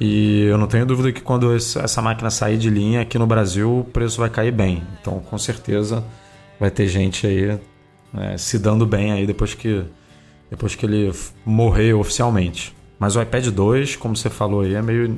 E 0.00 0.44
eu 0.44 0.56
não 0.56 0.68
tenho 0.68 0.86
dúvida 0.86 1.10
que 1.10 1.20
quando 1.20 1.52
essa 1.54 2.00
máquina 2.00 2.30
sair 2.30 2.56
de 2.56 2.70
linha 2.70 3.00
aqui 3.00 3.18
no 3.18 3.26
Brasil, 3.26 3.80
o 3.80 3.84
preço 3.84 4.20
vai 4.20 4.30
cair 4.30 4.52
bem. 4.52 4.82
Então, 5.00 5.18
com 5.18 5.36
certeza, 5.38 6.04
vai 6.58 6.70
ter 6.70 6.86
gente 6.86 7.26
aí 7.26 7.58
é, 8.16 8.38
se 8.38 8.56
dando 8.58 8.86
bem 8.86 9.10
aí 9.10 9.26
depois 9.26 9.54
que, 9.54 9.84
depois 10.48 10.76
que 10.76 10.86
ele 10.86 11.12
morrer 11.44 11.92
oficialmente. 11.94 12.74
Mas 12.96 13.16
o 13.16 13.22
iPad 13.22 13.48
2, 13.48 13.96
como 13.96 14.16
você 14.16 14.30
falou 14.30 14.60
aí, 14.60 14.74
é 14.74 14.82
meio 14.82 15.16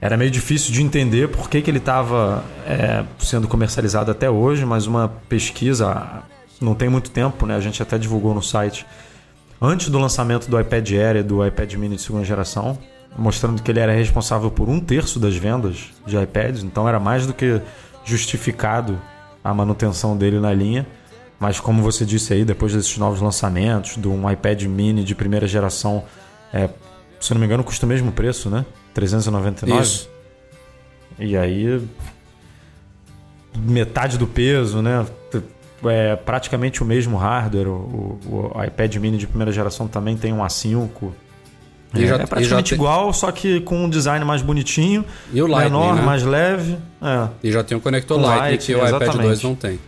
era 0.00 0.16
meio 0.16 0.32
difícil 0.32 0.72
de 0.72 0.82
entender 0.82 1.28
por 1.28 1.48
que, 1.48 1.62
que 1.62 1.70
ele 1.70 1.78
estava 1.78 2.42
é, 2.66 3.04
sendo 3.20 3.46
comercializado 3.46 4.10
até 4.10 4.28
hoje, 4.28 4.66
mas 4.66 4.84
uma 4.84 5.08
pesquisa 5.28 6.24
não 6.64 6.74
tem 6.74 6.88
muito 6.88 7.10
tempo, 7.10 7.46
né? 7.46 7.56
A 7.56 7.60
gente 7.60 7.82
até 7.82 7.98
divulgou 7.98 8.34
no 8.34 8.42
site 8.42 8.86
antes 9.60 9.88
do 9.88 9.98
lançamento 9.98 10.48
do 10.48 10.58
iPad 10.58 10.90
Air 10.92 11.16
e 11.16 11.22
do 11.22 11.46
iPad 11.46 11.72
Mini 11.74 11.96
de 11.96 12.02
segunda 12.02 12.24
geração, 12.24 12.78
mostrando 13.16 13.62
que 13.62 13.70
ele 13.70 13.80
era 13.80 13.92
responsável 13.92 14.50
por 14.50 14.68
um 14.68 14.80
terço 14.80 15.20
das 15.20 15.36
vendas 15.36 15.90
de 16.06 16.16
iPads, 16.16 16.62
então 16.62 16.88
era 16.88 16.98
mais 16.98 17.26
do 17.26 17.32
que 17.32 17.60
justificado 18.04 19.00
a 19.44 19.52
manutenção 19.54 20.16
dele 20.16 20.40
na 20.40 20.52
linha. 20.52 20.86
Mas 21.38 21.58
como 21.58 21.82
você 21.82 22.04
disse 22.04 22.32
aí, 22.32 22.44
depois 22.44 22.72
desses 22.72 22.96
novos 22.98 23.20
lançamentos, 23.20 23.96
de 23.96 24.06
um 24.06 24.30
iPad 24.30 24.62
Mini 24.62 25.02
de 25.02 25.14
primeira 25.14 25.46
geração, 25.46 26.04
é, 26.52 26.68
se 27.20 27.32
não 27.32 27.40
me 27.40 27.46
engano, 27.46 27.64
custa 27.64 27.84
o 27.84 27.88
mesmo 27.88 28.12
preço, 28.12 28.48
né? 28.48 28.64
399? 28.94 29.82
Isso. 29.82 30.08
E 31.18 31.36
aí. 31.36 31.80
Metade 33.56 34.16
do 34.16 34.26
peso, 34.26 34.80
né? 34.80 35.04
É 35.84 36.16
praticamente 36.16 36.82
o 36.82 36.86
mesmo 36.86 37.16
hardware. 37.16 37.68
O, 37.68 38.18
o, 38.26 38.64
iPad 38.64 38.96
mini 38.96 39.16
de 39.16 39.26
primeira 39.26 39.50
geração 39.50 39.88
também 39.88 40.16
tem 40.16 40.32
um 40.32 40.38
A5. 40.38 41.12
É, 41.94 42.06
já, 42.06 42.16
é, 42.16 42.26
praticamente 42.26 42.70
tem... 42.70 42.76
igual, 42.76 43.12
só 43.12 43.30
que 43.30 43.60
com 43.60 43.84
um 43.84 43.90
design 43.90 44.24
mais 44.24 44.40
bonitinho, 44.40 45.04
e 45.32 45.42
o 45.42 45.46
Lightning, 45.46 45.78
menor, 45.78 45.96
né? 45.96 46.02
mais 46.02 46.22
leve. 46.22 46.78
É. 47.02 47.28
E 47.42 47.52
já 47.52 47.62
tem 47.62 47.76
o 47.76 47.80
conector 47.80 48.18
Lightning, 48.18 48.40
Lightning 48.40 48.66
que 48.66 48.74
o 48.74 48.86
exatamente. 48.86 49.14
iPad 49.14 49.26
2 49.26 49.42
não 49.42 49.54
tem. 49.54 49.78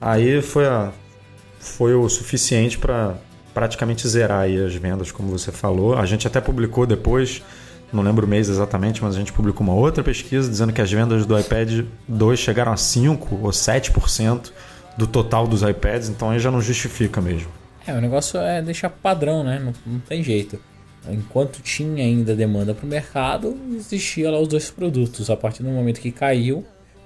Aí 0.00 0.42
foi, 0.42 0.66
a, 0.66 0.90
foi 1.60 1.94
o 1.94 2.08
suficiente 2.08 2.76
para 2.76 3.14
praticamente 3.54 4.06
zerar 4.08 4.46
as 4.48 4.74
vendas, 4.74 5.12
como 5.12 5.28
você 5.28 5.52
falou. 5.52 5.96
A 5.96 6.04
gente 6.04 6.26
até 6.26 6.40
publicou 6.40 6.86
depois 6.86 7.42
não 7.92 8.02
lembro 8.02 8.26
o 8.26 8.28
mês 8.28 8.48
exatamente, 8.48 9.02
mas 9.02 9.14
a 9.14 9.18
gente 9.18 9.32
publicou 9.32 9.66
uma 9.66 9.74
outra 9.74 10.02
pesquisa 10.02 10.50
dizendo 10.50 10.72
que 10.72 10.80
as 10.80 10.90
vendas 10.90 11.24
do 11.24 11.38
iPad 11.38 11.84
2 12.08 12.38
chegaram 12.38 12.72
a 12.72 12.76
5 12.76 13.40
ou 13.42 13.50
7% 13.50 14.50
do 14.96 15.06
total 15.06 15.46
dos 15.46 15.62
iPads, 15.62 16.08
então 16.08 16.30
aí 16.30 16.38
já 16.38 16.50
não 16.50 16.60
justifica 16.60 17.20
mesmo. 17.20 17.48
É, 17.86 17.92
o 17.92 18.00
negócio 18.00 18.40
é 18.40 18.60
deixar 18.60 18.90
padrão, 18.90 19.44
né? 19.44 19.58
Não, 19.58 19.72
não 19.86 20.00
tem 20.00 20.22
jeito. 20.22 20.58
Enquanto 21.08 21.62
tinha 21.62 22.02
ainda 22.02 22.34
demanda 22.34 22.74
para 22.74 22.84
o 22.84 22.88
mercado, 22.88 23.56
existia 23.74 24.30
lá 24.30 24.40
os 24.40 24.48
dois 24.48 24.70
produtos. 24.70 25.30
A 25.30 25.36
partir 25.36 25.62
do 25.62 25.68
momento 25.68 26.00
que 26.00 26.10
caiu 26.10 26.64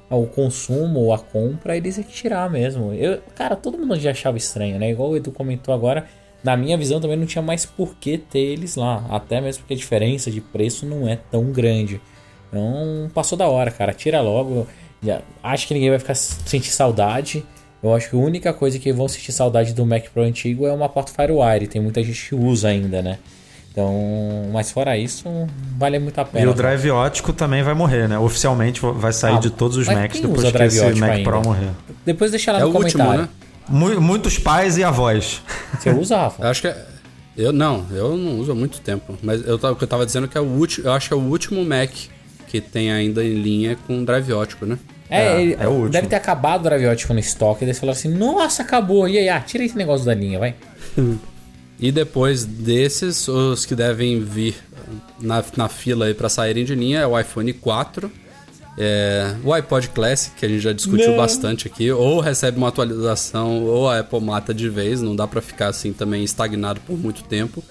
o 0.09 0.27
consumo 0.27 1.01
ou 1.01 1.13
a 1.13 1.19
compra, 1.19 1.77
eles 1.77 1.99
iam 1.99 2.05
tirar 2.05 2.51
mesmo. 2.51 2.93
Eu, 2.95 3.21
cara, 3.37 3.55
todo 3.55 3.79
mundo 3.79 3.99
já 3.99 4.11
achava 4.11 4.39
estranho, 4.39 4.79
né? 4.79 4.91
Igual 4.91 5.11
o 5.11 5.17
Edu 5.17 5.31
comentou 5.31 5.75
agora, 5.75 6.07
na 6.43 6.57
minha 6.57 6.77
visão 6.77 7.01
também 7.01 7.17
não 7.17 7.27
tinha 7.27 7.43
mais 7.43 7.67
por 7.67 7.95
que 7.97 8.17
ter 8.17 8.39
eles 8.39 8.75
lá. 8.75 9.05
Até 9.11 9.41
mesmo 9.41 9.63
porque 9.63 9.75
a 9.75 9.77
diferença 9.77 10.31
de 10.31 10.41
preço 10.41 10.87
não 10.87 11.07
é 11.07 11.17
tão 11.17 11.53
grande. 11.53 12.01
Então 12.49 13.11
passou 13.15 13.37
da 13.37 13.47
hora, 13.49 13.71
cara. 13.71 13.93
Tira 13.93 14.21
logo. 14.21 14.67
Já, 15.03 15.23
acho 15.43 15.69
que 15.69 15.75
ninguém 15.75 15.91
vai 15.91 15.99
ficar 15.99 16.15
sentir 16.15 16.71
saudade. 16.71 17.45
Eu 17.83 17.95
acho 17.95 18.11
que 18.11 18.17
a 18.17 18.19
única 18.19 18.53
coisa 18.53 18.79
que 18.79 18.93
vão 18.93 19.09
sentir 19.09 19.33
saudade 19.33 19.73
do 19.73 19.87
Mac 19.87 20.05
Pro 20.13 20.23
antigo 20.23 20.67
é 20.67 20.73
uma 20.73 20.89
porta 20.89 21.13
Firewire. 21.13 21.67
Tem 21.67 21.81
muita 21.81 22.03
gente 22.03 22.29
que 22.29 22.35
usa 22.35 22.69
ainda, 22.69 23.01
né? 23.01 23.19
Então, 23.73 24.51
mas 24.53 24.71
fora 24.71 24.99
isso, 24.99 25.25
vale 25.79 25.99
muito 25.99 26.19
a 26.19 26.25
pena. 26.25 26.45
E 26.45 26.49
o 26.49 26.53
drive 26.53 26.91
ótico 26.91 27.33
também 27.33 27.63
vai 27.63 27.73
morrer, 27.73 28.09
né? 28.09 28.19
Oficialmente 28.19 28.81
vai 28.81 29.13
sair 29.13 29.37
ah, 29.37 29.41
de 29.41 29.51
todos 29.51 29.77
os 29.77 29.87
Macs 29.87 30.21
depois 30.21 30.51
que 30.51 30.63
esse 30.63 31.01
Mac 31.01 31.11
ainda? 31.11 31.31
Pro 31.31 31.43
morrer. 31.43 31.71
Depois 32.05 32.31
deixa 32.33 32.53
lá 32.53 32.61
é 32.61 32.65
no 32.65 32.73
comentário. 32.73 33.23
Último, 33.23 33.89
né? 33.89 34.01
Muitos 34.01 34.39
pais 34.39 34.77
e 34.77 34.83
avós. 34.83 35.41
Você 35.79 35.91
usa, 35.91 36.17
Rafa? 36.19 36.43
Eu 36.43 36.49
acho 36.49 36.63
que 36.63 36.67
é, 36.67 36.77
eu 37.37 37.53
não, 37.53 37.87
eu 37.93 38.17
não 38.17 38.41
uso 38.41 38.51
há 38.51 38.55
muito 38.57 38.81
tempo. 38.81 39.17
Mas 39.23 39.47
eu, 39.47 39.55
o 39.55 39.77
que 39.77 39.85
eu 39.85 39.89
tava 39.89 40.05
dizendo 40.05 40.25
é 40.25 40.29
que 40.29 40.37
é 40.37 40.41
o 40.41 40.45
último. 40.45 40.89
Eu 40.89 40.93
acho 40.93 41.07
que 41.07 41.15
é 41.15 41.17
o 41.17 41.21
último 41.21 41.65
Mac 41.65 41.91
que 42.49 42.61
tem 42.61 42.91
ainda 42.91 43.23
em 43.25 43.35
linha 43.41 43.79
com 43.87 44.05
drive 44.05 44.33
ótico, 44.33 44.67
né? 44.67 44.77
É, 45.11 45.43
é, 45.43 45.57
é 45.61 45.69
o 45.69 45.73
último. 45.73 45.91
deve 45.91 46.07
ter 46.07 46.17
acabado 46.17 46.61
o 46.61 46.65
drive 46.65 46.87
ótico 46.87 47.13
no 47.13 47.19
estoque. 47.19 47.65
E 47.65 47.67
eles 47.67 47.79
falaram 47.79 47.99
assim: 47.99 48.09
Nossa, 48.09 48.63
acabou. 48.63 49.09
E 49.09 49.19
aí, 49.19 49.29
ah, 49.29 49.41
tira 49.41 49.65
esse 49.65 49.77
negócio 49.77 50.07
da 50.07 50.15
linha, 50.15 50.39
vai. 50.39 50.55
e 51.81 51.91
depois 51.91 52.45
desses, 52.45 53.27
os 53.29 53.67
que 53.67 53.75
devem 53.75 54.21
vir 54.21 54.55
na, 55.21 55.45
na 55.57 55.69
fila 55.69 56.07
aí 56.07 56.15
pra 56.15 56.29
saírem 56.29 56.65
de 56.65 56.75
linha 56.75 57.01
é 57.01 57.07
o 57.07 57.19
iPhone 57.19 57.53
4 57.53 58.11
é, 58.83 59.35
o 59.45 59.53
iPod 59.53 59.89
Classic, 59.91 60.35
que 60.37 60.47
a 60.47 60.49
gente 60.49 60.61
já 60.61 60.73
discutiu 60.73 61.11
não. 61.11 61.17
bastante 61.19 61.67
aqui, 61.67 61.91
ou 61.91 62.19
recebe 62.19 62.57
uma 62.57 62.69
atualização, 62.69 63.65
ou 63.65 63.89
a 63.89 63.99
Apple 63.99 64.21
mata 64.21 64.55
de 64.55 64.71
vez, 64.71 65.03
não 65.03 65.15
dá 65.15 65.27
para 65.27 65.43
ficar 65.43 65.69
assim 65.69 65.93
também 65.93 66.25
estagnado 66.25 66.81
por 66.87 66.97
muito 66.97 67.23
tempo. 67.25 67.63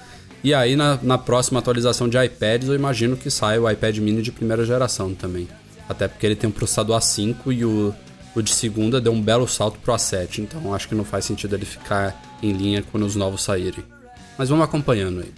E 0.43 0.53
aí, 0.53 0.75
na, 0.75 0.99
na 1.01 1.17
próxima 1.17 1.59
atualização 1.59 2.07
de 2.07 2.17
iPads, 2.23 2.69
eu 2.69 2.75
imagino 2.75 3.17
que 3.17 3.31
saia 3.31 3.59
o 3.59 3.69
iPad 3.69 3.97
mini 3.97 4.21
de 4.21 4.31
primeira 4.31 4.63
geração 4.63 5.13
também. 5.15 5.47
Até 5.89 6.07
porque 6.07 6.25
ele 6.25 6.35
tem 6.35 6.47
um 6.47 6.53
processador 6.53 6.97
A5 6.99 7.35
e 7.47 7.65
o, 7.65 7.93
o 8.35 8.41
de 8.43 8.53
segunda 8.53 9.01
deu 9.01 9.11
um 9.11 9.21
belo 9.21 9.47
salto 9.47 9.79
pro 9.79 9.93
A7, 9.93 10.39
então 10.39 10.73
acho 10.73 10.87
que 10.87 10.93
não 10.93 11.03
faz 11.03 11.25
sentido 11.25 11.55
ele 11.55 11.65
ficar 11.65 12.15
em 12.43 12.53
linha 12.53 12.83
quando 12.91 13.07
os 13.07 13.15
novos 13.15 13.41
saírem. 13.41 13.83
Mas 14.37 14.49
vamos 14.49 14.63
acompanhando 14.63 15.21
aí. 15.21 15.33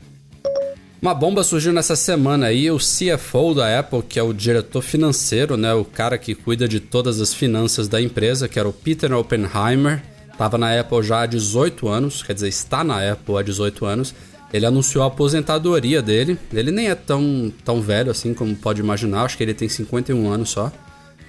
Uma 1.02 1.16
bomba 1.16 1.44
surgiu 1.44 1.74
nessa 1.74 1.96
semana 1.96 2.48
aí, 2.48 2.70
o 2.70 2.78
CFO 2.78 3.56
da 3.56 3.80
Apple, 3.80 4.04
que 4.04 4.20
é 4.20 4.24
o 4.24 4.34
diretor 4.34 4.84
financeiro, 4.84 5.58
né, 5.58 5.74
o 5.74 5.84
cara 5.84 6.16
que 6.16 6.36
cuida 6.36 6.68
de 6.68 6.80
todas 6.80 7.20
as 7.20 7.34
finanças 7.34 7.88
da 7.88 8.00
empresa, 8.00 8.48
que 8.48 8.60
era 8.60 8.70
o 8.70 8.74
Peter 8.74 9.12
Oppenheimer, 9.12 10.04
estava 10.32 10.60
na 10.60 10.80
Apple 10.80 11.02
já 11.02 11.22
há 11.22 11.26
18 11.26 11.88
anos, 11.88 12.22
quer 12.22 12.34
dizer, 12.34 12.50
está 12.50 12.84
na 12.84 13.12
Apple 13.12 13.36
há 13.36 13.42
18 13.42 13.84
anos. 13.86 14.14
Ele 14.54 14.66
anunciou 14.66 15.04
a 15.04 15.08
aposentadoria 15.08 16.02
dele. 16.02 16.38
Ele 16.54 16.72
nem 16.72 16.90
é 16.90 16.96
tão, 16.96 17.52
tão 17.64 17.82
velho 17.82 18.12
assim 18.12 18.34
como 18.34 18.56
pode 18.56 18.82
imaginar, 18.82 19.24
acho 19.24 19.38
que 19.38 19.44
ele 19.44 19.54
tem 19.54 19.70
51 19.70 20.30
anos 20.30 20.50
só. 20.50 20.72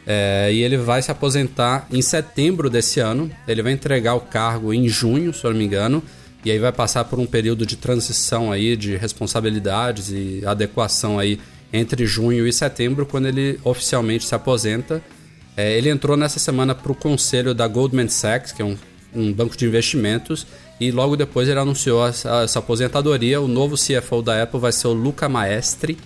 É, 0.04 0.50
e 0.52 0.62
ele 0.62 0.76
vai 0.76 1.00
se 1.00 1.10
aposentar 1.10 1.86
em 1.92 2.02
setembro 2.02 2.68
desse 2.68 2.98
ano. 2.98 3.30
Ele 3.46 3.62
vai 3.62 3.72
entregar 3.72 4.14
o 4.14 4.20
cargo 4.20 4.74
em 4.74 4.88
junho, 4.88 5.32
se 5.32 5.44
eu 5.44 5.50
não 5.50 5.58
me 5.58 5.64
engano 5.64 6.02
e 6.44 6.50
aí 6.50 6.58
vai 6.58 6.72
passar 6.72 7.04
por 7.04 7.18
um 7.18 7.26
período 7.26 7.64
de 7.64 7.76
transição 7.76 8.50
aí 8.50 8.76
de 8.76 8.96
responsabilidades 8.96 10.10
e 10.10 10.42
adequação 10.44 11.18
aí 11.18 11.38
entre 11.72 12.04
junho 12.04 12.46
e 12.46 12.52
setembro, 12.52 13.06
quando 13.06 13.26
ele 13.26 13.58
oficialmente 13.64 14.26
se 14.26 14.34
aposenta. 14.34 15.02
É, 15.56 15.76
ele 15.76 15.88
entrou 15.88 16.16
nessa 16.16 16.38
semana 16.38 16.74
para 16.74 16.90
o 16.90 16.94
conselho 16.94 17.54
da 17.54 17.66
Goldman 17.68 18.08
Sachs, 18.08 18.52
que 18.52 18.60
é 18.60 18.64
um, 18.64 18.76
um, 19.14 19.32
banco 19.32 19.56
de 19.56 19.64
investimentos, 19.64 20.46
e 20.80 20.90
logo 20.90 21.16
depois 21.16 21.48
ele 21.48 21.58
anunciou 21.60 22.06
essa, 22.06 22.42
essa 22.42 22.58
aposentadoria. 22.58 23.40
O 23.40 23.48
novo 23.48 23.76
CFO 23.76 24.22
da 24.22 24.42
Apple 24.42 24.60
vai 24.60 24.72
ser 24.72 24.88
o 24.88 24.92
Luca 24.92 25.28
Maestri, 25.28 25.96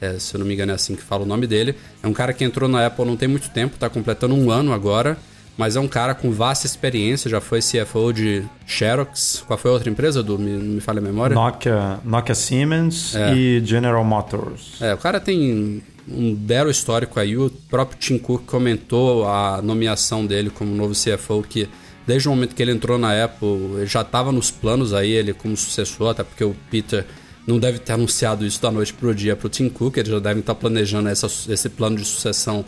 é, 0.00 0.18
se 0.18 0.34
eu 0.34 0.38
não 0.38 0.46
me 0.46 0.54
engano 0.54 0.72
é 0.72 0.74
assim 0.74 0.94
que 0.94 1.02
fala 1.02 1.22
o 1.24 1.26
nome 1.26 1.46
dele. 1.46 1.74
É 2.02 2.06
um 2.06 2.12
cara 2.12 2.32
que 2.32 2.44
entrou 2.44 2.68
na 2.68 2.86
Apple 2.86 3.04
não 3.04 3.16
tem 3.16 3.28
muito 3.28 3.50
tempo, 3.50 3.74
está 3.74 3.88
completando 3.88 4.34
um 4.34 4.50
ano 4.50 4.72
agora 4.72 5.18
mas 5.58 5.74
é 5.74 5.80
um 5.80 5.88
cara 5.88 6.14
com 6.14 6.30
vasta 6.30 6.66
experiência, 6.66 7.28
já 7.28 7.40
foi 7.40 7.58
CFO 7.58 8.12
de 8.12 8.44
Xerox. 8.64 9.42
Qual 9.44 9.58
foi 9.58 9.72
a 9.72 9.74
outra 9.74 9.90
empresa, 9.90 10.22
do 10.22 10.38
me, 10.38 10.52
me 10.52 10.80
falha 10.80 11.00
a 11.00 11.02
memória? 11.02 11.34
Nokia, 11.34 11.98
Nokia 12.04 12.34
Siemens 12.36 13.16
é. 13.16 13.34
e 13.34 13.62
General 13.64 14.04
Motors. 14.04 14.80
É, 14.80 14.94
o 14.94 14.98
cara 14.98 15.18
tem 15.18 15.82
um 16.08 16.32
belo 16.32 16.70
histórico 16.70 17.18
aí. 17.18 17.36
O 17.36 17.50
próprio 17.68 17.98
Tim 17.98 18.18
Cook 18.18 18.44
comentou 18.46 19.26
a 19.26 19.60
nomeação 19.60 20.24
dele 20.24 20.48
como 20.48 20.72
novo 20.72 20.94
CFO, 20.94 21.42
que 21.42 21.68
desde 22.08 22.26
o 22.26 22.30
momento 22.30 22.54
que 22.54 22.62
ele 22.62 22.72
entrou 22.72 22.96
na 22.96 23.22
Apple, 23.22 23.84
já 23.84 24.00
estava 24.00 24.32
nos 24.32 24.50
planos 24.50 24.94
aí, 24.94 25.10
ele 25.10 25.34
como 25.34 25.54
sucessor, 25.54 26.08
até 26.08 26.24
porque 26.24 26.42
o 26.42 26.56
Peter 26.70 27.04
não 27.46 27.58
deve 27.58 27.78
ter 27.78 27.92
anunciado 27.92 28.46
isso 28.46 28.62
da 28.62 28.70
noite 28.70 28.94
para 28.94 29.08
o 29.10 29.14
dia 29.14 29.36
para 29.36 29.46
o 29.46 29.50
Tim 29.50 29.68
Cook, 29.68 29.98
eles 29.98 30.10
já 30.10 30.18
devem 30.18 30.40
estar 30.40 30.54
planejando 30.54 31.10
essa, 31.10 31.26
esse 31.52 31.68
plano 31.68 31.96
de 31.96 32.06
sucessão 32.06 32.64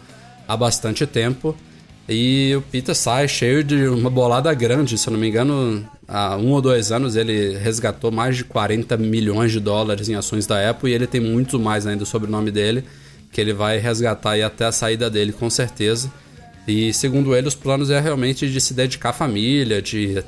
há 0.46 0.54
bastante 0.54 1.06
tempo. 1.06 1.56
E 2.06 2.54
o 2.54 2.60
Peter 2.60 2.94
sai 2.94 3.28
cheio 3.28 3.64
de 3.64 3.88
uma 3.88 4.10
bolada 4.10 4.52
grande, 4.52 4.98
se 4.98 5.08
eu 5.08 5.12
não 5.12 5.18
me 5.18 5.28
engano, 5.28 5.88
há 6.06 6.36
um 6.36 6.50
ou 6.50 6.60
dois 6.60 6.92
anos 6.92 7.16
ele 7.16 7.56
resgatou 7.56 8.10
mais 8.10 8.36
de 8.36 8.44
40 8.44 8.98
milhões 8.98 9.52
de 9.52 9.60
dólares 9.60 10.10
em 10.10 10.16
ações 10.16 10.46
da 10.46 10.68
Apple 10.68 10.90
e 10.90 10.94
ele 10.94 11.06
tem 11.06 11.20
muito 11.20 11.58
mais 11.58 11.86
ainda 11.86 12.04
sobre 12.04 12.28
o 12.28 12.30
nome 12.30 12.50
dele, 12.50 12.84
que 13.32 13.40
ele 13.40 13.54
vai 13.54 13.78
resgatar 13.78 14.32
aí 14.32 14.42
até 14.42 14.66
a 14.66 14.72
saída 14.72 15.08
dele, 15.08 15.32
com 15.32 15.48
certeza. 15.48 16.12
E 16.70 16.94
segundo 16.94 17.34
ele, 17.34 17.48
os 17.48 17.54
planos 17.54 17.90
é 17.90 18.00
realmente 18.00 18.48
de 18.50 18.60
se 18.60 18.72
dedicar 18.74 19.10
à 19.10 19.12
família, 19.12 19.80
de 19.82 20.22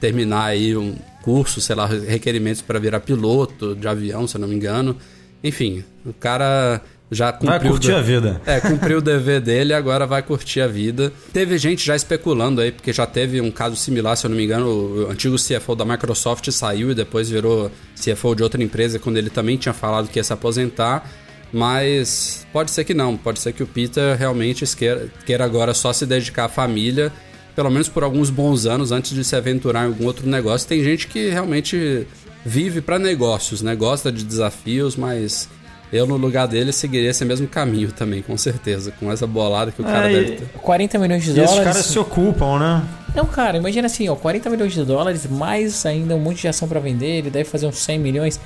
terminar 0.00 0.44
aí 0.46 0.76
um 0.76 0.94
curso, 1.22 1.60
sei 1.60 1.74
lá, 1.74 1.86
requerimentos 1.86 2.62
para 2.62 2.78
virar 2.78 3.00
piloto 3.00 3.74
de 3.74 3.88
avião, 3.88 4.26
se 4.26 4.36
eu 4.36 4.40
não 4.40 4.48
me 4.48 4.54
engano. 4.54 4.96
Enfim, 5.42 5.82
o 6.04 6.12
cara 6.12 6.80
já 7.10 7.30
Vai 7.30 7.54
cumpriu 7.58 7.70
curtir 7.72 7.92
o 7.92 7.96
a 7.96 8.02
vida. 8.02 8.40
é, 8.46 8.60
cumpriu 8.60 8.98
o 8.98 9.00
dever 9.00 9.40
dele 9.40 9.72
e 9.72 9.74
agora 9.74 10.06
vai 10.06 10.22
curtir 10.22 10.60
a 10.60 10.66
vida. 10.66 11.12
Teve 11.32 11.56
gente 11.56 11.84
já 11.84 11.94
especulando 11.94 12.60
aí, 12.60 12.72
porque 12.72 12.92
já 12.92 13.06
teve 13.06 13.40
um 13.40 13.50
caso 13.50 13.76
similar, 13.76 14.16
se 14.16 14.26
eu 14.26 14.30
não 14.30 14.36
me 14.36 14.44
engano, 14.44 14.66
o 14.68 15.10
antigo 15.10 15.36
CFO 15.36 15.74
da 15.76 15.84
Microsoft 15.84 16.50
saiu 16.50 16.90
e 16.90 16.94
depois 16.94 17.30
virou 17.30 17.70
CFO 17.94 18.34
de 18.34 18.42
outra 18.42 18.62
empresa, 18.62 18.98
quando 18.98 19.16
ele 19.18 19.30
também 19.30 19.56
tinha 19.56 19.72
falado 19.72 20.08
que 20.08 20.18
ia 20.18 20.24
se 20.24 20.32
aposentar. 20.32 21.08
Mas 21.56 22.46
pode 22.52 22.70
ser 22.70 22.84
que 22.84 22.92
não, 22.92 23.16
pode 23.16 23.40
ser 23.40 23.50
que 23.54 23.62
o 23.62 23.66
Peter 23.66 24.14
realmente 24.14 24.64
queira, 24.76 25.08
queira 25.24 25.42
agora 25.42 25.72
só 25.72 25.90
se 25.90 26.04
dedicar 26.04 26.44
à 26.44 26.48
família, 26.50 27.10
pelo 27.54 27.70
menos 27.70 27.88
por 27.88 28.04
alguns 28.04 28.28
bons 28.28 28.66
anos 28.66 28.92
antes 28.92 29.12
de 29.14 29.24
se 29.24 29.34
aventurar 29.34 29.84
em 29.84 29.86
algum 29.86 30.04
outro 30.04 30.28
negócio. 30.28 30.68
Tem 30.68 30.84
gente 30.84 31.06
que 31.06 31.30
realmente 31.30 32.06
vive 32.44 32.82
para 32.82 32.98
negócios, 32.98 33.62
né? 33.62 33.74
Gosta 33.74 34.12
de 34.12 34.22
desafios, 34.22 34.96
mas 34.96 35.48
eu, 35.90 36.06
no 36.06 36.18
lugar 36.18 36.46
dele, 36.46 36.72
seguiria 36.72 37.08
esse 37.08 37.24
mesmo 37.24 37.48
caminho 37.48 37.90
também, 37.90 38.20
com 38.20 38.36
certeza. 38.36 38.92
Com 39.00 39.10
essa 39.10 39.26
bolada 39.26 39.72
que 39.72 39.80
o 39.80 39.84
cara 39.84 40.10
É, 40.10 40.12
deve 40.14 40.32
e- 40.34 40.36
ter. 40.36 40.48
40 40.60 40.98
milhões 40.98 41.24
de 41.24 41.30
E 41.30 41.32
esses 41.40 41.46
dólares. 41.56 41.64
caras 41.72 41.86
se 41.86 41.98
ocupam, 41.98 42.58
né? 42.58 42.84
Não, 43.14 43.24
cara, 43.24 43.56
imagina 43.56 43.86
assim, 43.86 44.06
ó, 44.10 44.14
40 44.14 44.50
milhões 44.50 44.74
de 44.74 44.84
dólares, 44.84 45.26
mais 45.26 45.86
ainda 45.86 46.14
um 46.14 46.20
monte 46.20 46.42
de 46.42 46.48
ação 46.48 46.68
pra 46.68 46.80
vender, 46.80 47.16
ele 47.20 47.30
deve 47.30 47.48
fazer 47.48 47.66
uns 47.66 47.78
100 47.78 47.98
milhões. 47.98 48.38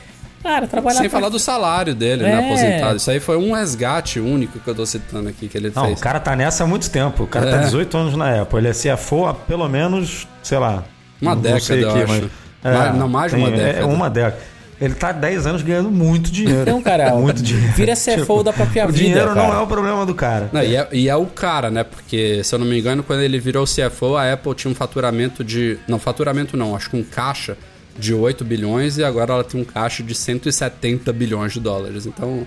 Cara, 0.43 0.67
trabalhar 0.67 0.99
Sem 1.01 1.11
pra- 1.11 1.19
falar 1.21 1.29
do 1.31 1.39
salário 1.39 1.95
dele, 1.95 2.23
né? 2.23 2.33
É. 2.33 2.47
Aposentado. 2.47 2.97
Isso 2.97 3.11
aí 3.11 3.21
foi 3.21 3.37
um 3.37 3.53
resgate 3.53 4.19
único 4.21 4.59
que 4.59 4.69
eu 4.69 4.75
tô 4.75 4.87
citando 4.87 5.29
aqui 5.29 5.49
que 5.49 5.57
ele 5.59 5.71
Não, 5.75 5.85
fez. 5.87 5.99
o 5.99 6.03
cara 6.03 6.19
tá 6.19 6.35
nessa 6.35 6.65
há 6.65 6.67
muito 6.67 6.89
tempo. 6.91 7.25
O 7.25 7.27
cara 7.27 7.51
tá 7.51 7.57
É. 7.59 7.65
18 7.65 7.97
anos 7.97 8.17
na 8.17 8.41
Apple. 8.43 8.59
Ele 8.59 8.69
é 8.69 8.73
CFO 8.73 9.27
há 9.27 9.35
pelo 9.35 9.69
menos, 9.69 10.27
sei 10.43 10.59
lá. 10.59 10.85
Uma 11.21 11.35
não 11.35 11.43
década, 11.43 11.61
sei 11.61 11.85
eu 11.85 11.91
aqui, 11.91 12.03
acho. 12.03 12.09
mas- 12.13 12.75
Mais- 12.75 12.95
não, 12.97 13.09
mais 13.09 13.33
de 13.33 13.39
uma 13.39 13.49
tem- 13.49 13.57
década. 13.59 13.79
É 13.81 13.85
uma 13.85 14.09
década. 14.11 14.39
Ele 14.81 14.95
tá 14.95 15.11
há 15.11 15.13
10 15.13 15.47
anos 15.47 15.61
ganhando 15.61 15.91
muito 15.91 16.31
dinheiro. 16.33 16.63
Então, 16.63 16.81
cara, 16.81 17.11
muito 17.15 17.43
dinheiro. 17.43 17.71
vira 17.75 17.93
CFO 17.95 18.43
da 18.43 18.51
própria 18.51 18.85
o 18.85 18.89
vida, 18.89 18.99
dinheiro 18.99 19.35
não 19.35 19.49
cara. 19.49 19.55
é 19.57 19.59
o 19.59 19.67
problema 19.67 20.07
do 20.07 20.15
cara. 20.15 20.49
Não, 20.51 20.63
e, 20.63 20.75
é, 20.75 20.89
e 20.91 21.07
é 21.07 21.15
o 21.17 21.27
cara, 21.27 21.71
né? 21.71 21.85
Porque, 21.85 22.43
se 22.43 22.55
eu 22.55 22.59
não 22.59 22.67
me 22.67 22.79
engano, 22.81 23.03
quando 23.03 23.21
ele 23.21 23.39
virou 23.39 23.67
CFO, 23.67 24.17
a 24.17 24.33
Apple 24.33 24.55
tinha 24.55 24.71
um 24.71 24.75
faturamento 24.75 25.45
de. 25.45 25.79
Não, 25.87 25.99
faturamento 25.99 26.57
não, 26.57 26.75
acho 26.75 26.89
que 26.89 26.97
um 26.97 27.03
caixa 27.05 27.59
de 28.01 28.15
8 28.15 28.45
bilhões 28.45 28.99
e 28.99 29.05
agora 29.05 29.35
ela 29.35 29.45
tem 29.45 29.61
um 29.61 29.65
caixa 29.65 30.03
de 30.03 30.15
170 30.15 31.13
bilhões 31.13 31.53
de 31.53 31.61
dólares. 31.61 32.07
Então. 32.07 32.47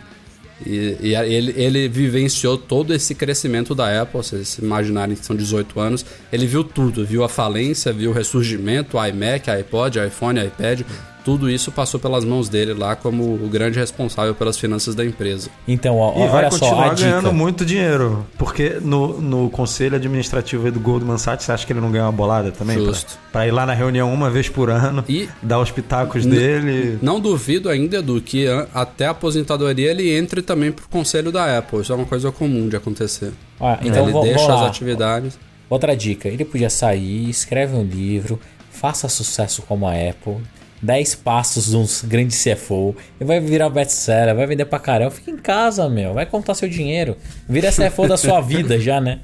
E, 0.65 0.97
e 1.01 1.15
ele, 1.15 1.53
ele 1.57 1.89
vivenciou 1.89 2.57
todo 2.57 2.93
esse 2.93 3.13
crescimento 3.13 3.75
da 3.75 4.01
Apple, 4.01 4.23
vocês 4.23 4.47
se 4.47 4.61
imaginarem 4.61 5.15
que 5.15 5.25
são 5.25 5.35
18 5.35 5.79
anos. 5.79 6.05
Ele 6.31 6.45
viu 6.45 6.63
tudo, 6.63 7.05
viu 7.05 7.23
a 7.23 7.29
falência, 7.29 7.91
viu 7.91 8.11
o 8.11 8.13
ressurgimento, 8.13 8.97
iMac, 8.97 9.49
iPod, 9.49 9.99
iPhone, 9.99 10.39
iPad. 10.45 10.81
Tudo 11.23 11.49
isso 11.49 11.71
passou 11.71 11.99
pelas 11.99 12.25
mãos 12.25 12.49
dele 12.49 12.73
lá 12.73 12.95
como 12.97 13.23
o 13.35 13.47
grande 13.49 13.79
responsável 13.79 14.35
pelas 14.35 14.57
finanças 14.57 14.93
da 14.93 15.05
empresa. 15.05 15.49
Então, 15.67 15.95
ó, 15.97 16.13
E 16.15 16.27
vai 16.27 16.43
olha 16.45 16.51
só, 16.51 16.57
a 16.57 16.59
continuar 16.59 16.95
dica. 16.95 17.09
ganhando 17.09 17.33
muito 17.33 17.65
dinheiro. 17.65 18.25
Porque 18.37 18.77
no, 18.81 19.21
no 19.21 19.49
conselho 19.49 19.95
administrativo 19.95 20.65
aí 20.65 20.71
do 20.71 20.79
Goldman 20.81 21.17
Sachs, 21.17 21.45
você 21.45 21.51
acha 21.53 21.65
que 21.65 21.71
ele 21.71 21.79
não 21.79 21.91
ganha 21.91 22.03
uma 22.05 22.11
bolada 22.11 22.51
também? 22.51 22.77
Justo. 22.77 23.17
Pra, 23.31 23.47
ir 23.47 23.51
lá 23.51 23.65
na 23.65 23.73
reunião 23.73 24.13
uma 24.13 24.29
vez 24.29 24.49
por 24.49 24.69
ano, 24.69 25.03
E- 25.07 25.29
dar 25.41 25.59
os 25.59 25.71
pitacos 25.71 26.25
dele. 26.25 26.99
Não 27.01 27.19
duvido 27.21 27.69
ainda, 27.69 27.97
Edu, 27.97 28.19
que 28.21 28.45
até 28.73 29.05
a 29.05 29.11
aposentadoria 29.11 29.91
ele 29.91 30.11
entre 30.13 30.41
também 30.41 30.71
pro 30.73 30.87
conselho 30.89 31.31
da 31.31 31.57
Apple. 31.57 31.79
Isso 31.81 31.93
é 31.93 31.95
uma 31.95 32.05
coisa 32.05 32.31
comum 32.33 32.67
de 32.67 32.75
acontecer. 32.75 33.31
Ó, 33.59 33.77
então, 33.81 34.03
ele 34.03 34.11
vamos 34.11 34.27
deixa 34.27 34.47
lá. 34.47 34.61
as 34.63 34.67
atividades. 34.67 35.39
Outra 35.69 35.95
dica, 35.95 36.27
ele 36.27 36.43
podia 36.43 36.69
sair, 36.69 37.29
escreve 37.29 37.73
um 37.75 37.83
livro, 37.83 38.37
faça 38.69 39.07
sucesso 39.07 39.61
como 39.63 39.87
a 39.87 39.93
Apple, 39.93 40.37
10 40.83 41.15
passos 41.15 41.69
de 41.71 41.77
uns 41.77 42.03
grandes 42.03 42.43
CFO, 42.43 42.95
e 43.19 43.23
vai 43.23 43.39
virar 43.39 43.69
best-seller, 43.69 44.35
vai 44.35 44.45
vender 44.45 44.65
pra 44.65 44.79
caramba, 44.79 45.11
fica 45.11 45.31
em 45.31 45.37
casa, 45.37 45.89
meu, 45.89 46.13
vai 46.13 46.25
contar 46.25 46.53
seu 46.53 46.67
dinheiro, 46.69 47.17
vira 47.47 47.71
CFO 47.71 48.07
da 48.07 48.17
sua 48.17 48.39
vida 48.41 48.79
já, 48.79 48.99
né? 49.01 49.19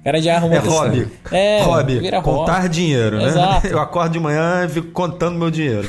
O 0.00 0.04
cara 0.04 0.22
já 0.22 0.36
arrumou 0.36 0.56
É 0.56 0.60
hobby. 0.60 1.08
É, 1.32 1.62
hobby. 1.62 1.98
vira 1.98 2.22
Contar 2.22 2.58
hobby. 2.60 2.68
dinheiro, 2.68 3.18
né? 3.18 3.24
Exato. 3.26 3.66
Eu 3.66 3.78
acordo 3.80 4.12
de 4.12 4.20
manhã 4.20 4.64
e 4.64 4.68
fico 4.68 4.88
contando 4.92 5.36
meu 5.38 5.50
dinheiro. 5.50 5.88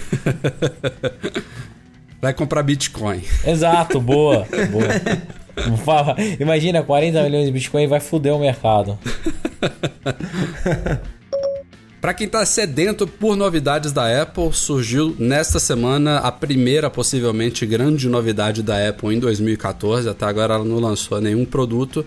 Vai 2.22 2.34
comprar 2.34 2.64
Bitcoin. 2.64 3.22
Exato, 3.46 4.02
boa, 4.02 4.46
boa. 4.72 4.88
Imagina, 6.40 6.84
40 6.84 7.24
milhões 7.24 7.46
de 7.46 7.52
Bitcoin 7.52 7.88
vai 7.88 8.00
foder 8.02 8.34
o 8.36 8.40
mercado. 8.40 9.00
Para 12.02 12.14
quem 12.14 12.30
tá 12.30 12.46
sedento 12.46 13.06
por 13.06 13.36
novidades 13.36 13.92
da 13.92 14.22
Apple, 14.22 14.54
surgiu 14.54 15.14
nesta 15.20 15.60
semana 15.60 16.20
a 16.20 16.32
primeira, 16.32 16.90
possivelmente 16.90 17.66
grande 17.66 18.08
novidade 18.08 18.64
da 18.64 18.88
Apple 18.88 19.14
em 19.14 19.20
2014. 19.20 20.08
Até 20.08 20.26
agora 20.26 20.54
ela 20.54 20.64
não 20.64 20.80
lançou 20.80 21.20
nenhum 21.20 21.44
produto. 21.44 22.06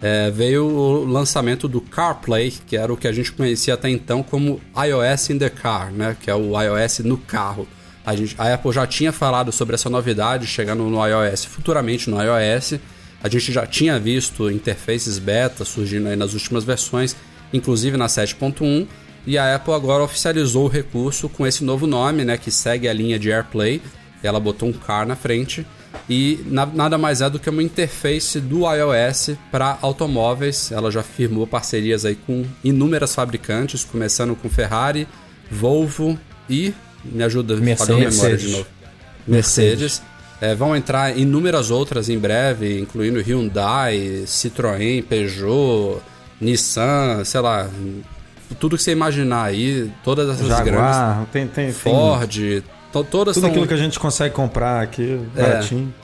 É, 0.00 0.30
veio 0.30 0.64
o 0.64 1.04
lançamento 1.04 1.66
do 1.66 1.80
CarPlay, 1.80 2.52
que 2.66 2.76
era 2.76 2.92
o 2.92 2.96
que 2.96 3.08
a 3.08 3.12
gente 3.12 3.32
conhecia 3.32 3.74
até 3.74 3.88
então 3.88 4.22
como 4.22 4.60
iOS 4.76 5.30
in 5.30 5.38
the 5.38 5.50
Car, 5.50 5.92
né? 5.92 6.16
Que 6.20 6.30
é 6.30 6.34
o 6.34 6.52
iOS 6.60 7.00
no 7.00 7.18
carro. 7.18 7.66
A, 8.06 8.14
gente, 8.14 8.36
a 8.38 8.54
Apple 8.54 8.72
já 8.72 8.86
tinha 8.86 9.10
falado 9.10 9.50
sobre 9.50 9.74
essa 9.74 9.90
novidade 9.90 10.46
chegando 10.46 10.84
no 10.84 11.04
iOS, 11.04 11.44
futuramente 11.46 12.08
no 12.08 12.16
iOS. 12.22 12.74
A 13.20 13.28
gente 13.28 13.50
já 13.50 13.66
tinha 13.66 13.98
visto 13.98 14.48
interfaces 14.48 15.18
beta 15.18 15.64
surgindo 15.64 16.08
aí 16.08 16.16
nas 16.16 16.32
últimas 16.32 16.62
versões, 16.62 17.16
inclusive 17.52 17.96
na 17.96 18.06
7.1. 18.06 18.86
E 19.26 19.38
a 19.38 19.54
Apple 19.54 19.72
agora 19.74 20.02
oficializou 20.02 20.64
o 20.64 20.68
recurso 20.68 21.28
com 21.28 21.46
esse 21.46 21.62
novo 21.64 21.86
nome, 21.86 22.24
né, 22.24 22.36
que 22.36 22.50
segue 22.50 22.88
a 22.88 22.92
linha 22.92 23.18
de 23.18 23.30
AirPlay. 23.30 23.80
Ela 24.22 24.40
botou 24.40 24.68
um 24.68 24.72
car 24.72 25.06
na 25.06 25.14
frente 25.16 25.64
e 26.08 26.40
na- 26.46 26.66
nada 26.66 26.96
mais 26.98 27.20
é 27.20 27.30
do 27.30 27.38
que 27.38 27.48
uma 27.50 27.62
interface 27.62 28.40
do 28.40 28.60
iOS 28.72 29.30
para 29.50 29.78
automóveis. 29.82 30.72
Ela 30.72 30.90
já 30.90 31.02
firmou 31.02 31.46
parcerias 31.46 32.04
aí 32.04 32.16
com 32.16 32.44
inúmeras 32.64 33.14
fabricantes, 33.14 33.84
começando 33.84 34.34
com 34.34 34.48
Ferrari, 34.48 35.06
Volvo 35.50 36.18
e 36.48 36.72
me 37.04 37.22
ajuda, 37.22 37.54
falhou 37.76 37.98
a 37.98 38.00
memória 38.10 38.36
de 38.36 38.44
Mercedes. 38.44 38.52
novo. 38.52 38.66
Mercedes. 39.26 40.02
É, 40.40 40.54
vão 40.56 40.74
entrar 40.74 41.16
inúmeras 41.16 41.70
outras 41.70 42.08
em 42.08 42.18
breve, 42.18 42.80
incluindo 42.80 43.20
Hyundai, 43.20 44.24
Citroën, 44.26 45.04
Peugeot, 45.04 46.00
Nissan, 46.40 47.22
sei 47.24 47.40
lá, 47.40 47.70
tudo 48.54 48.76
que 48.76 48.82
você 48.82 48.92
imaginar 48.92 49.44
aí, 49.44 49.90
todas 50.04 50.28
essas 50.28 50.46
grandes. 50.46 50.66
Jaguar, 50.72 51.26
tem, 51.32 51.46
tem, 51.46 51.66
tem 51.66 51.72
Ford, 51.72 52.62
to- 52.92 53.04
todas 53.04 53.34
tudo 53.34 53.42
são... 53.42 53.50
aquilo 53.50 53.66
que 53.66 53.74
a 53.74 53.78
gente 53.78 53.98
consegue 53.98 54.34
comprar 54.34 54.82
aqui, 54.82 55.20
É. 55.36 55.42
baratinho. 55.42 55.94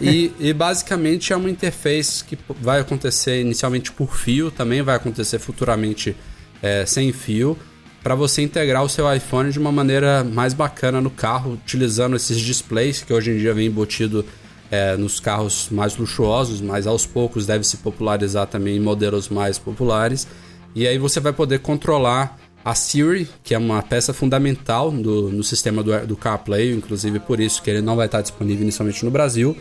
E, 0.00 0.32
e 0.38 0.52
basicamente 0.52 1.32
é 1.32 1.36
uma 1.36 1.50
interface 1.50 2.22
que 2.22 2.38
vai 2.60 2.80
acontecer 2.80 3.40
inicialmente 3.40 3.90
por 3.90 4.14
fio, 4.16 4.50
também 4.50 4.80
vai 4.80 4.94
acontecer 4.94 5.38
futuramente 5.40 6.14
é, 6.62 6.86
sem 6.86 7.12
fio, 7.12 7.58
para 8.00 8.14
você 8.14 8.40
integrar 8.42 8.84
o 8.84 8.88
seu 8.88 9.12
iPhone 9.12 9.50
de 9.50 9.58
uma 9.58 9.72
maneira 9.72 10.22
mais 10.22 10.54
bacana 10.54 11.00
no 11.00 11.10
carro, 11.10 11.54
utilizando 11.54 12.14
esses 12.14 12.38
displays 12.38 13.02
que 13.02 13.12
hoje 13.12 13.32
em 13.32 13.38
dia 13.38 13.52
vem 13.52 13.66
embutido 13.66 14.24
é, 14.70 14.96
nos 14.96 15.18
carros 15.18 15.68
mais 15.70 15.96
luxuosos, 15.96 16.60
mas 16.60 16.86
aos 16.86 17.04
poucos 17.04 17.44
deve 17.44 17.64
se 17.64 17.78
popularizar 17.78 18.46
também 18.46 18.76
em 18.76 18.80
modelos 18.80 19.28
mais 19.28 19.58
populares. 19.58 20.28
E 20.74 20.86
aí 20.86 20.98
você 20.98 21.20
vai 21.20 21.32
poder 21.32 21.58
controlar 21.60 22.38
a 22.64 22.74
Siri, 22.74 23.28
que 23.42 23.54
é 23.54 23.58
uma 23.58 23.82
peça 23.82 24.12
fundamental 24.12 24.90
do, 24.90 25.30
no 25.30 25.42
sistema 25.42 25.82
do, 25.82 26.06
do 26.06 26.16
CarPlay, 26.16 26.72
inclusive 26.72 27.18
por 27.20 27.40
isso 27.40 27.62
que 27.62 27.70
ele 27.70 27.80
não 27.80 27.96
vai 27.96 28.06
estar 28.06 28.20
disponível 28.20 28.62
inicialmente 28.62 29.04
no 29.04 29.10
Brasil. 29.10 29.56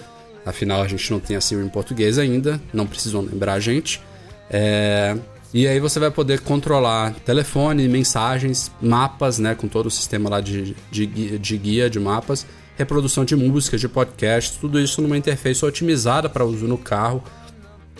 Afinal, 0.45 0.81
a 0.81 0.87
gente 0.87 1.09
não 1.11 1.19
tem 1.19 1.35
a 1.35 1.41
Siri 1.41 1.61
em 1.61 1.69
português 1.69 2.17
ainda, 2.17 2.61
não 2.73 2.85
precisam 2.85 3.21
lembrar 3.21 3.53
a 3.53 3.59
gente. 3.59 4.01
É, 4.49 5.15
E 5.53 5.65
aí 5.65 5.79
você 5.79 5.99
vai 5.99 6.11
poder 6.11 6.41
controlar 6.41 7.13
telefone, 7.25 7.87
mensagens, 7.87 8.69
mapas, 8.81 9.39
né? 9.39 9.55
Com 9.55 9.67
todo 9.67 9.85
o 9.85 9.91
sistema 9.91 10.29
lá 10.29 10.41
de, 10.41 10.75
de, 10.91 11.39
de 11.39 11.57
guia 11.57 11.89
de 11.89 11.99
mapas, 11.99 12.45
reprodução 12.75 13.23
de 13.23 13.35
músicas, 13.35 13.79
de 13.79 13.87
podcasts, 13.87 14.57
tudo 14.57 14.79
isso 14.79 15.01
numa 15.01 15.17
interface 15.17 15.65
otimizada 15.65 16.29
para 16.29 16.45
uso 16.45 16.67
no 16.67 16.77
carro, 16.77 17.23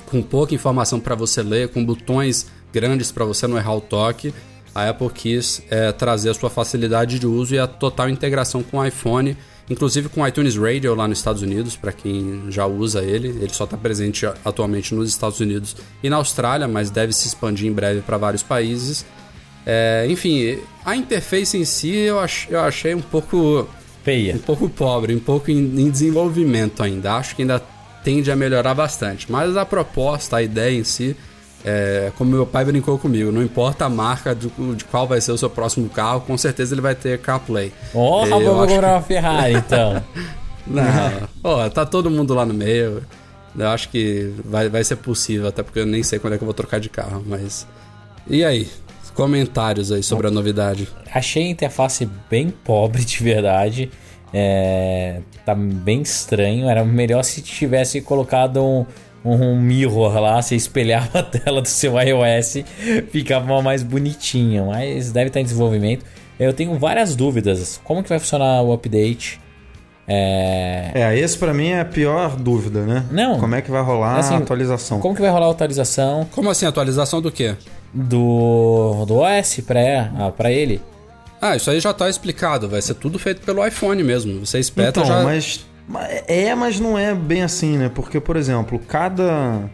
com 0.05 0.22
pouca 0.22 0.53
informação 0.53 0.99
para 0.99 1.16
você 1.16 1.41
ler, 1.41 1.70
com 1.70 1.84
botões 1.86 2.47
grandes 2.74 3.11
para 3.11 3.26
você 3.26 3.47
não 3.47 3.57
errar 3.57 3.76
o 3.76 3.82
toque. 3.82 4.34
A 4.74 4.89
Apple 4.89 5.09
quis 5.09 5.63
é, 5.70 5.91
trazer 5.91 6.30
a 6.30 6.34
sua 6.34 6.49
facilidade 6.49 7.18
de 7.18 7.26
uso 7.26 7.55
e 7.55 7.59
a 7.59 7.65
total 7.65 8.09
integração 8.09 8.61
com 8.61 8.78
o 8.78 8.86
iPhone, 8.86 9.36
inclusive 9.70 10.07
com 10.07 10.22
o 10.22 10.28
iTunes 10.28 10.55
Radio 10.55 10.93
lá 10.93 11.07
nos 11.07 11.18
Estados 11.18 11.41
Unidos, 11.41 11.76
para 11.76 11.91
quem 11.91 12.43
já 12.49 12.68
usa 12.68 13.03
ele. 13.03 13.30
Ele 13.30 13.49
só 13.49 13.63
está 13.63 13.76
presente 13.76 14.26
atualmente 14.45 14.93
nos 14.93 15.09
Estados 15.09 15.39
Unidos 15.39 15.76
e 16.03 16.09
na 16.09 16.18
Austrália, 16.18 16.68
mas 16.68 16.91
deve 16.91 17.11
se 17.11 17.28
expandir 17.28 17.68
em 17.68 17.74
breve 17.74 18.01
para 18.01 18.18
vários 18.18 18.43
países. 18.43 19.03
É, 19.65 20.05
enfim, 20.09 20.59
a 20.86 20.95
interface 20.95 21.57
em 21.57 21.65
si 21.65 21.93
eu, 21.93 22.20
ach, 22.20 22.47
eu 22.49 22.61
achei 22.61 22.95
um 22.95 23.01
pouco 23.01 23.68
Feia. 24.03 24.36
um 24.36 24.39
pouco 24.39 24.70
pobre, 24.70 25.13
um 25.13 25.20
pouco 25.20 25.51
em, 25.51 25.57
em 25.57 25.89
desenvolvimento 25.89 26.82
ainda. 26.82 27.15
Acho 27.15 27.36
que 27.36 27.41
ainda 27.41 27.61
tende 28.03 28.32
a 28.32 28.36
melhorar 28.36 28.74
bastante. 28.74 29.30
Mas 29.30 29.57
a 29.57 29.65
proposta, 29.65 30.38
a 30.38 30.41
ideia 30.41 30.80
em 30.80 30.86
si, 30.86 31.18
é, 31.70 32.13
como 32.18 32.32
meu 32.32 32.45
pai 32.45 32.63
brincou 32.63 32.97
comigo, 32.97 33.30
não 33.30 33.43
importa 33.43 33.84
a 33.84 33.89
marca 33.89 34.34
de, 34.34 34.47
de 34.74 34.86
qual 34.86 35.05
vai 35.05 35.20
ser 35.20 35.34
o 35.34 35.38
seu 35.38 35.49
próximo 35.49 35.89
carro, 35.89 36.22
com 36.22 36.38
certeza 36.38 36.74
ele 36.74 36.80
vai 36.80 36.95
ter 36.95 37.20
CarPlay. 37.20 37.74
Ó, 37.93 38.26
Eu 38.26 38.38
oh, 38.38 38.39
vou 38.39 38.65
comprar 38.65 38.93
uma 38.93 39.01
Ferrari, 39.01 39.55
então. 39.55 40.01
Não, 40.65 41.28
ó, 41.43 41.70
tá 41.70 41.86
todo 41.86 42.09
mundo 42.09 42.34
lá 42.34 42.45
no 42.45 42.53
meio. 42.53 43.03
Eu 43.57 43.68
acho 43.68 43.89
que 43.89 44.34
vai, 44.45 44.70
vai 44.70 44.82
ser 44.82 44.95
possível, 44.95 45.47
até 45.47 45.61
porque 45.61 45.80
eu 45.80 45.86
nem 45.86 46.03
sei 46.03 46.20
quando 46.20 46.34
é 46.34 46.38
que 46.38 46.43
eu 46.43 46.47
vou 46.47 46.53
trocar 46.53 46.80
de 46.80 46.89
carro, 46.89 47.22
mas. 47.26 47.68
E 48.28 48.45
aí? 48.45 48.70
Comentários 49.13 49.91
aí 49.91 50.03
sobre 50.03 50.28
a 50.28 50.32
novidade. 50.32 50.88
Achei 51.11 51.47
a 51.47 51.49
interface 51.49 52.07
bem 52.30 52.49
pobre 52.49 53.03
de 53.03 53.24
verdade. 53.24 53.89
É, 54.32 55.22
tá 55.45 55.55
bem 55.55 56.01
estranho. 56.01 56.70
Era 56.70 56.86
melhor 56.86 57.24
se 57.24 57.41
tivesse 57.41 57.99
colocado 58.01 58.63
um, 58.63 58.86
um 59.26 59.59
mirror 59.59 60.20
lá, 60.20 60.41
você 60.41 60.55
espelhava 60.55 61.20
a 61.20 61.24
tela 61.24 61.61
do 61.61 61.68
seu 61.68 61.93
iOS, 61.99 62.63
ficava 63.11 63.61
mais 63.61 63.84
bonitinha. 63.84 64.63
Mas 64.65 65.11
deve 65.11 65.28
estar 65.28 65.39
em 65.39 65.43
desenvolvimento. 65.43 66.05
Eu 66.39 66.53
tenho 66.53 66.78
várias 66.78 67.15
dúvidas. 67.15 67.82
Como 67.84 68.03
que 68.03 68.09
vai 68.09 68.20
funcionar 68.20 68.61
o 68.61 68.72
update? 68.74 69.39
É, 70.07 70.91
É, 70.93 71.20
esse 71.20 71.38
pra 71.38 71.53
mim 71.53 71.68
é 71.70 71.82
a 71.82 71.86
pior 71.86 72.38
dúvida, 72.38 72.86
né? 72.86 73.03
Não. 73.11 73.39
Como 73.39 73.53
é 73.55 73.61
que 73.61 73.70
vai 73.70 73.82
rolar 73.82 74.18
Assim, 74.20 74.36
a 74.36 74.38
atualização? 74.38 74.99
como 75.01 75.13
que 75.13 75.22
vai 75.22 75.30
rolar 75.30 75.47
a 75.47 75.51
atualização 75.51 76.26
Como 76.32 76.49
assim? 76.49 76.65
Atualização 76.65 77.22
do 77.22 77.30
quê? 77.32 77.55
do, 77.93 79.03
do 79.05 79.15
OS 79.18 79.59
pra, 79.65 80.11
ah, 80.18 80.51
ele? 80.51 80.80
Ah, 81.41 81.55
isso 81.55 81.70
aí 81.70 81.80
já 81.80 81.93
tá 81.93 82.09
explicado. 82.09 82.68
Vai 82.70 82.82
ser 82.82 82.93
tudo 82.95 83.18
feito 83.20 83.41
pelo 83.41 83.65
iPhone 83.65 84.01
mesmo. 84.03 84.45
Você 84.45 84.59
espeta 84.59 85.01
Então, 85.01 85.05
já. 85.05 85.24
mas 85.24 85.65
é, 86.27 86.53
mas 86.55 86.79
não 86.79 86.97
é 86.97 87.13
bem 87.15 87.43
assim, 87.43 87.77
né? 87.77 87.89
Porque, 87.93 88.19
por 88.19 88.35
exemplo, 88.35 88.79
cada 88.79 89.69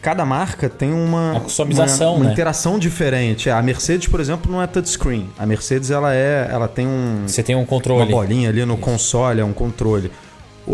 cada 0.00 0.24
marca 0.24 0.68
tem 0.68 0.92
uma 0.92 1.36
A 1.36 1.40
customização, 1.40 2.12
uma, 2.12 2.16
uma 2.18 2.24
né? 2.26 2.32
interação 2.32 2.78
diferente. 2.78 3.50
A 3.50 3.60
Mercedes, 3.60 4.08
por 4.08 4.20
exemplo, 4.20 4.50
não 4.50 4.62
é 4.62 4.66
touchscreen. 4.66 5.28
A 5.38 5.44
Mercedes 5.44 5.90
ela 5.90 6.14
é, 6.14 6.48
ela 6.50 6.68
tem 6.68 6.86
um 6.86 7.24
Você 7.26 7.42
tem 7.42 7.54
um 7.54 7.60
uma 7.60 7.66
controle. 7.66 8.10
bolinha 8.10 8.48
ali 8.48 8.64
no 8.64 8.76
console, 8.76 9.40
é 9.40 9.44
um 9.44 9.52
controle. 9.52 10.10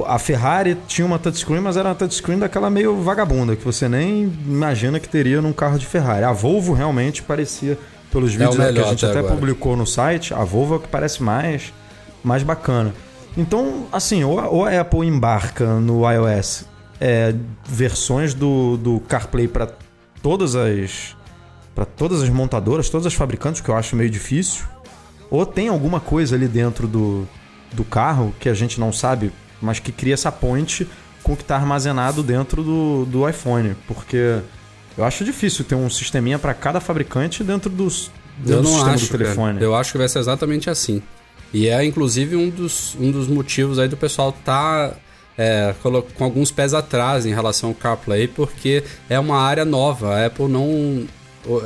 A 0.07 0.19
Ferrari 0.19 0.77
tinha 0.89 1.07
uma 1.07 1.19
touchscreen, 1.19 1.61
mas 1.61 1.77
era 1.77 1.89
uma 1.89 1.95
touchscreen 1.95 2.39
daquela 2.39 2.69
meio 2.69 3.01
vagabunda, 3.01 3.55
que 3.55 3.65
você 3.65 3.89
nem 3.89 4.25
imagina 4.47 4.99
que 4.99 5.09
teria 5.09 5.41
num 5.41 5.53
carro 5.53 5.79
de 5.79 5.87
Ferrari. 5.87 6.25
A 6.25 6.33
Volvo 6.33 6.73
realmente 6.73 7.23
parecia, 7.23 7.79
pelos 8.11 8.33
vídeos 8.33 8.57
o 8.57 8.73
que 8.73 8.81
a 8.81 8.85
gente 8.85 9.07
até 9.07 9.23
publicou 9.23 9.77
no 9.77 9.87
site, 9.87 10.35
a 10.35 10.43
Volvo 10.43 10.75
é 10.75 10.77
o 10.79 10.81
que 10.81 10.89
parece 10.89 11.23
mais, 11.23 11.73
mais 12.25 12.43
bacana. 12.43 12.93
Então, 13.37 13.87
assim, 13.93 14.23
ou 14.25 14.39
a, 14.39 14.49
ou 14.49 14.65
a 14.65 14.81
Apple 14.81 15.07
embarca 15.07 15.81
no 15.81 16.09
iOS 16.11 16.67
é, 17.01 17.35
versões 17.67 18.33
do, 18.35 18.77
do 18.77 19.01
CarPlay 19.01 19.49
para 19.49 19.69
todas 20.23 20.55
as 20.55 21.17
para 21.75 21.85
todas 21.85 22.23
as 22.23 22.29
montadoras, 22.29 22.89
todas 22.89 23.05
as 23.05 23.15
fabricantes, 23.15 23.61
que 23.61 23.69
eu 23.69 23.75
acho 23.75 23.97
meio 23.97 24.09
difícil, 24.09 24.65
ou 25.29 25.45
tem 25.45 25.67
alguma 25.67 25.99
coisa 25.99 26.37
ali 26.37 26.47
dentro 26.47 26.87
do, 26.87 27.27
do 27.73 27.83
carro 27.83 28.33
que 28.39 28.49
a 28.49 28.55
gente 28.55 28.79
não 28.79 28.93
sabe, 28.93 29.33
mas 29.61 29.81
que 29.81 29.91
cria 29.91 30.15
essa 30.15 30.31
ponte 30.31 30.87
com 31.25 31.33
o 31.33 31.37
que 31.37 31.43
está 31.43 31.57
armazenado 31.57 32.23
dentro 32.23 32.63
do, 32.63 33.05
do 33.07 33.29
iPhone, 33.29 33.75
porque 33.89 34.39
eu 34.97 35.05
acho 35.05 35.25
difícil 35.25 35.65
ter 35.65 35.75
um 35.75 35.91
sisteminha 35.91 36.39
para 36.39 36.55
cada 36.55 36.79
fabricante 36.81 37.43
dentro 37.43 37.69
dos 37.69 38.09
dentro 38.39 38.53
Eu 38.59 38.63
do 38.63 38.69
não 38.69 38.75
sistema 38.75 38.95
acho, 38.95 39.07
do 39.07 39.19
telefone. 39.19 39.55
cara. 39.55 39.65
Eu 39.65 39.75
acho 39.75 39.91
que 39.91 39.99
vai 39.99 40.09
ser 40.09 40.21
exatamente 40.21 40.71
assim. 40.71 41.03
E 41.55 41.69
é 41.69 41.85
inclusive 41.85 42.35
um 42.35 42.51
dos, 42.51 42.97
um 43.01 43.13
dos 43.13 43.29
motivos 43.29 43.79
aí 43.79 43.87
do 43.87 43.97
pessoal 43.97 44.33
tá 44.45 44.97
é, 45.39 45.73
com 46.17 46.25
alguns 46.25 46.51
pés 46.51 46.75
atrás 46.75 47.25
em 47.25 47.33
relação 47.33 47.71
ao 47.71 47.75
CarPlay, 47.75 48.27
porque 48.27 48.83
é 49.09 49.19
uma 49.19 49.39
área 49.39 49.65
nova. 49.65 50.17
A 50.17 50.27
Apple 50.27 50.49
não. 50.49 51.07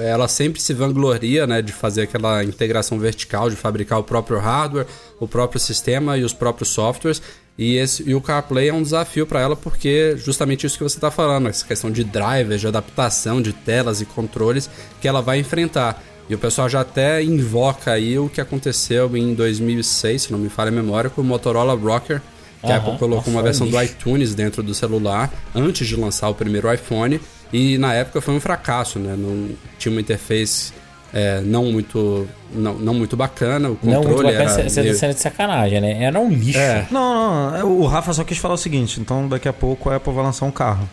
Ela 0.00 0.26
sempre 0.26 0.60
se 0.60 0.74
vangloria 0.74 1.46
né, 1.46 1.62
de 1.62 1.72
fazer 1.72 2.02
aquela 2.02 2.42
integração 2.44 2.98
vertical, 2.98 3.48
de 3.48 3.54
fabricar 3.54 3.98
o 3.98 4.02
próprio 4.02 4.38
hardware, 4.38 4.86
o 5.20 5.28
próprio 5.28 5.60
sistema 5.60 6.18
e 6.18 6.24
os 6.24 6.32
próprios 6.32 6.68
softwares. 6.68 7.22
E, 7.56 7.76
esse, 7.76 8.08
e 8.08 8.14
o 8.14 8.20
CarPlay 8.20 8.68
é 8.68 8.74
um 8.74 8.82
desafio 8.82 9.26
para 9.26 9.40
ela 9.40 9.56
porque 9.56 10.16
justamente 10.16 10.66
isso 10.66 10.76
que 10.76 10.82
você 10.82 10.96
está 10.96 11.10
falando, 11.10 11.48
essa 11.48 11.64
questão 11.64 11.90
de 11.90 12.04
drivers, 12.04 12.60
de 12.60 12.66
adaptação 12.66 13.40
de 13.40 13.52
telas 13.52 14.00
e 14.00 14.04
controles 14.04 14.68
que 15.00 15.08
ela 15.08 15.22
vai 15.22 15.38
enfrentar. 15.38 16.02
E 16.28 16.34
o 16.34 16.38
pessoal 16.38 16.68
já 16.68 16.80
até 16.82 17.22
invoca 17.22 17.92
aí 17.92 18.18
o 18.18 18.28
que 18.28 18.40
aconteceu 18.40 19.16
em 19.16 19.34
2006, 19.34 20.22
se 20.22 20.32
não 20.32 20.38
me 20.38 20.48
falha 20.48 20.68
a 20.68 20.72
memória, 20.72 21.08
com 21.08 21.20
o 21.22 21.24
Motorola 21.24 21.74
Rocker, 21.74 22.20
que 22.60 22.66
a 22.70 22.76
Aham. 22.76 22.78
Apple 22.78 22.98
colocou 22.98 23.16
Nossa, 23.18 23.30
uma 23.30 23.42
versão 23.42 23.66
do 23.68 23.82
iTunes 23.82 24.34
dentro 24.34 24.62
do 24.62 24.74
celular 24.74 25.32
antes 25.54 25.86
de 25.86 25.96
lançar 25.96 26.28
o 26.28 26.34
primeiro 26.34 26.72
iPhone. 26.72 27.20
E 27.52 27.78
na 27.78 27.94
época 27.94 28.20
foi 28.20 28.34
um 28.34 28.40
fracasso, 28.40 28.98
né? 28.98 29.14
Não, 29.16 29.48
tinha 29.78 29.90
uma 29.90 30.00
interface 30.02 30.72
é, 31.14 31.40
não, 31.40 31.64
muito, 31.72 32.28
não, 32.52 32.74
não 32.74 32.92
muito 32.92 33.16
bacana, 33.16 33.70
o 33.70 33.78
Não, 33.82 34.02
controle 34.02 34.06
muito 34.06 34.22
bacana, 34.24 34.60
era... 34.60 34.68
você 34.68 34.82
meio- 34.82 34.92
tá 34.92 35.00
sendo 35.00 35.14
de 35.14 35.20
sacanagem, 35.20 35.80
né? 35.80 36.02
Era 36.04 36.20
um 36.20 36.28
lixo. 36.30 36.58
É. 36.58 36.86
Não, 36.90 37.50
não, 37.50 37.72
o 37.78 37.86
Rafa 37.86 38.12
só 38.12 38.24
quis 38.24 38.36
falar 38.36 38.54
o 38.54 38.58
seguinte, 38.58 39.00
então 39.00 39.26
daqui 39.26 39.48
a 39.48 39.52
pouco 39.54 39.88
a 39.88 39.96
Apple 39.96 40.12
vai 40.12 40.22
lançar 40.24 40.44
um 40.44 40.50
carro. 40.50 40.86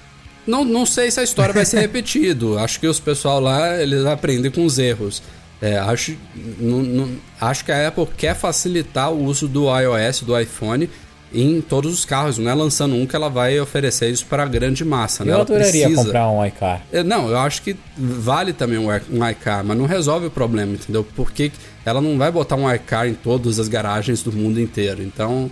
Não, 0.48 0.64
não 0.64 0.86
sei 0.86 1.10
se 1.12 1.20
a 1.20 1.24
história 1.24 1.54
vai 1.54 1.66
ser 1.66 1.80
repetido. 1.82 2.58
Acho 2.58 2.80
que 2.80 2.88
os 2.88 3.00
pessoal 3.00 3.40
lá, 3.40 3.82
eles 3.82 4.06
aprendem 4.06 4.52
com 4.52 4.66
os 4.66 4.78
erros. 4.80 5.22
É, 5.62 5.78
acho, 5.78 6.16
não- 6.60 6.84
não- 6.84 7.10
acho 7.40 7.64
que 7.66 7.72
a 7.72 7.88
Apple 7.88 8.08
quer 8.18 8.36
facilitar 8.36 9.12
o 9.12 9.24
uso 9.24 9.48
do 9.48 9.66
iOS, 9.80 10.22
do 10.22 10.38
iPhone, 10.40 10.90
em 11.34 11.60
todos 11.62 11.92
os 11.94 12.06
carros. 12.06 12.38
Não 12.38 12.52
é 12.52 12.54
lançando 12.54 12.94
um 12.96 13.06
que 13.08 13.16
ela 13.16 13.30
vai 13.30 13.60
oferecer 13.60 14.10
isso 14.10 14.26
para 14.26 14.44
a 14.44 14.46
grande 14.46 14.86
massa. 14.86 15.24
né? 15.24 15.32
Eu 15.32 15.36
Ela 15.36 15.44
adoraria 15.44 15.86
precisa. 15.88 16.04
comprar 16.04 16.30
um 16.30 16.46
iCar. 16.46 16.82
É, 16.94 17.02
Não, 17.04 17.30
eu 17.30 17.38
acho 17.40 17.62
que 17.62 17.76
vale 17.98 18.54
também 18.54 18.78
um, 18.78 18.88
um 18.90 19.30
iCar, 19.30 19.64
mas 19.66 19.78
não 19.78 19.86
resolve 19.86 20.28
o 20.28 20.30
problema, 20.32 20.74
entendeu? 20.74 21.06
Porque 21.16 21.52
ela 21.86 22.00
não 22.02 22.18
vai 22.18 22.32
botar 22.32 22.56
um 22.56 22.72
iCar 22.74 23.08
em 23.08 23.14
todas 23.14 23.58
as 23.60 23.68
garagens 23.68 24.22
do 24.22 24.32
mundo 24.32 24.60
inteiro. 24.60 25.02
Então, 25.02 25.50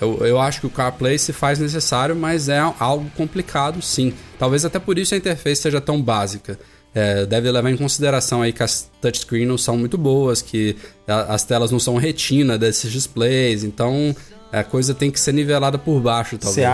eu, 0.00 0.18
eu 0.26 0.40
acho 0.40 0.60
que 0.60 0.66
o 0.66 0.70
CarPlay 0.70 1.18
se 1.18 1.32
faz 1.32 1.58
necessário, 1.58 2.14
mas 2.16 2.48
é 2.48 2.58
algo 2.78 3.10
complicado, 3.16 3.80
sim. 3.82 4.12
Talvez 4.38 4.64
até 4.64 4.78
por 4.78 4.98
isso 4.98 5.14
a 5.14 5.18
interface 5.18 5.62
seja 5.62 5.80
tão 5.80 6.00
básica. 6.02 6.58
É, 6.94 7.26
deve 7.26 7.50
levar 7.50 7.70
em 7.70 7.76
consideração 7.76 8.40
aí 8.40 8.52
que 8.54 8.62
as 8.62 8.90
touchscreen 9.02 9.44
não 9.44 9.58
são 9.58 9.76
muito 9.76 9.98
boas, 9.98 10.40
que 10.40 10.76
a- 11.06 11.34
as 11.34 11.44
telas 11.44 11.70
não 11.70 11.78
são 11.78 11.96
retina 11.96 12.56
desses 12.56 12.90
displays, 12.90 13.62
então 13.64 14.16
a 14.50 14.64
coisa 14.64 14.94
tem 14.94 15.10
que 15.10 15.20
ser 15.20 15.32
nivelada 15.32 15.76
por 15.76 16.00
baixo, 16.00 16.38
talvez. 16.38 16.66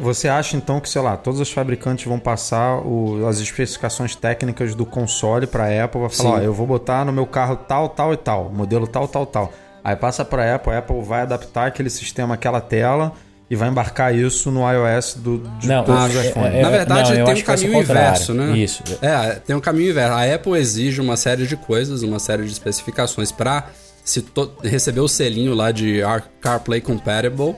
você 0.00 0.26
acha 0.26 0.56
então 0.56 0.80
que, 0.80 0.88
sei 0.88 1.00
lá, 1.00 1.16
todos 1.16 1.38
os 1.38 1.52
fabricantes 1.52 2.06
vão 2.06 2.18
passar 2.18 2.78
o- 2.84 3.24
as 3.28 3.38
especificações 3.38 4.16
técnicas 4.16 4.74
do 4.74 4.84
console 4.84 5.46
para 5.46 5.66
a 5.66 5.84
Apple, 5.84 6.00
vai 6.00 6.10
falar, 6.10 6.30
Sim. 6.30 6.36
ó, 6.36 6.40
eu 6.40 6.52
vou 6.52 6.66
botar 6.66 7.04
no 7.04 7.12
meu 7.12 7.26
carro 7.26 7.54
tal, 7.56 7.88
tal 7.90 8.12
e 8.12 8.16
tal, 8.16 8.50
modelo 8.52 8.86
tal, 8.88 9.06
tal, 9.06 9.26
tal. 9.26 9.52
Aí 9.84 9.96
passa 9.96 10.24
para 10.24 10.44
a 10.44 10.54
Apple, 10.56 10.72
a 10.72 10.78
Apple 10.78 11.02
vai 11.02 11.22
adaptar 11.22 11.66
aquele 11.66 11.88
sistema, 11.90 12.34
aquela 12.34 12.60
tela 12.60 13.12
e 13.50 13.56
vai 13.56 13.68
embarcar 13.68 14.14
isso 14.14 14.50
no 14.50 14.60
iOS 14.70 15.14
do, 15.14 15.38
de 15.58 15.66
Não, 15.68 15.82
todos 15.84 16.02
acho- 16.04 16.18
os 16.18 16.24
iPhones. 16.26 16.54
é- 16.54 16.62
Na 16.62 16.68
verdade, 16.70 17.14
não, 17.18 17.24
tem 17.24 17.34
um 17.34 17.42
caminho 17.42 17.80
inverso, 17.80 18.34
né? 18.34 18.58
Isso. 18.58 18.82
É, 19.00 19.34
tem 19.36 19.56
um 19.56 19.60
caminho 19.60 19.90
inverso. 19.90 20.12
A 20.14 20.34
Apple 20.34 20.52
exige 20.58 21.00
uma 21.00 21.16
série 21.16 21.46
de 21.46 21.56
coisas, 21.56 22.02
uma 22.02 22.18
série 22.18 22.44
de 22.44 22.52
especificações 22.52 23.32
para 23.32 23.66
se 24.04 24.24
receber 24.62 25.00
o 25.00 25.08
selinho 25.08 25.54
lá 25.54 25.70
de 25.70 26.02
Ar- 26.02 26.24
CarPlay 26.40 26.80
Compatible. 26.82 27.56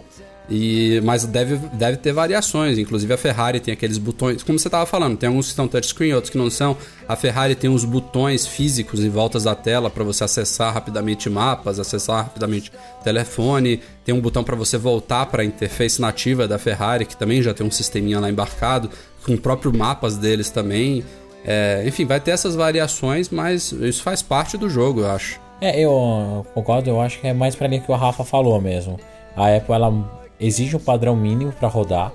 E, 0.51 1.01
mas 1.05 1.25
deve, 1.25 1.57
deve 1.75 1.97
ter 1.97 2.13
variações. 2.13 2.77
Inclusive 2.77 3.13
a 3.15 3.17
Ferrari 3.17 3.61
tem 3.61 3.73
aqueles 3.73 3.99
botões. 3.99 4.43
Como 4.43 4.59
você 4.59 4.67
estava 4.67 4.85
falando, 4.85 5.17
tem 5.17 5.29
alguns 5.29 5.49
que 5.49 5.55
são 5.55 5.69
touchscreen, 5.69 6.13
outros 6.13 6.31
que 6.31 6.37
não 6.37 6.51
são. 6.51 6.77
A 7.09 7.15
Ferrari 7.15 7.55
tem 7.55 7.71
uns 7.71 7.85
botões 7.85 8.47
físicos 8.47 9.01
em 9.01 9.09
voltas 9.09 9.45
da 9.45 9.55
tela 9.55 9.89
para 9.89 10.03
você 10.03 10.25
acessar 10.25 10.75
rapidamente 10.75 11.31
mapas, 11.31 11.79
acessar 11.79 12.25
rapidamente 12.25 12.73
telefone. 13.05 13.81
Tem 14.05 14.13
um 14.13 14.21
botão 14.21 14.43
para 14.43 14.57
você 14.57 14.77
voltar 14.77 15.27
para 15.27 15.43
a 15.43 15.45
interface 15.45 16.01
nativa 16.01 16.49
da 16.49 16.59
Ferrari, 16.59 17.07
que 17.07 17.17
também 17.17 17.41
já 17.43 17.55
tem 17.55 17.65
um 17.65 17.71
sisteminha 17.71 18.19
lá 18.19 18.29
embarcado, 18.29 18.91
com 19.25 19.35
o 19.35 19.39
próprio 19.39 19.73
mapas 19.73 20.17
deles 20.17 20.51
também. 20.51 21.05
É, 21.45 21.85
enfim, 21.87 22.05
vai 22.05 22.19
ter 22.19 22.33
essas 22.33 22.57
variações, 22.57 23.29
mas 23.31 23.71
isso 23.71 24.03
faz 24.03 24.21
parte 24.21 24.59
do 24.59 24.69
jogo, 24.69 25.03
eu 25.03 25.11
acho. 25.11 25.41
É, 25.61 25.79
eu 25.79 26.45
concordo, 26.55 26.91
eu 26.91 27.01
acho 27.01 27.21
que 27.21 27.27
é 27.27 27.33
mais 27.33 27.55
pra 27.55 27.69
linha 27.69 27.81
que 27.81 27.91
o 27.91 27.95
Rafa 27.95 28.25
falou 28.25 28.61
mesmo. 28.61 28.99
A 29.37 29.55
Apple 29.55 29.75
ela 29.75 30.20
exige 30.41 30.77
um 30.77 30.81
padrão 30.81 31.15
mínimo 31.17 31.53
pra 31.53 31.69
rodar, 31.69 32.13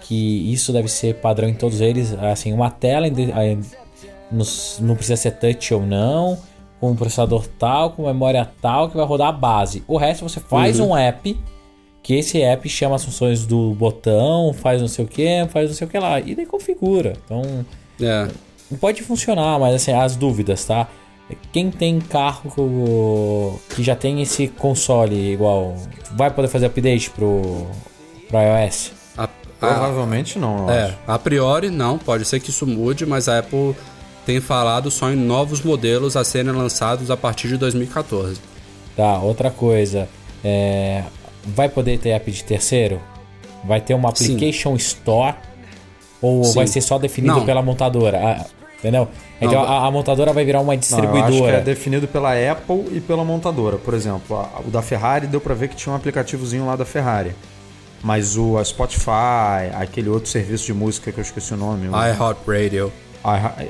que 0.00 0.52
isso 0.52 0.72
deve 0.72 0.88
ser 0.88 1.16
padrão 1.16 1.48
em 1.48 1.54
todos 1.54 1.80
eles, 1.80 2.12
assim, 2.14 2.52
uma 2.52 2.70
tela 2.70 3.06
não 4.80 4.94
precisa 4.94 5.16
ser 5.16 5.32
touch 5.32 5.74
ou 5.74 5.84
não, 5.84 6.38
com 6.80 6.90
um 6.90 6.96
processador 6.96 7.46
tal, 7.58 7.90
com 7.90 8.06
memória 8.06 8.48
tal, 8.60 8.88
que 8.88 8.96
vai 8.96 9.04
rodar 9.04 9.28
a 9.28 9.32
base. 9.32 9.82
O 9.86 9.96
resto 9.96 10.28
você 10.28 10.40
faz 10.40 10.78
um 10.80 10.96
app, 10.96 11.38
que 12.02 12.14
esse 12.14 12.40
app 12.40 12.68
chama 12.68 12.96
as 12.96 13.04
funções 13.04 13.44
do 13.44 13.74
botão, 13.74 14.52
faz 14.52 14.80
não 14.80 14.88
sei 14.88 15.04
o 15.04 15.08
que, 15.08 15.46
faz 15.50 15.68
não 15.68 15.76
sei 15.76 15.86
o 15.86 15.90
que 15.90 15.98
lá, 15.98 16.20
e 16.20 16.34
daí 16.34 16.46
configura. 16.46 17.14
Então, 17.24 17.42
É, 18.00 18.28
Pode 18.80 19.02
funcionar, 19.02 19.58
mas 19.58 19.74
assim, 19.74 19.92
as 19.92 20.14
dúvidas, 20.14 20.64
tá? 20.64 20.86
Quem 21.52 21.70
tem 21.70 22.00
carro 22.00 22.50
que- 23.68 23.82
já 23.82 23.94
tem 23.94 24.22
esse 24.22 24.48
console 24.48 25.14
igual, 25.32 25.74
vai 26.12 26.30
poder 26.30 26.48
fazer 26.48 26.66
update 26.66 27.10
pro, 27.10 27.66
pro 28.28 28.38
iOS? 28.38 28.92
a- 29.16 29.24
a- 29.24 29.28
Provavelmente 29.58 30.38
não, 30.38 30.66
eu 30.66 30.70
É, 30.70 30.84
acho. 30.84 30.98
a 31.06 31.18
priori 31.18 31.70
não, 31.70 31.98
pode 31.98 32.24
ser 32.24 32.40
que 32.40 32.50
isso 32.50 32.66
mude, 32.66 33.04
mas 33.04 33.28
a 33.28 33.38
Apple 33.40 33.74
tem 34.24 34.40
falado 34.40 34.90
só 34.90 35.10
em 35.10 35.16
novos 35.16 35.60
modelos 35.62 36.16
a 36.16 36.24
serem 36.24 36.52
lançados 36.52 37.10
a 37.10 37.16
partir 37.16 37.48
de 37.48 37.56
2014. 37.56 38.40
Tá, 38.96 39.18
outra 39.20 39.50
coisa, 39.50 40.08
é, 40.44 41.02
vai 41.44 41.68
poder 41.68 41.98
ter 41.98 42.10
app 42.10 42.30
de 42.30 42.42
terceiro? 42.44 43.00
Vai 43.64 43.80
ter 43.80 43.94
uma 43.94 44.14
Sim. 44.14 44.34
application 44.34 44.74
store 44.76 45.34
Ou 46.20 46.42
Sim. 46.42 46.54
vai 46.56 46.66
ser 46.66 46.80
só 46.80 46.98
definido 46.98 47.36
Não. 47.36 47.44
pela 47.46 47.62
montadora? 47.62 48.44
Entendeu? 48.78 49.08
Então 49.40 49.60
Não, 49.64 49.68
a, 49.68 49.86
a 49.86 49.90
montadora 49.90 50.32
vai 50.32 50.44
virar 50.44 50.60
uma 50.60 50.66
Não, 50.66 50.74
eu 50.74 50.78
acho 50.78 50.88
que 50.88 51.12
distribuidora. 51.18 51.56
é 51.56 51.60
definido 51.60 52.06
pela 52.06 52.30
Apple 52.32 52.86
e 52.92 53.00
pela 53.00 53.24
montadora. 53.24 53.76
Por 53.76 53.92
exemplo, 53.92 54.36
a- 54.36 54.60
o 54.64 54.70
da 54.70 54.80
Ferrari 54.82 55.26
deu 55.26 55.40
pra 55.40 55.54
ver 55.54 55.68
que 55.68 55.74
tinha 55.76 55.92
um 55.92 55.96
aplicativozinho 55.96 56.64
lá 56.66 56.76
da 56.76 56.84
Ferrari. 56.84 57.34
Mas 58.02 58.36
o 58.36 58.56
a 58.56 58.64
Spotify, 58.64 59.72
aquele 59.74 60.08
outro 60.08 60.30
serviço 60.30 60.66
de 60.66 60.74
música 60.74 61.10
que 61.10 61.18
eu 61.18 61.22
esqueci 61.22 61.52
o 61.54 61.56
nome. 61.56 61.88
o- 61.88 61.92
iHeartRadio. 61.92 62.92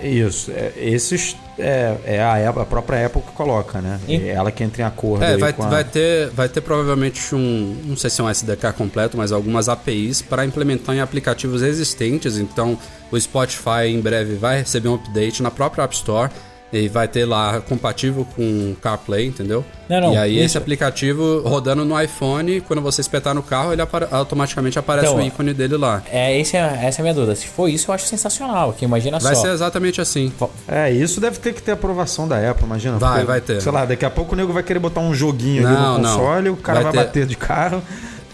Isso. 0.04 0.50
é, 0.50 0.72
esses 0.76 1.36
é, 1.58 1.96
é 2.04 2.22
a, 2.22 2.48
Apple- 2.48 2.62
a 2.62 2.64
própria 2.66 3.06
Apple 3.06 3.22
que 3.22 3.32
coloca, 3.32 3.80
né? 3.80 3.98
É 4.08 4.28
ela 4.28 4.52
que 4.52 4.62
entra 4.62 4.82
em 4.82 4.84
acordo 4.84 5.24
É, 5.24 5.36
vai, 5.36 5.50
a... 5.50 5.66
vai, 5.68 5.84
ter, 5.84 6.28
vai 6.30 6.48
ter 6.48 6.60
provavelmente 6.60 7.34
um, 7.34 7.76
não 7.84 7.96
sei 7.96 8.10
se 8.10 8.20
é 8.20 8.24
um 8.24 8.30
SDK 8.30 8.72
completo, 8.76 9.16
mas 9.16 9.32
algumas 9.32 9.68
APIs 9.68 10.22
para 10.22 10.44
implementar 10.44 10.94
em 10.94 11.00
aplicativos 11.00 11.62
existentes. 11.62 12.36
Então, 12.38 12.78
o 13.10 13.18
Spotify 13.18 13.86
em 13.88 14.00
breve 14.00 14.34
vai 14.36 14.58
receber 14.58 14.88
um 14.88 14.94
update 14.94 15.42
na 15.42 15.50
própria 15.50 15.82
App 15.84 15.94
Store 15.94 16.30
e 16.72 16.86
vai 16.88 17.08
ter 17.08 17.24
lá 17.24 17.60
compatível 17.60 18.26
com 18.36 18.74
CarPlay, 18.82 19.26
entendeu? 19.26 19.64
Não, 19.88 20.00
não, 20.02 20.12
e 20.12 20.16
aí 20.18 20.34
isso- 20.36 20.44
esse 20.44 20.58
aplicativo 20.58 21.40
rodando 21.40 21.82
no 21.84 21.98
iPhone, 21.98 22.60
quando 22.60 22.82
você 22.82 23.00
espetar 23.00 23.34
no 23.34 23.42
carro, 23.42 23.72
ele 23.72 23.80
apare- 23.80 24.06
automaticamente 24.10 24.78
aparece 24.78 25.06
Então, 25.08 25.18
o 25.18 25.26
ícone 25.26 25.54
dele 25.54 25.76
lá. 25.78 26.02
É, 26.10 26.38
esse 26.38 26.56
é, 26.58 26.80
essa 26.82 27.00
é 27.00 27.00
a 27.00 27.04
minha 27.04 27.14
dúvida. 27.14 27.34
Se 27.34 27.46
for 27.48 27.68
isso, 27.68 27.90
eu 27.90 27.94
acho 27.94 28.04
sensacional. 28.06 28.74
Que 28.74 28.84
imagina 28.84 29.18
Vai 29.18 29.34
só. 29.34 29.42
ser 29.42 29.48
exatamente 29.52 30.00
assim. 30.00 30.30
É, 30.66 30.90
isso 30.90 31.20
deve 31.20 31.38
ter 31.38 31.54
que 31.54 31.62
ter 31.62 31.72
aprovação 31.72 32.28
da 32.28 32.50
Apple, 32.50 32.66
imagina. 32.66 32.98
Vai, 32.98 33.24
vai 33.24 33.40
ter. 33.40 33.62
Sei 33.62 33.72
lá, 33.72 33.86
daqui 33.86 34.04
a 34.04 34.10
pouco 34.10 34.34
o 34.34 34.36
nego 34.36 34.52
vai 34.52 34.62
querer 34.62 34.78
botar 34.78 35.00
um 35.00 35.14
joguinho 35.14 35.66
ali 35.66 35.74
Não, 35.74 35.94
no 35.96 36.02
não. 36.02 36.10
console, 36.18 36.48
o 36.50 36.56
cara 36.56 36.80
vai, 36.82 36.92
Vai 36.92 36.92
ter. 36.92 37.06
bater 37.06 37.26
de 37.26 37.36
carro. 37.36 37.82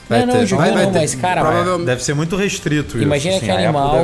Vai 0.08 0.20
não, 0.20 0.26
não, 0.26 0.34
ter. 0.40 0.46
jogo 0.46 0.62
Vai- 0.62 0.72
vai 0.72 0.84
não, 0.84 0.92
ter. 0.92 0.98
mas, 0.98 1.14
cara, 1.14 1.40
Provavelmente- 1.40 1.86
Deve 1.86 2.04
ser 2.04 2.14
muito 2.14 2.36
restrito 2.36 2.96
isso. 2.96 3.06
Imagina 3.06 3.36
assim, 3.36 3.46
que 3.46 3.50
animal 3.50 3.96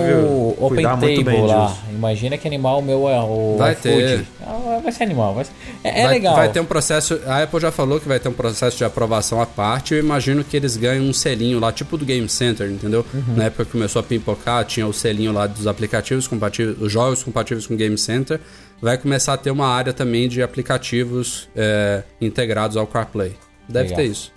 open 0.58 0.68
cuidar 0.68 0.96
muito 0.96 1.24
bem 1.24 1.24
table 1.24 1.46
lá. 1.46 1.66
disso. 1.66 1.80
Imagina 1.90 2.38
que 2.38 2.48
animal 2.48 2.82
meu 2.82 3.08
é 3.08 3.20
o 3.20 3.56
Vai 3.58 3.74
ter. 3.74 4.24
Ah, 4.42 4.80
Vai 4.82 4.92
ser 4.92 5.02
animal. 5.04 5.34
Vai 5.34 5.44
ser... 5.44 5.52
É, 5.84 6.00
é 6.00 6.02
vai, 6.04 6.12
legal. 6.14 6.34
Vai 6.36 6.48
ter 6.48 6.60
um 6.60 6.64
processo. 6.64 7.20
A 7.26 7.42
Apple 7.42 7.60
já 7.60 7.70
falou 7.70 8.00
que 8.00 8.08
vai 8.08 8.18
ter 8.18 8.28
um 8.28 8.32
processo 8.32 8.76
de 8.78 8.84
aprovação 8.84 9.40
à 9.40 9.46
parte. 9.46 9.92
Eu 9.94 10.00
imagino 10.00 10.42
que 10.42 10.56
eles 10.56 10.76
ganham 10.76 11.04
um 11.04 11.12
selinho 11.12 11.58
lá, 11.60 11.70
tipo 11.70 11.96
do 11.98 12.04
Game 12.04 12.28
Center, 12.28 12.68
entendeu? 12.70 13.04
Uhum. 13.12 13.34
Na 13.36 13.44
época 13.44 13.66
que 13.66 13.72
começou 13.72 14.00
a 14.00 14.02
pipocar, 14.02 14.64
tinha 14.64 14.86
o 14.86 14.92
selinho 14.92 15.32
lá 15.32 15.46
dos 15.46 15.66
aplicativos 15.66 16.26
compatíveis, 16.26 16.80
os 16.80 16.90
jogos 16.90 17.22
compatíveis 17.22 17.66
com 17.66 17.74
o 17.74 17.76
Game 17.76 17.96
Center. 17.98 18.40
Vai 18.80 18.96
começar 18.96 19.34
a 19.34 19.36
ter 19.36 19.50
uma 19.50 19.66
área 19.66 19.92
também 19.92 20.26
de 20.28 20.42
aplicativos 20.42 21.48
é, 21.54 22.02
integrados 22.20 22.76
ao 22.78 22.86
CarPlay. 22.86 23.34
Deve 23.68 23.90
Legal. 23.90 23.96
ter 23.98 24.10
isso. 24.10 24.32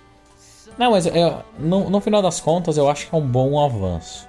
Não, 0.78 0.90
mas 0.90 1.06
eu- 1.06 1.38
no, 1.58 1.88
no 1.90 2.00
final 2.00 2.20
das 2.22 2.40
contas, 2.40 2.76
eu 2.76 2.88
acho 2.90 3.08
que 3.08 3.14
é 3.14 3.18
um 3.18 3.26
bom 3.26 3.64
avanço. 3.64 4.26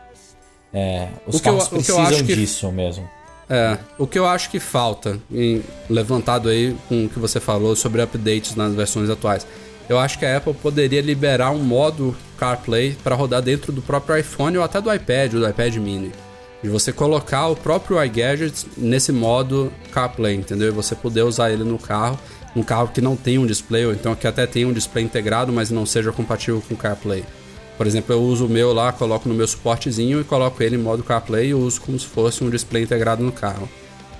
É, 0.73 1.07
os 1.25 1.35
O 1.37 1.41
que 1.41 1.47
eu- 1.49 1.53
carros 1.53 1.63
eu 1.71 1.77
precisam 1.77 2.25
que- 2.25 2.35
disso 2.35 2.71
mesmo. 2.71 3.09
É, 3.49 3.77
o 3.99 4.07
que 4.07 4.17
eu 4.17 4.25
acho 4.25 4.49
que 4.49 4.59
falta, 4.59 5.19
levantado 5.89 6.49
aí 6.49 6.75
com 6.89 7.05
o 7.05 7.09
que 7.09 7.19
você 7.19 7.39
falou 7.39 7.75
sobre 7.75 8.01
updates 8.01 8.55
nas 8.55 8.73
versões 8.73 9.09
atuais, 9.09 9.45
eu 9.87 9.99
acho 9.99 10.17
que 10.17 10.25
a 10.25 10.37
Apple 10.37 10.53
poderia 10.55 11.01
liberar 11.01 11.51
um 11.51 11.59
modo 11.59 12.15
CarPlay 12.37 12.97
para 13.03 13.15
rodar 13.15 13.41
dentro 13.41 13.71
do 13.71 13.81
próprio 13.83 14.17
iPhone 14.17 14.57
ou 14.57 14.63
até 14.63 14.81
do 14.81 14.91
iPad, 14.93 15.35
ou 15.35 15.39
do 15.41 15.47
iPad 15.49 15.75
mini. 15.77 16.11
E 16.63 16.67
você 16.67 16.91
colocar 16.91 17.47
o 17.47 17.55
próprio 17.55 18.03
iGadget 18.03 18.65
nesse 18.75 19.11
modo 19.11 19.71
CarPlay, 19.91 20.35
entendeu? 20.35 20.69
E 20.69 20.71
você 20.71 20.95
poder 20.95 21.21
usar 21.21 21.51
ele 21.51 21.63
no 21.63 21.77
carro, 21.77 22.17
um 22.56 22.64
carro 22.64 22.88
que 22.88 23.01
não 23.01 23.16
tem 23.16 23.38
um 23.38 23.45
display, 23.45 23.86
ou 23.86 23.93
então 23.93 24.16
que 24.16 24.26
até 24.28 24.45
tem 24.47 24.66
um 24.66 24.74
display 24.74 25.03
integrado, 25.03 25.51
mas 25.51 25.70
não 25.70 25.86
seja 25.86 26.12
compatível 26.12 26.62
com 26.68 26.76
CarPlay. 26.76 27.24
Por 27.78 27.86
exemplo, 27.86 28.16
eu 28.16 28.22
uso 28.22 28.45
o 28.45 28.49
meu 28.49 28.74
lá, 28.74 28.91
coloco 28.93 29.28
no 29.28 29.36
meu 29.36 29.47
suportezinho 29.47 30.22
e 30.22 30.24
coloco 30.24 30.64
ele 30.64 30.76
em 30.76 30.80
modo 30.80 31.03
CarPlay 31.03 31.49
e 31.49 31.53
uso 31.53 31.82
como 31.82 31.99
se 31.99 32.06
fosse 32.06 32.43
um 32.43 32.49
display 32.49 32.84
integrado 32.84 33.22
no 33.24 33.32
carro. 33.32 33.68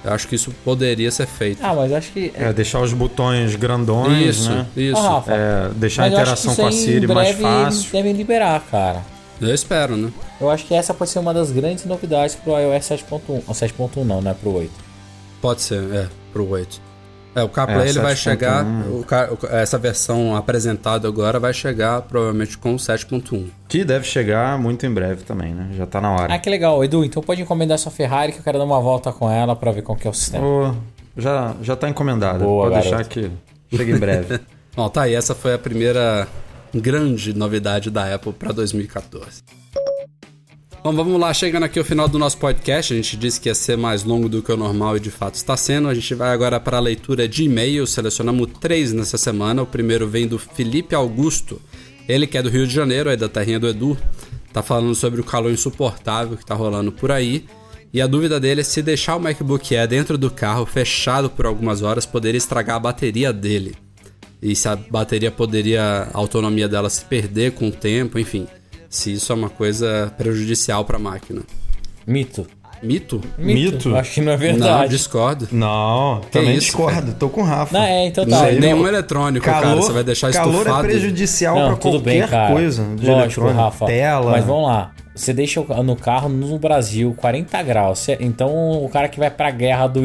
Eu 0.04 0.14
acho 0.14 0.28
que 0.28 0.36
isso 0.36 0.52
poderia 0.64 1.10
ser 1.10 1.26
feito. 1.26 1.60
Ah, 1.64 1.74
mas 1.74 1.92
acho 1.92 2.12
que. 2.12 2.32
É, 2.36 2.54
deixar 2.54 2.80
os 2.82 2.94
botões 2.94 3.56
grandões, 3.56 4.38
isso, 4.38 4.50
né? 4.52 4.68
isso. 4.78 4.98
Ah, 4.98 5.10
Rafa, 5.16 5.32
É, 5.34 5.70
deixar 5.74 6.04
a 6.04 6.06
mas 6.10 6.14
eu 6.14 6.20
acho 6.20 6.36
que 6.36 6.42
interação 6.42 6.56
com 6.56 6.68
a 6.68 6.72
Siri 6.72 7.08
mais 7.08 7.36
fácil. 7.36 7.92
devem 7.92 8.14
liberar, 8.14 8.64
cara. 8.70 9.02
Eu 9.42 9.54
espero, 9.54 9.98
né? 9.98 10.12
Eu 10.40 10.50
acho 10.50 10.66
que 10.66 10.74
essa 10.76 10.94
pode 10.94 11.10
ser 11.10 11.20
uma 11.20 11.34
das 11.34 11.52
grandes 11.52 11.86
novidades 11.86 12.36
pro 12.36 12.52
iOS 12.58 12.86
7.1. 12.86 13.22
Ou 13.28 13.42
7.1 13.54 14.04
não, 14.04 14.22
não 14.22 14.32
é 14.32 14.34
pro 14.34 14.54
8. 14.54 14.72
Pode 15.42 15.62
ser, 15.62 15.82
é, 15.92 16.08
pro 16.32 16.48
8. 16.50 16.80
É, 17.36 17.44
o 17.44 17.50
CarPlay 17.50 17.88
É, 17.88 17.90
ele 17.90 18.00
vai 18.00 18.14
7.1. 18.14 18.16
chegar, 18.16 18.66
o 18.66 19.06
essa 19.52 19.78
versão 19.78 20.36
apresentada 20.36 21.06
agora 21.08 21.38
vai 21.40 21.54
chegar 21.54 22.02
provavelmente 22.04 22.58
com 22.58 22.74
o 22.74 22.78
7.1. 22.78 23.48
Que 23.68 23.84
deve 23.84 24.06
chegar 24.06 24.58
muito 24.58 24.86
em 24.86 24.94
breve 24.94 25.24
também, 25.24 25.54
né? 25.54 25.68
Já 25.76 25.86
tá 25.86 26.00
na 26.00 26.12
hora. 26.12 26.34
Ah, 26.34 26.40
que 26.40 26.50
legal. 26.50 26.82
Edu, 26.84 27.04
então 27.04 27.22
pode 27.22 27.42
encomendar 27.42 27.78
sua 27.78 27.92
Ferrari 27.92 28.32
que 28.32 28.40
eu 28.40 28.44
quero 28.44 28.58
dar 28.58 28.64
uma 28.64 28.80
volta 28.80 29.12
com 29.12 29.30
ela 29.30 29.56
pra 29.56 29.72
ver 29.72 29.82
como 29.82 30.00
que 30.00 30.08
é 30.08 30.10
o 30.10 30.14
sistema. 30.14 30.76
Já, 31.18 31.54
já 31.62 31.76
tá 31.76 31.90
encomendado. 31.90 32.40
Boa, 32.44 32.70
Pode 32.70 32.82
deixar 32.82 33.04
garoto. 33.04 33.10
que 33.10 33.32
chega 33.78 33.92
em 33.92 34.00
breve. 34.00 34.40
Bom, 34.76 34.90
tá 34.90 35.04
aí, 35.04 35.14
essa 35.14 35.34
foi 35.36 35.54
a 35.54 35.58
primeira 35.58 36.28
grande 36.74 37.34
novidade 37.34 37.90
da 37.90 38.14
Apple 38.14 38.34
para 38.34 38.52
2014. 38.52 39.44
Bom, 40.86 40.94
vamos 40.94 41.20
lá, 41.20 41.34
chegando 41.34 41.64
aqui 41.64 41.80
ao 41.80 41.84
final 41.84 42.08
do 42.08 42.20
nosso 42.20 42.38
podcast. 42.38 42.94
A 42.94 42.96
gente 42.96 43.18
disse 43.18 43.42
que 43.42 43.50
ia 43.50 43.56
ser 43.56 43.76
mais 43.76 44.04
longo 44.04 44.30
do 44.30 44.44
que 44.44 44.52
o 44.52 44.56
normal 44.56 44.98
e 44.98 45.00
de 45.00 45.10
fato 45.10 45.34
está 45.34 45.58
sendo. 45.58 45.88
A 45.88 45.96
gente 45.96 46.14
vai 46.14 46.30
agora 46.30 46.60
para 46.60 46.78
a 46.78 46.80
leitura 46.80 47.28
de 47.28 47.44
e-mails. 47.44 47.90
Selecionamos 47.90 48.52
três 48.62 48.94
nessa 48.94 49.18
semana. 49.18 49.64
O 49.64 49.66
primeiro 49.66 50.08
vem 50.08 50.28
do 50.28 50.38
Felipe 50.38 50.94
Augusto. 50.94 51.60
Ele 52.08 52.28
que 52.28 52.38
é 52.38 52.44
do 52.44 52.50
Rio 52.50 52.68
de 52.68 52.74
Janeiro, 52.76 53.10
é 53.10 53.18
da 53.18 53.28
terrinha 53.28 53.60
do 53.60 53.68
Edu. 53.68 53.98
Tá 54.54 54.62
falando 54.62 54.94
sobre 54.94 55.20
o 55.20 55.24
calor 55.24 55.52
insuportável 55.52 56.38
que 56.38 56.46
tá 56.46 56.54
rolando 56.54 56.92
por 56.92 57.12
aí. 57.12 57.46
E 57.92 58.00
a 58.00 58.06
dúvida 58.06 58.40
dele 58.40 58.62
é 58.62 58.64
se 58.64 58.84
deixar 58.84 59.16
o 59.16 59.20
MacBook 59.20 59.76
Air 59.76 59.88
dentro 59.88 60.20
do 60.20 60.30
carro, 60.30 60.68
fechado 60.68 61.32
por 61.32 61.48
algumas 61.48 61.82
horas, 61.82 62.06
poderia 62.06 62.38
estragar 62.38 62.76
a 62.76 62.80
bateria 62.80 63.34
dele 63.34 63.76
e 64.42 64.56
se 64.56 64.68
a 64.68 64.76
bateria 64.76 65.32
poderia, 65.32 66.08
a 66.14 66.18
autonomia 66.18 66.68
dela 66.68 66.88
se 66.88 67.04
perder 67.04 67.54
com 67.54 67.70
o 67.70 67.72
tempo, 67.72 68.20
enfim. 68.20 68.46
Se 68.96 69.12
isso 69.14 69.32
é 69.32 69.36
uma 69.36 69.50
coisa 69.50 70.12
prejudicial 70.18 70.86
para 70.86 70.96
a 70.96 71.00
máquina. 71.00 71.42
Mito. 72.08 72.48
Mito? 72.82 73.22
Mito? 73.38 73.96
Acho 73.96 74.14
que 74.14 74.22
não 74.22 74.32
é 74.34 74.36
Não, 74.36 74.40
verdade. 74.42 74.90
discordo. 74.90 75.48
Não, 75.52 76.22
também 76.32 76.52
isso, 76.52 76.68
discordo. 76.68 77.14
Tô 77.14 77.28
com 77.30 77.42
o 77.42 77.44
Rafa. 77.44 77.78
Não, 77.78 77.84
é, 77.86 78.06
então 78.08 78.26
Não, 78.26 78.38
tá. 78.40 78.52
então- 78.52 78.62
nenhum 78.62 78.88
eletrônico, 78.88 79.46
cara. 79.46 79.76
Você 79.76 79.92
vai 79.92 80.04
deixar 80.04 80.32
calor 80.32 80.60
estufado. 80.60 80.86
é 80.86 80.90
prejudicial 80.90 81.56
Não, 81.58 81.68
pra 81.70 81.76
tudo 81.78 81.92
qualquer 81.98 82.20
bem, 82.22 82.28
cara. 82.28 82.54
coisa. 82.54 82.86
De 82.96 83.06
Lógico, 83.10 83.48
Rafa. 83.50 83.86
Tela. 83.86 84.32
Mas 84.32 84.46
vamos 84.46 84.68
lá. 84.68 84.92
Você 85.14 85.34
deixa 85.34 85.62
no 85.62 85.96
carro 85.96 86.30
no 86.30 86.60
Brasil 86.60 87.14
40 87.18 87.62
graus. 87.64 88.08
Então 88.20 88.84
o 88.84 88.90
cara 88.90 89.08
que 89.10 89.18
vai 89.20 89.32
pra 89.32 89.50
guerra 89.52 89.88
do, 89.88 90.02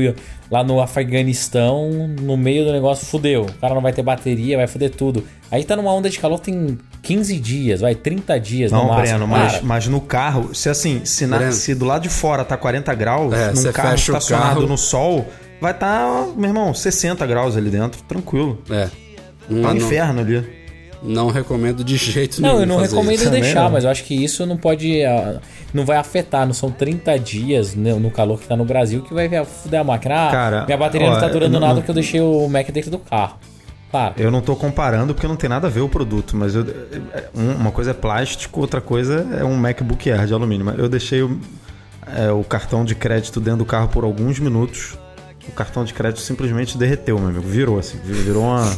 lá 0.50 0.62
no 0.64 0.80
Afeganistão, 0.80 1.90
no 2.20 2.36
meio 2.36 2.64
do 2.64 2.72
negócio, 2.72 3.04
fudeu. 3.06 3.42
O 3.42 3.52
cara 3.60 3.74
não 3.74 3.82
vai 3.82 3.92
ter 3.92 4.02
bateria, 4.02 4.56
vai 4.56 4.66
fuder 4.68 4.90
tudo. 4.90 5.24
Aí 5.50 5.64
tá 5.64 5.74
numa 5.76 5.92
onda 5.92 6.08
de 6.08 6.18
calor 6.18 6.38
tem 6.38 6.78
15 7.16 7.38
dias, 7.40 7.80
vai, 7.80 7.94
30 7.94 8.38
dias 8.38 8.70
no 8.70 8.78
Não, 8.78 8.86
máximo. 8.88 9.18
Breno, 9.18 9.26
mas, 9.26 9.62
mas 9.62 9.86
no 9.88 10.00
carro, 10.00 10.54
se 10.54 10.68
assim, 10.68 11.00
se, 11.04 11.26
na- 11.26 11.50
se 11.50 11.74
do 11.74 11.84
lado 11.84 12.02
de 12.02 12.08
fora 12.08 12.44
tá 12.44 12.56
40 12.56 12.94
graus, 12.94 13.32
É, 13.34 13.52
num 13.52 13.72
carro 13.72 13.94
estacionado 13.96 14.54
carro. 14.56 14.66
no 14.68 14.78
sol, 14.78 15.26
vai 15.60 15.74
tá, 15.74 16.26
meu 16.36 16.50
irmão, 16.50 16.72
60 16.72 17.26
graus 17.26 17.56
ali 17.56 17.68
dentro, 17.70 18.00
tranquilo. 18.04 18.62
É. 18.70 18.84
Tá 18.86 18.90
Não, 19.48 19.58
um 19.58 19.62
não, 19.62 19.76
inferno 19.76 20.20
ali. 20.20 20.46
não 21.02 21.28
recomendo 21.30 21.82
de 21.82 21.96
jeito 21.96 22.40
nenhum. 22.40 22.54
Não, 22.54 22.60
eu 22.60 22.66
não 22.66 22.78
fazer 22.78 22.94
recomendo 22.94 23.20
isso. 23.22 23.30
Deixar, 23.30 23.64
não. 23.64 23.70
mas 23.70 23.82
eu 23.84 23.90
acho 23.90 24.04
que 24.04 24.14
isso 24.14 24.46
não 24.46 24.56
pode. 24.56 25.02
ah, 25.04 25.40
Não 25.74 25.84
vai 25.84 25.96
afetar, 25.96 26.46
não 26.46 26.52
são 26.52 26.70
30 26.70 27.16
dias 27.18 27.74
né, 27.74 27.92
no 27.94 28.10
calor 28.10 28.38
que 28.40 28.46
tá 28.46 28.56
no 28.56 28.64
Brasil 28.64 29.02
que 29.02 29.12
vai 29.14 29.28
fuder 29.44 29.80
a 29.80 29.84
máquina. 29.84 30.28
Ah, 30.28 30.30
Cara, 30.30 30.64
minha 30.66 30.76
bateria 30.78 31.08
não 31.10 31.16
ó, 31.16 31.20
tá 31.20 31.28
durando 31.28 31.52
não- 31.52 31.60
nada 31.60 31.74
não- 31.74 31.80
porque 31.80 31.90
eu 31.90 31.94
deixei 31.94 32.20
o 32.20 32.48
Mac 32.48 32.68
dentro 32.70 32.90
do 32.90 32.98
carro. 32.98 33.36
Claro. 33.90 34.14
Eu 34.16 34.30
não 34.30 34.40
tô 34.40 34.54
comparando 34.54 35.12
porque 35.14 35.26
não 35.26 35.36
tem 35.36 35.50
nada 35.50 35.66
a 35.66 35.70
ver 35.70 35.80
o 35.80 35.88
produto, 35.88 36.36
mas 36.36 36.54
eu- 36.54 36.64
um- 37.34 37.52
uma 37.54 37.72
coisa 37.72 37.90
é 37.90 37.94
plástico, 37.94 38.60
outra 38.60 38.80
coisa 38.80 39.26
é 39.38 39.44
um 39.44 39.56
MacBook 39.56 40.10
Air 40.10 40.26
de 40.26 40.32
alumínio. 40.34 40.64
Mas 40.64 40.78
Eu 40.78 40.88
deixei 40.88 41.22
o, 41.22 41.38
é, 42.16 42.30
o 42.30 42.44
cartão 42.44 42.84
de 42.84 42.94
crédito 42.94 43.40
dentro 43.40 43.58
do 43.58 43.64
carro 43.64 43.88
por 43.88 44.04
alguns 44.04 44.38
minutos. 44.38 44.96
O 45.48 45.52
cartão 45.52 45.84
de 45.84 45.92
crédito 45.92 46.20
simplesmente 46.20 46.78
derreteu, 46.78 47.18
meu 47.18 47.28
amigo. 47.30 47.42
Virou 47.48 47.78
assim, 47.78 47.98
virou 48.04 48.44
uma. 48.44 48.72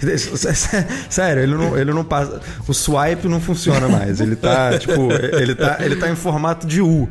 Sério, 1.10 1.42
ele 1.42 1.54
não, 1.54 1.76
ele 1.76 1.92
não 1.92 2.04
passa. 2.04 2.40
O 2.66 2.72
swipe 2.72 3.28
não 3.28 3.40
funciona 3.40 3.88
mais. 3.88 4.20
Ele 4.20 4.36
tá, 4.36 4.78
tipo, 4.78 5.12
ele 5.12 5.54
tá, 5.54 5.78
ele 5.80 5.96
tá 5.96 6.08
em 6.08 6.14
formato 6.16 6.66
de 6.66 6.80
U. 6.80 7.08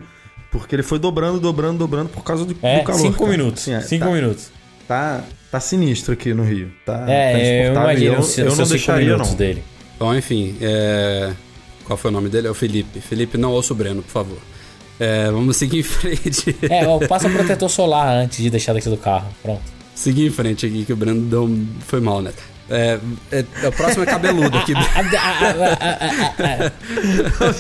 Porque 0.51 0.75
ele 0.75 0.83
foi 0.83 0.99
dobrando, 0.99 1.39
dobrando, 1.39 1.79
dobrando 1.79 2.09
por 2.09 2.23
causa 2.23 2.45
do, 2.45 2.55
É, 2.61 2.79
do 2.79 2.85
calor. 2.85 3.01
5 3.01 3.17
cara. 3.17 3.29
minutos. 3.31 3.61
Assim, 3.63 3.73
é, 3.73 3.81
5 3.81 4.05
tá- 4.05 4.11
minutos. 4.11 4.51
Tá, 4.87 5.23
tá 5.51 5.59
sinistro 5.59 6.13
aqui 6.13 6.33
no 6.33 6.43
Rio. 6.43 6.71
Tá, 6.85 6.99
tá 6.99 7.11
É, 7.11 7.33
eu 7.33 7.37
insuportável. 7.63 7.89
imagino 7.91 8.13
eu, 8.13 8.19
os 8.19 8.37
eu 8.37 8.45
não 8.45 8.55
seus 8.55 8.67
5 8.69 8.77
deixaria, 8.77 9.17
não. 9.17 9.35
dele. 9.35 9.63
Bom, 9.99 10.13
enfim, 10.15 10.55
é... 10.61 11.31
qual 11.85 11.95
foi 11.97 12.09
o 12.09 12.13
nome 12.13 12.29
dele? 12.29 12.47
É 12.47 12.51
o 12.51 12.53
Felipe. 12.53 12.99
Felipe, 12.99 13.37
não 13.37 13.51
ouça 13.51 13.73
o 13.73 13.75
Breno, 13.75 14.01
por 14.03 14.11
favor. 14.11 14.37
É, 14.99 15.29
vamos 15.31 15.57
seguir 15.57 15.79
em 15.79 15.83
frente. 15.83 16.55
É, 16.69 16.85
ó, 16.85 16.99
passa 17.07 17.29
protetor 17.29 17.69
solar 17.69 18.15
antes 18.15 18.39
de 18.43 18.49
deixar 18.49 18.73
dentro 18.73 18.91
do 18.91 18.97
carro. 18.97 19.27
Pronto. 19.41 19.61
seguir 19.95 20.27
em 20.27 20.31
frente 20.31 20.65
aqui, 20.65 20.85
que 20.85 20.93
o 20.93 20.95
Breno 20.95 21.21
deu... 21.21 21.49
foi 21.81 21.99
mal, 21.99 22.21
né? 22.21 22.31
É, 22.73 22.99
é, 23.31 23.45
é, 23.61 23.67
o 23.67 23.71
próximo 23.71 24.03
é 24.03 24.05
cabeludo 24.07 24.57
aqui. 24.57 24.73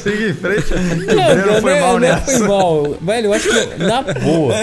Siga 0.01 0.29
em 0.29 0.33
frente. 0.33 0.73
Não, 0.73 1.31
o 1.31 1.35
Breno 1.35 1.61
foi 1.61 1.73
não, 1.73 1.79
mal 1.81 1.93
não 1.93 1.99
nessa. 1.99 2.37
foi 2.37 2.47
mal. 2.47 2.97
Velho, 3.01 3.25
eu 3.27 3.33
acho 3.33 3.49
que, 3.49 3.83
na 3.83 4.01
boa, 4.01 4.55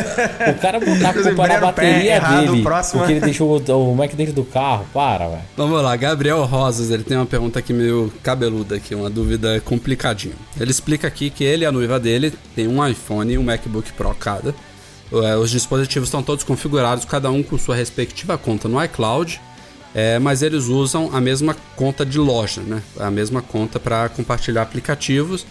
o 0.50 0.54
cara 0.60 0.80
botar 0.80 1.10
a 1.10 1.14
culpa 1.14 1.46
na 1.48 1.60
bateria 1.60 2.14
errado, 2.16 2.46
dele, 2.50 2.62
próximo- 2.62 3.00
porque 3.00 3.12
ele 3.12 3.20
deixou 3.20 3.62
o, 3.68 3.90
o 3.92 3.96
Mac 3.96 4.12
dentro 4.14 4.32
do 4.34 4.44
carro, 4.44 4.86
para, 4.92 5.28
velho. 5.28 5.42
Vamos 5.56 5.82
lá, 5.82 5.94
Gabriel 5.96 6.44
Rosas, 6.44 6.90
ele 6.90 7.04
tem 7.04 7.16
uma 7.16 7.26
pergunta 7.26 7.58
aqui 7.58 7.72
meio 7.72 8.12
cabeluda 8.22 8.76
aqui, 8.76 8.94
uma 8.94 9.08
dúvida 9.10 9.60
complicadinha. 9.64 10.34
Ele 10.58 10.70
explica 10.70 11.06
aqui 11.06 11.30
que 11.30 11.44
ele 11.44 11.64
e 11.64 11.66
a 11.66 11.72
noiva 11.72 12.00
dele 12.00 12.32
tem 12.54 12.66
um 12.66 12.84
iPhone 12.86 13.32
e 13.32 13.38
um 13.38 13.42
MacBook 13.44 13.92
Pro 13.92 14.14
cada. 14.14 14.54
É, 15.12 15.36
Os 15.36 15.50
dispositivos 15.50 16.08
estão 16.08 16.22
todos 16.22 16.44
configurados, 16.44 17.04
cada 17.04 17.30
um 17.30 17.42
com 17.42 17.58
sua 17.58 17.74
respectiva 17.74 18.38
conta 18.38 18.68
no 18.68 18.82
iCloud, 18.84 19.40
é, 19.94 20.18
mas 20.18 20.42
eles 20.42 20.66
usam 20.66 21.10
a 21.12 21.20
mesma 21.20 21.56
conta 21.74 22.04
de 22.06 22.18
loja, 22.18 22.60
né? 22.60 22.82
A 22.98 23.10
mesma 23.10 23.42
conta 23.42 23.80
para 23.80 24.08
compartilhar 24.08 24.62
aplicativos. 24.62 25.44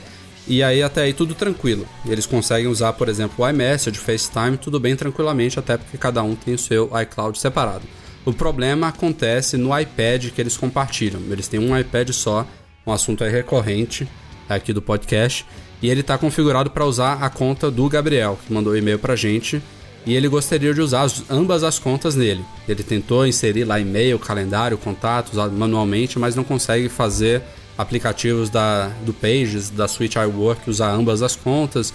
E 0.47 0.63
aí 0.63 0.81
até 0.81 1.03
aí 1.03 1.13
tudo 1.13 1.35
tranquilo. 1.35 1.85
Eles 2.07 2.25
conseguem 2.25 2.67
usar, 2.67 2.93
por 2.93 3.07
exemplo, 3.07 3.45
o 3.45 3.49
iMessage, 3.49 3.99
o 3.99 4.01
FaceTime, 4.01 4.57
tudo 4.57 4.79
bem 4.79 4.95
tranquilamente, 4.95 5.59
até 5.59 5.77
porque 5.77 5.97
cada 5.97 6.23
um 6.23 6.35
tem 6.35 6.55
o 6.55 6.57
seu 6.57 6.89
iCloud 7.01 7.37
separado. 7.37 7.83
O 8.25 8.33
problema 8.33 8.87
acontece 8.87 9.57
no 9.57 9.77
iPad 9.77 10.31
que 10.31 10.41
eles 10.41 10.57
compartilham. 10.57 11.21
Eles 11.29 11.47
têm 11.47 11.59
um 11.59 11.77
iPad 11.77 12.09
só, 12.11 12.47
um 12.85 12.91
assunto 12.91 13.23
é 13.23 13.29
recorrente 13.29 14.07
aqui 14.47 14.73
do 14.73 14.81
podcast, 14.81 15.45
e 15.81 15.89
ele 15.89 16.01
está 16.01 16.17
configurado 16.17 16.71
para 16.71 16.85
usar 16.85 17.23
a 17.23 17.29
conta 17.29 17.69
do 17.69 17.87
Gabriel, 17.87 18.39
que 18.45 18.51
mandou 18.51 18.73
o 18.73 18.77
e-mail 18.77 18.97
pra 18.97 19.15
gente, 19.15 19.61
e 20.05 20.15
ele 20.15 20.27
gostaria 20.27 20.73
de 20.73 20.81
usar 20.81 21.01
as- 21.03 21.23
ambas 21.29 21.63
as 21.63 21.77
contas 21.79 22.15
nele. 22.15 22.43
Ele 22.67 22.83
tentou 22.83 23.25
inserir 23.27 23.63
lá 23.65 23.79
e-mail, 23.79 24.17
calendário, 24.19 24.77
contatos 24.77 25.33
manualmente, 25.51 26.17
mas 26.17 26.35
não 26.35 26.43
consegue 26.43 26.89
fazer 26.89 27.41
aplicativos 27.77 28.49
da, 28.49 28.89
do 29.05 29.13
Pages, 29.13 29.69
da 29.69 29.87
Switch 29.87 30.15
iWork, 30.15 30.69
usar 30.69 30.91
ambas 30.91 31.21
as 31.21 31.35
contas, 31.35 31.93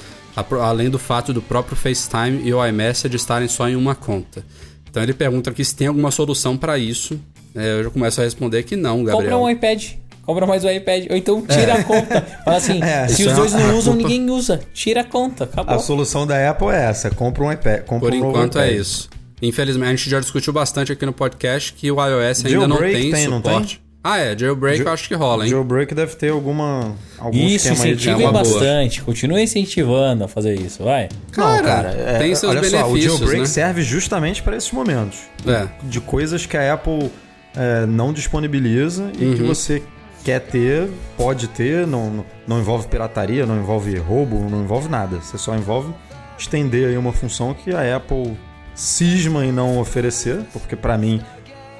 além 0.63 0.89
do 0.91 0.99
fato 0.99 1.33
do 1.33 1.43
próprio 1.43 1.77
FaceTime 1.77 2.41
e 2.43 2.53
o 2.55 2.65
iMessage 2.67 3.15
estarem 3.17 3.49
só 3.49 3.69
em 3.69 3.77
uma 3.77 3.95
conta. 3.95 4.45
Então 4.91 5.03
ele 5.03 5.13
pergunta 5.13 5.51
aqui 5.51 5.65
se 5.65 5.75
tem 5.75 5.87
alguma 5.87 6.11
solução 6.11 6.57
para 6.57 6.79
isso. 6.79 7.21
É, 7.55 7.79
eu 7.79 7.85
já 7.85 7.91
começo 7.91 8.21
a 8.21 8.25
responder 8.25 8.63
que 8.65 8.75
não, 8.77 9.05
Gabriel. 9.05 9.33
Compra 9.33 9.37
um 9.39 9.51
iPad. 9.51 9.85
Compra 10.27 10.47
mais 10.47 10.65
um 10.65 10.71
iPad. 10.71 11.07
Ou 11.11 11.17
então 11.17 11.43
tira 11.47 11.75
a 11.75 11.85
conta. 11.85 12.21
Fala 12.45 12.57
assim, 12.57 12.81
É, 12.85 13.07
se 13.09 13.25
os 13.25 13.33
é 13.33 13.35
dois 13.35 13.53
uma- 13.55 13.63
não 13.63 13.71
a 13.71 13.75
usam, 13.79 13.95
culpa- 13.95 14.09
ninguém 14.09 14.31
usa. 14.31 14.61
Tira 14.73 15.01
a 15.03 15.05
conta, 15.05 15.45
acabou. 15.45 15.75
A 15.75 15.79
solução 15.79 16.27
da 16.27 16.51
Apple 16.51 16.69
é 16.69 16.85
essa: 16.85 17.11
compra 17.11 17.45
um 17.45 17.53
iPad. 17.53 17.83
Compra 17.85 18.11
Por 18.11 18.17
um 18.17 18.29
enquanto 18.31 18.59
é 18.59 18.69
iPad. 18.69 18.81
isso. 18.81 19.09
Infelizmente, 19.43 19.89
a 19.89 19.97
gente 19.97 20.11
já 20.11 20.21
discutiu 20.21 20.53
bastante 20.53 20.93
aqui 20.93 21.05
no 21.05 21.13
podcast 21.13 21.73
que 21.75 21.91
o 21.91 21.97
iOS 21.97 22.45
ainda 22.47 22.67
não 22.69 22.79
tem, 22.79 23.11
tem, 23.11 23.29
não 23.29 23.37
suporte. 23.39 23.83
Ah, 24.07 24.19
é, 24.19 24.37
jailbreak 24.39 24.79
Ja- 24.79 24.85
eu 24.85 24.93
acho 24.93 25.09
que 25.09 25.15
rola, 25.15 25.45
hein? 25.45 25.51
Jailbreak 25.51 25.95
deve 25.95 26.15
ter 26.17 26.31
alguma, 26.31 26.95
algum 27.19 27.39
Isso, 27.39 27.73
incentivem 27.73 28.27
é 28.27 28.29
uma 28.29 28.43
boa. 28.43 28.55
bastante. 28.55 29.01
Continua 29.03 29.41
incentivando 29.41 30.25
a 30.25 30.29
fazer 30.29 30.61
isso, 30.61 30.85
vai. 30.85 31.09
Não, 31.35 31.43
Cara, 31.45 31.63
cara, 31.63 31.89
é, 31.91 32.19
tem 32.19 32.35
seus 32.35 32.53
olha 32.55 32.63
só, 32.65 32.77
o 32.77 32.81
benefícios, 32.93 33.15
jailbreak 33.19 33.41
né? 33.41 33.47
serve 33.47 33.83
justamente 33.83 34.43
para 34.43 34.57
esses 34.59 34.71
momentos. 34.73 35.21
É. 35.47 35.67
De 35.85 36.01
coisas 36.03 36.45
que 36.45 36.55
a 36.55 36.75
Apple 36.75 37.11
é, 37.57 37.87
não 37.87 38.13
disponibiliza 38.13 39.11
e 39.19 39.25
Uhum. 39.25 39.35
que 39.37 39.43
você 39.43 39.83
quer 40.25 40.41
ter, 40.41 40.91
pode 41.17 41.49
ter, 41.49 41.87
não, 41.87 42.25
não- 42.47 42.59
envolve 42.59 42.89
pirataria, 42.89 43.45
não 43.45 43.59
envolve 43.59 43.97
roubo, 43.99 44.49
não 44.49 44.63
envolve 44.63 44.89
nada. 44.89 45.19
Você 45.21 45.37
só 45.37 45.55
envolve 45.55 45.93
estender 46.39 46.89
aí 46.89 46.97
uma 46.97 47.13
função 47.13 47.53
que 47.55 47.73
a 47.75 47.97
Apple 47.97 48.37
cisma 48.75 49.45
em 49.45 49.53
não 49.53 49.79
oferecer, 49.79 50.41
porque 50.53 50.75
para 50.75 50.97
mim 50.99 51.23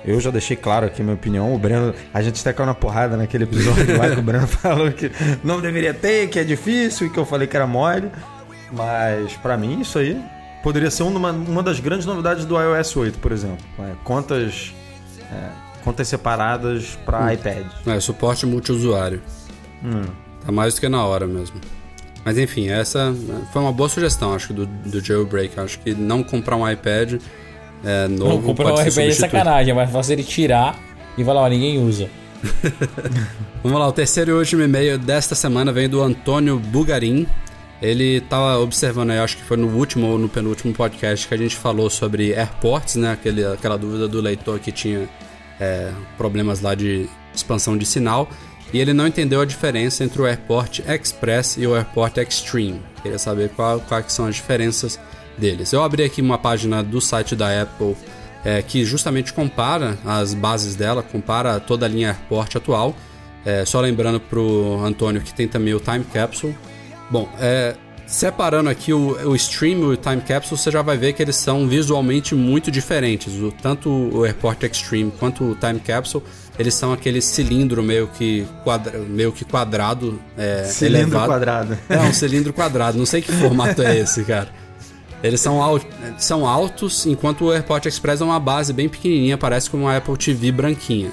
eu 0.05 0.21
já 0.21 0.31
deixei 0.31 0.57
claro 0.57 0.87
aqui 0.87 1.03
minha 1.03 1.15
opinião. 1.15 1.55
O 1.55 1.59
Breno, 1.59 1.95
a 2.13 2.23
gente 2.23 2.41
até 2.41 2.53
caiu 2.53 2.67
na 2.67 2.75
porrada 2.75 3.17
naquele 3.17 3.45
episódio 3.45 3.97
lá 3.99 4.11
que 4.11 4.21
o 4.21 4.23
Breno 4.23 4.47
falou 4.47 4.93
que 4.93 5.11
não 5.43 5.61
deveria 5.61 5.95
ter, 5.95 6.29
que 6.29 6.39
é 6.39 6.45
difícil 6.45 7.07
e 7.07 7.11
que 7.11 7.19
eu 7.19 7.25
falei 7.25 7.49
que 7.49 7.57
era 7.57 7.67
mole. 7.67 8.11
Mas 8.71 9.33
pra 9.39 9.57
mim 9.57 9.81
isso 9.81 9.99
aí 9.99 10.21
poderia 10.63 10.91
ser 10.91 11.03
uma, 11.05 11.31
uma 11.31 11.63
das 11.63 11.81
grandes 11.81 12.07
novidades 12.07 12.45
do 12.45 12.61
iOS 12.61 12.97
8, 12.97 13.19
por 13.19 13.33
exemplo. 13.33 13.65
É, 13.79 13.93
contas, 14.05 14.75
é, 15.33 15.64
contas 15.85 16.09
separadas 16.09 16.99
para 17.05 17.35
iPad. 17.35 17.67
É, 17.87 18.01
suporte 18.01 18.47
multiusuário. 18.47 19.23
Hum. 19.85 20.03
Tá 20.45 20.51
mais 20.51 20.75
do 20.75 20.81
que 20.81 20.89
na 20.89 21.05
hora 21.05 21.27
mesmo. 21.27 21.61
Mas 22.25 22.39
enfim, 22.39 22.69
essa 22.69 23.15
foi 23.53 23.61
uma 23.61 23.73
boa 23.73 23.89
sugestão, 23.89 24.35
acho, 24.35 24.53
do, 24.55 24.67
do 24.67 25.05
jailbreak. 25.05 25.61
Acho 25.61 25.79
que 25.81 25.95
não 25.95 26.23
comprar 26.23 26.57
um 26.57 26.69
iPad 26.69 27.21
é, 27.85 28.09
novo 28.09 28.37
Não, 28.37 28.43
comprar 28.43 28.73
um 28.73 28.81
iPad 28.81 28.99
é 28.99 29.11
sacanagem, 29.11 29.73
é 29.73 29.75
mais 29.75 29.91
fácil 29.91 30.15
ele 30.15 30.25
tirar 30.25 30.79
e 31.19 31.25
falar, 31.25 31.43
ó, 31.43 31.49
ninguém 31.49 31.79
usa. 31.79 32.09
Vamos 33.63 33.79
lá, 33.79 33.87
o 33.89 33.93
terceiro 33.93 34.33
e 34.33 34.35
último 34.35 34.63
e-mail 34.63 34.99
desta 34.99 35.35
semana 35.35 35.71
vem 35.71 35.89
do 35.89 36.03
Antônio 36.03 36.59
Bugarin. 36.59 37.27
Ele 37.83 38.17
estava 38.17 38.59
observando 38.59 39.11
aí, 39.11 39.19
acho 39.19 39.37
que 39.37 39.43
foi 39.43 39.59
no 39.59 39.69
último 39.69 40.07
ou 40.07 40.19
no 40.19 40.29
penúltimo 40.29 40.73
podcast 40.73 41.29
que 41.29 41.35
a 41.35 41.37
gente 41.37 41.57
falou 41.57 41.91
sobre 41.91 42.35
airports, 42.35 42.97
né? 42.97 43.13
Aquele, 43.13 43.45
aquela 43.45 43.77
dúvida 43.77 44.09
do 44.09 44.21
leitor 44.21 44.59
que 44.59 44.73
tinha 44.73 45.07
é, 45.61 45.91
problemas 46.17 46.61
lá 46.61 46.75
de 46.75 47.09
expansão 47.35 47.77
de 47.77 47.87
sinal. 47.87 48.29
E 48.73 48.79
ele 48.79 48.93
não 48.93 49.07
entendeu 49.07 49.41
a 49.41 49.45
diferença 49.45 50.03
entre 50.03 50.21
o 50.21 50.27
Airport 50.27 50.81
Express 50.81 51.57
e 51.57 51.67
o 51.67 51.75
Airport 51.75 52.17
Extreme. 52.19 52.83
Queria 53.03 53.19
saber 53.19 53.51
qual, 53.51 53.81
quais 53.81 54.13
são 54.13 54.27
as 54.27 54.35
diferenças 54.35 54.99
deles. 55.39 55.73
Eu 55.73 55.83
abri 55.83 56.03
aqui 56.03 56.21
uma 56.21 56.39
página 56.39 56.83
do 56.83 57.01
site 57.01 57.37
da 57.37 57.63
Apple 57.63 57.97
é, 58.45 58.61
que 58.63 58.85
justamente 58.85 59.33
compara 59.33 59.97
as 60.05 60.35
bases 60.35 60.75
dela, 60.75 61.03
compara 61.03 61.61
toda 61.61 61.87
a 61.87 61.89
linha 61.89 62.09
Airport 62.09 62.57
atual. 62.57 62.97
É, 63.45 63.65
só 63.65 63.81
lembrando 63.81 64.19
pro 64.19 64.81
Antônio 64.83 65.21
que 65.21 65.33
tem 65.33 65.47
também 65.47 65.75
o 65.75 65.81
Time 65.81 66.05
Capsule. 66.05 66.57
Bom, 67.11 67.29
é, 67.39 67.77
separando 68.07 68.71
aqui 68.71 68.93
o, 68.93 69.17
o 69.29 69.35
Stream 69.35 69.79
e 69.81 69.85
o 69.85 69.97
Time 69.97 70.21
Capsule, 70.21 70.59
você 70.59 70.71
já 70.71 70.83
vai 70.83 70.97
ver 70.97 71.13
que 71.13 71.23
eles 71.23 71.37
são 71.37 71.67
visualmente 71.67 72.35
muito 72.35 72.71
diferentes. 72.71 73.35
O, 73.35 73.51
tanto 73.51 73.91
o 73.91 74.25
Airport 74.25 74.63
Extreme 74.63 75.13
quanto 75.19 75.45
o 75.45 75.55
Time 75.55 75.81
Capsule, 75.81 76.25
eles 76.59 76.75
são 76.75 76.93
aquele 76.93 77.21
cilindro 77.21 77.83
meio 77.83 78.07
que, 78.09 78.47
quadra, 78.63 78.99
meio 78.99 79.33
que 79.33 79.45
quadrado. 79.45 80.21
É, 80.37 80.65
Cilindro 80.65 81.09
elevado. 81.09 81.27
quadrado. 81.27 81.79
É 81.89 82.01
um 82.01 82.13
cilindro 82.13 82.53
quadrado, 82.53 82.99
não 82.99 83.07
sei 83.07 83.21
que 83.23 83.33
formato 83.33 83.83
é 83.83 83.99
esse, 83.99 84.23
cara. 84.25 84.49
Eles 85.23 85.41
são, 85.41 85.63
al 85.63 85.81
são 86.19 86.47
altos, 86.47 87.07
enquanto 87.07 87.47
o 87.47 87.53
AirPort 87.53 87.87
Express 87.87 88.21
é 88.21 88.25
uma 88.25 88.39
base 88.39 88.75
bem 88.75 88.91
pequenininha, 88.91 89.39
parece 89.39 89.71
como 89.71 89.85
uma 89.85 89.97
Apple 89.97 90.17
TV 90.19 90.53
branquinha. 90.53 91.11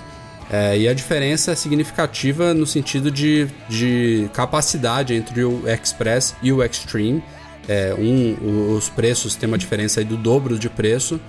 É, 0.51 0.77
e 0.77 0.87
a 0.87 0.93
diferença 0.93 1.51
é 1.51 1.55
significativa 1.55 2.53
no 2.53 2.67
sentido 2.67 3.09
de, 3.09 3.47
de 3.69 4.29
capacidade 4.33 5.13
entre 5.13 5.45
o 5.45 5.63
Express 5.65 6.35
e 6.43 6.51
o 6.51 6.61
Extreme. 6.61 7.23
É, 7.69 7.95
um, 7.97 8.75
os 8.75 8.89
preços 8.89 9.33
têm 9.35 9.47
uma 9.47 9.57
diferença 9.57 10.03
do 10.03 10.17
dobro 10.17 10.59
de 10.59 10.69
preço. 10.69 11.21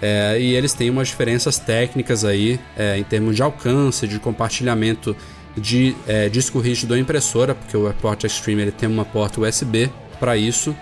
É, 0.00 0.40
e 0.40 0.54
eles 0.54 0.72
têm 0.72 0.88
umas 0.88 1.08
diferenças 1.08 1.58
técnicas 1.58 2.24
aí 2.24 2.58
é, 2.74 2.96
em 2.96 3.04
termos 3.04 3.36
de 3.36 3.42
alcance, 3.42 4.08
de 4.08 4.18
compartilhamento 4.18 5.14
de 5.54 5.94
é, 6.08 6.30
disco 6.30 6.58
rígido 6.58 6.92
ou 6.92 6.96
impressora, 6.96 7.54
porque 7.54 7.76
o 7.76 7.86
AirPort 7.86 8.24
Extreme 8.24 8.62
ele 8.62 8.72
tem 8.72 8.88
uma 8.88 9.04
porta 9.04 9.42
USB 9.42 9.90
para 10.18 10.38
isso. 10.38 10.74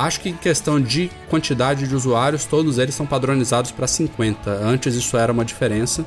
Acho 0.00 0.20
que 0.20 0.28
em 0.28 0.36
questão 0.36 0.80
de 0.80 1.10
quantidade 1.28 1.86
de 1.86 1.94
usuários, 1.94 2.44
todos 2.44 2.78
eles 2.78 2.94
são 2.94 3.06
padronizados 3.06 3.70
para 3.70 3.86
50. 3.86 4.50
Antes 4.50 4.94
isso 4.94 5.16
era 5.16 5.32
uma 5.32 5.44
diferença. 5.44 6.06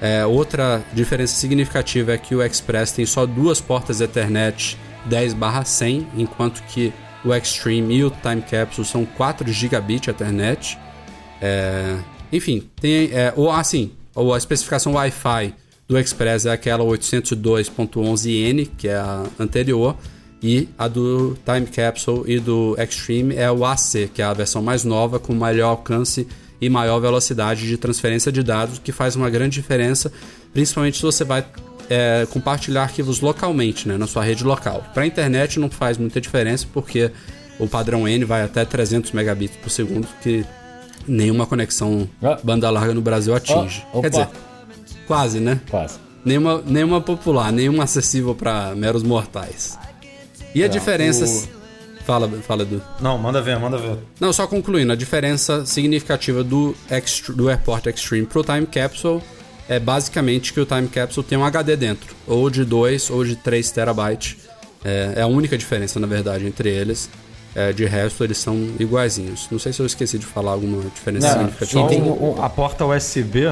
É, 0.00 0.24
outra 0.26 0.82
diferença 0.92 1.34
significativa 1.34 2.12
é 2.12 2.18
que 2.18 2.34
o 2.34 2.42
Express 2.42 2.92
tem 2.92 3.06
só 3.06 3.26
duas 3.26 3.60
portas 3.60 4.00
Ethernet 4.00 4.78
10/100, 5.08 6.06
enquanto 6.16 6.62
que 6.64 6.92
o 7.24 7.34
Extreme 7.34 7.96
e 7.96 8.04
o 8.04 8.10
Time 8.10 8.42
Capsule 8.42 8.86
são 8.86 9.04
4 9.04 9.50
gigabit 9.52 10.08
Ethernet. 10.08 10.78
É, 11.40 11.96
enfim, 12.32 12.68
tem 12.80 13.10
é, 13.12 13.32
ou 13.36 13.50
assim, 13.50 13.92
ou 14.14 14.32
a 14.32 14.38
especificação 14.38 14.94
Wi-Fi 14.94 15.54
do 15.88 15.98
Express 15.98 16.46
é 16.46 16.52
aquela 16.52 16.84
802.11n, 16.84 18.68
que 18.76 18.88
é 18.88 18.96
a 18.96 19.24
anterior, 19.38 19.96
e 20.42 20.68
a 20.78 20.86
do 20.88 21.36
Time 21.44 21.66
Capsule 21.66 22.22
e 22.26 22.38
do 22.38 22.76
Extreme 22.78 23.34
é 23.36 23.50
o 23.50 23.64
AC, 23.64 24.10
que 24.12 24.20
é 24.20 24.24
a 24.24 24.32
versão 24.32 24.62
mais 24.62 24.84
nova 24.84 25.18
com 25.18 25.34
maior 25.34 25.68
alcance 25.70 26.26
e 26.60 26.68
maior 26.68 27.00
velocidade 27.00 27.66
de 27.66 27.76
transferência 27.76 28.30
de 28.30 28.42
dados, 28.42 28.78
que 28.78 28.92
faz 28.92 29.16
uma 29.16 29.28
grande 29.30 29.54
diferença, 29.60 30.12
principalmente 30.52 30.96
se 30.96 31.02
você 31.02 31.24
vai 31.24 31.44
é, 31.88 32.26
compartilhar 32.30 32.82
arquivos 32.82 33.20
localmente, 33.20 33.86
né, 33.88 33.96
na 33.96 34.06
sua 34.06 34.24
rede 34.24 34.42
local. 34.44 34.84
Para 34.92 35.02
a 35.04 35.06
internet 35.06 35.58
não 35.58 35.70
faz 35.70 35.96
muita 35.98 36.20
diferença, 36.20 36.66
porque 36.72 37.10
o 37.58 37.66
padrão 37.68 38.06
N 38.08 38.24
vai 38.24 38.42
até 38.42 38.64
300 38.64 39.12
megabits 39.12 39.56
por 39.56 39.70
segundo, 39.70 40.06
que 40.22 40.44
nenhuma 41.06 41.46
conexão 41.46 42.08
Ah. 42.22 42.38
banda 42.42 42.68
larga 42.70 42.92
no 42.92 43.00
Brasil 43.00 43.34
atinge. 43.34 43.84
Ó, 43.92 44.00
Quer 44.00 44.10
dizer, 44.10 44.28
quase, 45.06 45.40
né? 45.40 45.60
Quase. 45.70 45.98
Nenhuma, 46.24 46.60
nenhuma 46.66 47.00
popular, 47.00 47.52
nenhuma 47.52 47.84
acessível 47.84 48.34
para 48.34 48.74
meros 48.74 49.02
mortais. 49.02 49.78
E 50.54 50.62
a 50.64 50.68
diferença. 50.68 51.24
o- 51.24 51.56
Fala, 52.04 52.28
fala, 52.46 52.62
Edu. 52.62 52.80
Não, 53.00 53.18
manda 53.18 53.42
ver, 53.42 53.58
manda 53.58 53.76
ver. 53.78 53.96
Não, 54.20 54.32
só 54.32 54.46
concluindo, 54.46 54.92
a 54.92 54.96
diferença 54.96 55.66
significativa 55.66 56.44
do, 56.44 56.72
Ext- 56.88 57.32
do 57.32 57.48
Airport 57.48 57.86
Extreme 57.86 58.26
pro 58.26 58.44
Time 58.44 58.64
Capsule 58.64 59.20
é 59.68 59.80
basicamente 59.80 60.52
que 60.52 60.60
o 60.60 60.64
Time 60.64 60.86
Capsule 60.86 61.26
tem 61.26 61.36
um 61.36 61.44
HD 61.44 61.74
dentro, 61.74 62.14
ou 62.24 62.48
de 62.48 62.64
2 62.64 63.10
ou 63.10 63.24
de 63.24 63.34
3 63.34 63.68
terabytes. 63.72 64.36
É, 64.84 65.14
é 65.16 65.22
a 65.22 65.26
única 65.26 65.58
diferença, 65.58 65.98
na 65.98 66.06
verdade, 66.06 66.46
entre 66.46 66.68
eles. 66.68 67.10
É, 67.56 67.72
de 67.72 67.84
resto, 67.86 68.22
eles 68.22 68.38
são 68.38 68.54
iguaizinhos. 68.78 69.48
Não 69.50 69.58
sei 69.58 69.72
se 69.72 69.80
eu 69.80 69.86
esqueci 69.86 70.16
de 70.18 70.26
falar 70.26 70.52
alguma 70.52 70.82
diferença 70.82 71.26
Não, 71.26 71.34
significativa. 71.38 71.80
Só 71.80 71.88
tem- 71.88 72.02
o- 72.02 72.36
a 72.40 72.48
porta 72.50 72.84
USB, 72.84 73.46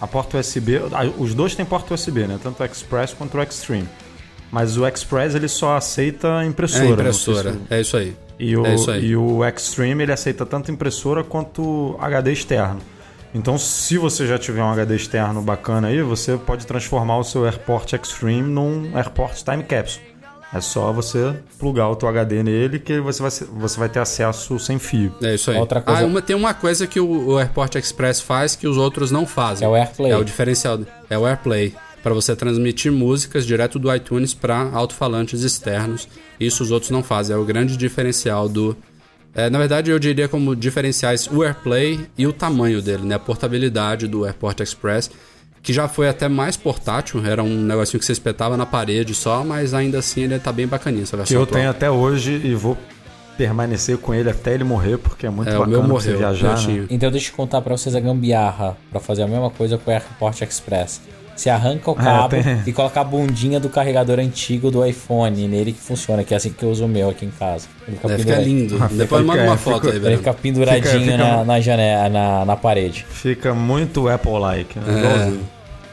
a 0.00 0.06
porta 0.06 0.38
USB, 0.38 0.80
os 1.18 1.34
dois 1.34 1.54
têm 1.56 1.66
porta 1.66 1.92
USB, 1.92 2.26
né? 2.26 2.38
Tanto 2.42 2.62
o 2.62 2.64
Express 2.64 3.12
quanto 3.12 3.36
o 3.36 3.42
Extreme. 3.42 3.86
Mas 4.50 4.76
o 4.76 4.86
Express 4.86 5.34
ele 5.34 5.48
só 5.48 5.76
aceita 5.76 6.44
impressora. 6.44 6.84
É 6.86 6.90
impressora, 6.90 7.52
se- 7.52 7.58
é 7.70 7.80
isso 7.80 7.96
aí. 7.96 8.16
E 8.38 8.56
o, 8.56 8.64
É 8.64 8.74
isso 8.74 8.90
aí. 8.90 9.04
e 9.06 9.16
o 9.16 9.44
Extreme 9.44 10.04
ele 10.04 10.12
aceita 10.12 10.46
tanto 10.46 10.70
impressora 10.70 11.22
quanto 11.24 11.96
HD 12.00 12.32
externo. 12.32 12.80
Então, 13.34 13.58
se 13.58 13.98
você 13.98 14.26
já 14.26 14.38
tiver 14.38 14.62
um 14.62 14.70
HD 14.70 14.96
externo 14.96 15.42
bacana 15.42 15.88
aí, 15.88 16.00
você 16.02 16.36
pode 16.38 16.66
transformar 16.66 17.18
o 17.18 17.24
seu 17.24 17.44
AirPort 17.44 17.92
Extreme 17.92 18.42
num 18.48 18.90
AirPort 18.96 19.42
Time 19.42 19.62
Capsule. 19.64 20.06
É 20.54 20.62
só 20.62 20.90
você 20.94 21.34
plugar 21.58 21.90
o 21.90 21.96
teu 21.96 22.08
HD 22.08 22.42
nele 22.42 22.78
que 22.78 22.98
você 23.00 23.20
vai, 23.20 23.30
ser- 23.30 23.44
você 23.52 23.78
vai 23.78 23.88
ter 23.90 23.98
acesso 23.98 24.58
sem 24.58 24.78
fio. 24.78 25.14
É 25.22 25.34
isso 25.34 25.50
aí. 25.50 25.58
Outra 25.58 25.82
coisa- 25.82 26.00
Ah, 26.00 26.06
uma- 26.06 26.22
tem 26.22 26.34
uma 26.34 26.54
coisa 26.54 26.86
que 26.86 26.98
o, 26.98 27.32
o 27.32 27.36
Airport 27.38 27.74
Express 27.74 28.22
faz 28.22 28.56
que 28.56 28.66
os 28.66 28.78
outros 28.78 29.10
não 29.10 29.26
fazem. 29.26 29.66
É 29.66 29.70
o 29.70 29.74
AirPlay. 29.74 30.10
É 30.12 30.16
o 30.16 30.24
diferencial. 30.24 30.78
É 31.10 31.18
o 31.18 31.26
AirPlay. 31.26 31.74
Para 32.02 32.14
você 32.14 32.34
transmitir 32.36 32.92
músicas 32.92 33.44
direto 33.46 33.78
do 33.78 33.92
iTunes 33.94 34.32
para 34.34 34.70
alto-falantes 34.72 35.42
externos. 35.42 36.08
Isso 36.38 36.62
os 36.62 36.70
outros 36.70 36.90
não 36.90 37.02
fazem. 37.02 37.34
É 37.34 37.38
o 37.38 37.44
grande 37.44 37.76
diferencial 37.76 38.48
do. 38.48 38.76
é, 39.34 39.50
na 39.50 39.58
verdade, 39.58 39.90
eu 39.90 39.98
diria 39.98 40.28
como 40.28 40.54
diferenciais 40.54 41.26
o 41.30 41.42
AirPlay 41.42 42.00
e 42.16 42.26
o 42.26 42.32
tamanho 42.32 42.80
dele, 42.80 43.02
né? 43.04 43.16
A 43.16 43.18
portabilidade 43.18 44.06
do 44.06 44.24
AirPort 44.24 44.60
Express, 44.60 45.10
que 45.62 45.72
já 45.72 45.88
foi 45.88 46.08
até 46.08 46.28
mais 46.28 46.56
portátil. 46.56 47.24
Era 47.26 47.42
um 47.42 47.62
negocinho 47.62 47.98
que 47.98 48.06
você 48.06 48.12
espetava 48.12 48.56
na 48.56 48.64
parede 48.64 49.14
só, 49.14 49.42
mas 49.44 49.74
ainda 49.74 49.98
assim 49.98 50.22
ele 50.22 50.38
tá 50.38 50.52
bem 50.52 50.66
bacaninha 50.68 51.02
essa 51.02 51.12
Que 51.12 51.16
versão 51.18 51.36
eu 51.36 51.42
atual. 51.42 51.58
tenho 51.58 51.70
até 51.70 51.90
hoje 51.90 52.40
e 52.44 52.54
vou 52.54 52.78
permanecer 53.36 53.98
com 53.98 54.14
ele 54.14 54.30
até 54.30 54.54
ele 54.54 54.64
morrer, 54.64 54.98
porque 54.98 55.26
é 55.26 55.30
muito 55.30 55.48
É, 55.48 55.56
o 55.56 55.58
bacana 55.60 55.76
meu 55.76 55.80
pra 55.84 55.88
você 55.94 56.08
morreu. 56.12 56.18
viajar. 56.18 56.66
né? 56.68 56.86
Então 56.90 57.10
deixa 57.10 57.30
eu 57.30 57.34
contar 57.36 57.60
pra 57.60 57.76
vocês 57.76 57.94
a 57.94 58.00
gambiarra 58.00 58.76
pra 58.90 58.98
fazer 59.00 59.22
a 59.22 59.28
mesma 59.28 59.50
coisa 59.50 59.76
com 59.78 59.90
o 59.90 59.94
AirPort 59.94 60.40
Express. 60.42 61.00
Você 61.38 61.48
arranca 61.50 61.90
o 61.90 61.94
É, 61.94 62.02
cabo 62.02 62.28
tem- 62.30 62.62
e 62.66 62.72
coloca 62.72 63.00
a 63.00 63.04
bundinha 63.04 63.60
do 63.60 63.68
carregador 63.68 64.18
antigo 64.18 64.70
do 64.72 64.84
iPhone 64.84 65.46
nele 65.46 65.72
que 65.72 65.78
funciona, 65.80 66.24
que 66.24 66.34
é 66.34 66.36
assim 66.36 66.50
que 66.50 66.64
eu 66.64 66.70
uso 66.70 66.84
o 66.84 66.88
meu 66.88 67.10
aqui 67.10 67.24
em 67.24 67.30
casa. 67.30 67.68
Ele 67.86 67.96
fica, 67.96 68.12
É, 68.12 68.18
fica 68.18 68.36
lindo. 68.38 68.76
Ah, 68.82 68.88
Depois 68.90 69.22
fica- 69.22 69.22
manda 69.22 69.40
é, 69.42 69.46
uma 69.46 69.56
fica- 69.56 69.70
foto 69.70 69.86
aí, 69.86 69.92
Ele 69.92 70.00
velho. 70.00 70.18
fica 70.18 70.34
penduradinho 70.34 70.84
Fica- 71.00 71.12
fica- 71.12 71.16
na, 71.16 71.44
na 71.44 71.60
janela, 71.60 72.08
na, 72.08 72.44
na 72.44 72.56
parede. 72.56 73.06
Fica 73.08 73.54
muito 73.54 74.08
Apple-like. 74.08 74.78
Né? 74.80 75.38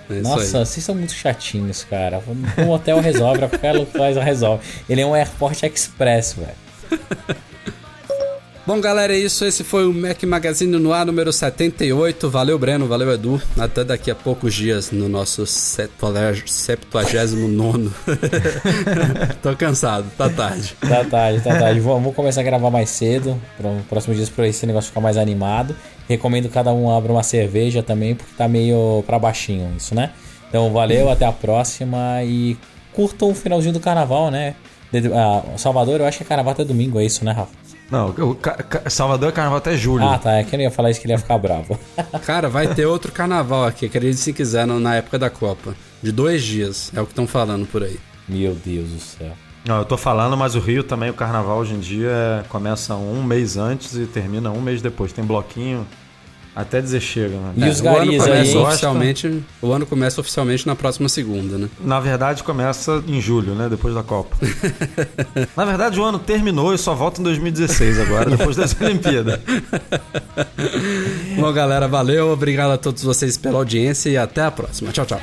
É 0.09 0.13
isso 0.15 0.23
Nossa, 0.23 0.59
aí. 0.59 0.65
vocês 0.65 0.83
são 0.85 0.95
muito 0.95 1.13
chatinhos, 1.13 1.83
cara. 1.83 2.21
Um 2.57 2.69
hotel 2.71 2.99
resolve, 2.99 3.39
pra 3.39 3.49
qualquer 3.49 3.71
lugar 3.73 4.11
resolve. 4.23 4.63
Ele 4.89 5.01
é 5.01 5.05
um 5.05 5.13
AirPort 5.15 5.61
Express, 5.63 6.33
velho. 6.37 6.99
Bom, 8.67 8.81
galera, 8.81 9.13
é 9.13 9.19
isso. 9.19 9.45
Esse 9.45 9.63
foi 9.63 9.85
o 9.85 9.93
Mac 9.93 10.23
Magazine 10.23 10.75
no 10.79 10.91
ar 10.91 11.05
número 11.05 11.31
78. 11.31 12.27
Valeu, 12.31 12.57
Breno. 12.57 12.87
Valeu, 12.87 13.13
Edu. 13.13 13.39
Até 13.59 13.83
daqui 13.83 14.09
a 14.09 14.15
poucos 14.15 14.55
dias 14.55 14.89
no 14.89 15.07
nosso 15.07 15.45
79. 15.45 16.43
Tô 19.43 19.55
cansado, 19.55 20.09
tá 20.17 20.27
tarde. 20.31 20.75
Tá 20.81 21.03
tarde, 21.03 21.41
tá 21.41 21.59
tarde. 21.59 21.79
Vamos 21.79 22.15
começar 22.15 22.41
a 22.41 22.43
gravar 22.43 22.71
mais 22.71 22.89
cedo. 22.89 23.39
Para 23.55 23.69
os 23.69 23.85
próximos 23.85 24.17
dias 24.17 24.29
pra 24.29 24.47
esse 24.47 24.65
negócio 24.65 24.87
ficar 24.87 25.01
mais 25.01 25.15
animado. 25.17 25.75
Recomendo 26.09 26.47
que 26.47 26.53
cada 26.55 26.73
um 26.73 26.89
abra 26.89 27.11
uma 27.11 27.21
cerveja 27.21 27.83
também, 27.83 28.15
porque 28.15 28.33
tá 28.35 28.47
meio 28.47 29.03
pra 29.05 29.19
baixinho 29.19 29.71
isso, 29.77 29.93
né? 29.93 30.09
Então 30.49 30.73
valeu, 30.73 31.11
até 31.11 31.25
a 31.25 31.31
próxima 31.31 32.23
e 32.23 32.57
curtam 32.93 33.29
o 33.29 33.35
finalzinho 33.35 33.73
do 33.73 33.79
carnaval, 33.79 34.31
né? 34.31 34.55
Ah, 35.13 35.43
Salvador, 35.57 35.99
eu 35.99 36.05
acho 36.07 36.17
que 36.17 36.23
é 36.23 36.27
carnaval 36.27 36.53
até 36.53 36.63
domingo, 36.63 36.99
é 36.99 37.05
isso, 37.05 37.23
né, 37.23 37.31
Rafa? 37.31 37.64
Não, 37.91 38.09
o 38.09 38.35
ca- 38.35 38.55
ca- 38.55 38.89
Salvador 38.89 39.29
é 39.29 39.31
carnaval 39.31 39.57
até 39.59 39.77
julho. 39.77 40.03
Ah, 40.05 40.17
tá. 40.17 40.33
É 40.33 40.43
que 40.43 40.55
não 40.57 40.63
ia 40.63 40.71
falar 40.71 40.89
isso 40.91 40.99
que 40.99 41.05
ele 41.05 41.13
ia 41.13 41.19
ficar 41.19 41.37
bravo. 41.37 41.79
Cara, 42.25 42.49
vai 42.49 42.73
ter 42.73 42.85
outro 42.85 43.11
carnaval 43.11 43.65
aqui, 43.65 43.85
acredite 43.85 44.17
se 44.19 44.33
quiser, 44.33 44.65
na 44.65 44.95
época 44.95 45.19
da 45.19 45.29
Copa. 45.29 45.75
De 46.01 46.11
dois 46.11 46.43
dias, 46.43 46.91
é 46.95 47.01
o 47.01 47.05
que 47.05 47.11
estão 47.11 47.27
falando 47.27 47.65
por 47.67 47.83
aí. 47.83 47.99
Meu 48.27 48.55
Deus 48.55 48.89
do 48.89 48.99
céu. 48.99 49.31
Não, 49.67 49.77
eu 49.79 49.85
tô 49.85 49.97
falando, 49.97 50.35
mas 50.37 50.55
o 50.55 50.59
Rio 50.59 50.83
também, 50.83 51.09
o 51.09 51.13
carnaval 51.13 51.57
hoje 51.59 51.73
em 51.73 51.79
dia 51.79 52.09
é- 52.09 52.43
começa 52.49 52.95
um 52.95 53.23
mês 53.23 53.57
antes 53.57 53.95
e 53.95 54.05
termina 54.05 54.51
um 54.51 54.61
mês 54.61 54.81
depois. 54.81 55.11
Tem 55.13 55.23
bloquinho 55.23 55.85
até 56.55 56.81
dizer 56.81 57.01
chega. 57.01 57.35
Né? 57.35 57.53
E 57.57 57.69
os 57.69 57.81
o 57.81 57.87
ano 57.87 57.97
garis 57.97 58.23
aí, 58.23 58.49
hein? 58.49 58.57
oficialmente. 58.57 59.43
O 59.61 59.71
ano 59.73 59.85
começa 59.85 60.21
oficialmente 60.21 60.65
na 60.65 60.75
próxima 60.75 61.09
segunda, 61.09 61.57
né? 61.57 61.67
Na 61.83 61.99
verdade, 61.99 62.43
começa 62.43 63.03
em 63.07 63.19
julho, 63.19 63.53
né? 63.53 63.67
Depois 63.67 63.93
da 63.93 64.03
Copa. 64.03 64.37
Na 65.55 65.65
verdade, 65.65 65.99
o 65.99 66.03
ano 66.03 66.17
terminou 66.19 66.73
e 66.73 66.77
só 66.77 66.93
volta 66.93 67.19
em 67.19 67.23
2016 67.23 67.99
agora, 67.99 68.29
depois 68.29 68.55
das 68.55 68.75
Olimpíadas. 68.79 69.39
Bom, 71.37 71.51
galera, 71.51 71.87
valeu. 71.87 72.29
Obrigado 72.31 72.71
a 72.71 72.77
todos 72.77 73.03
vocês 73.03 73.37
pela 73.37 73.57
audiência 73.57 74.09
e 74.09 74.17
até 74.17 74.43
a 74.43 74.51
próxima. 74.51 74.91
Tchau, 74.91 75.05
tchau. 75.05 75.21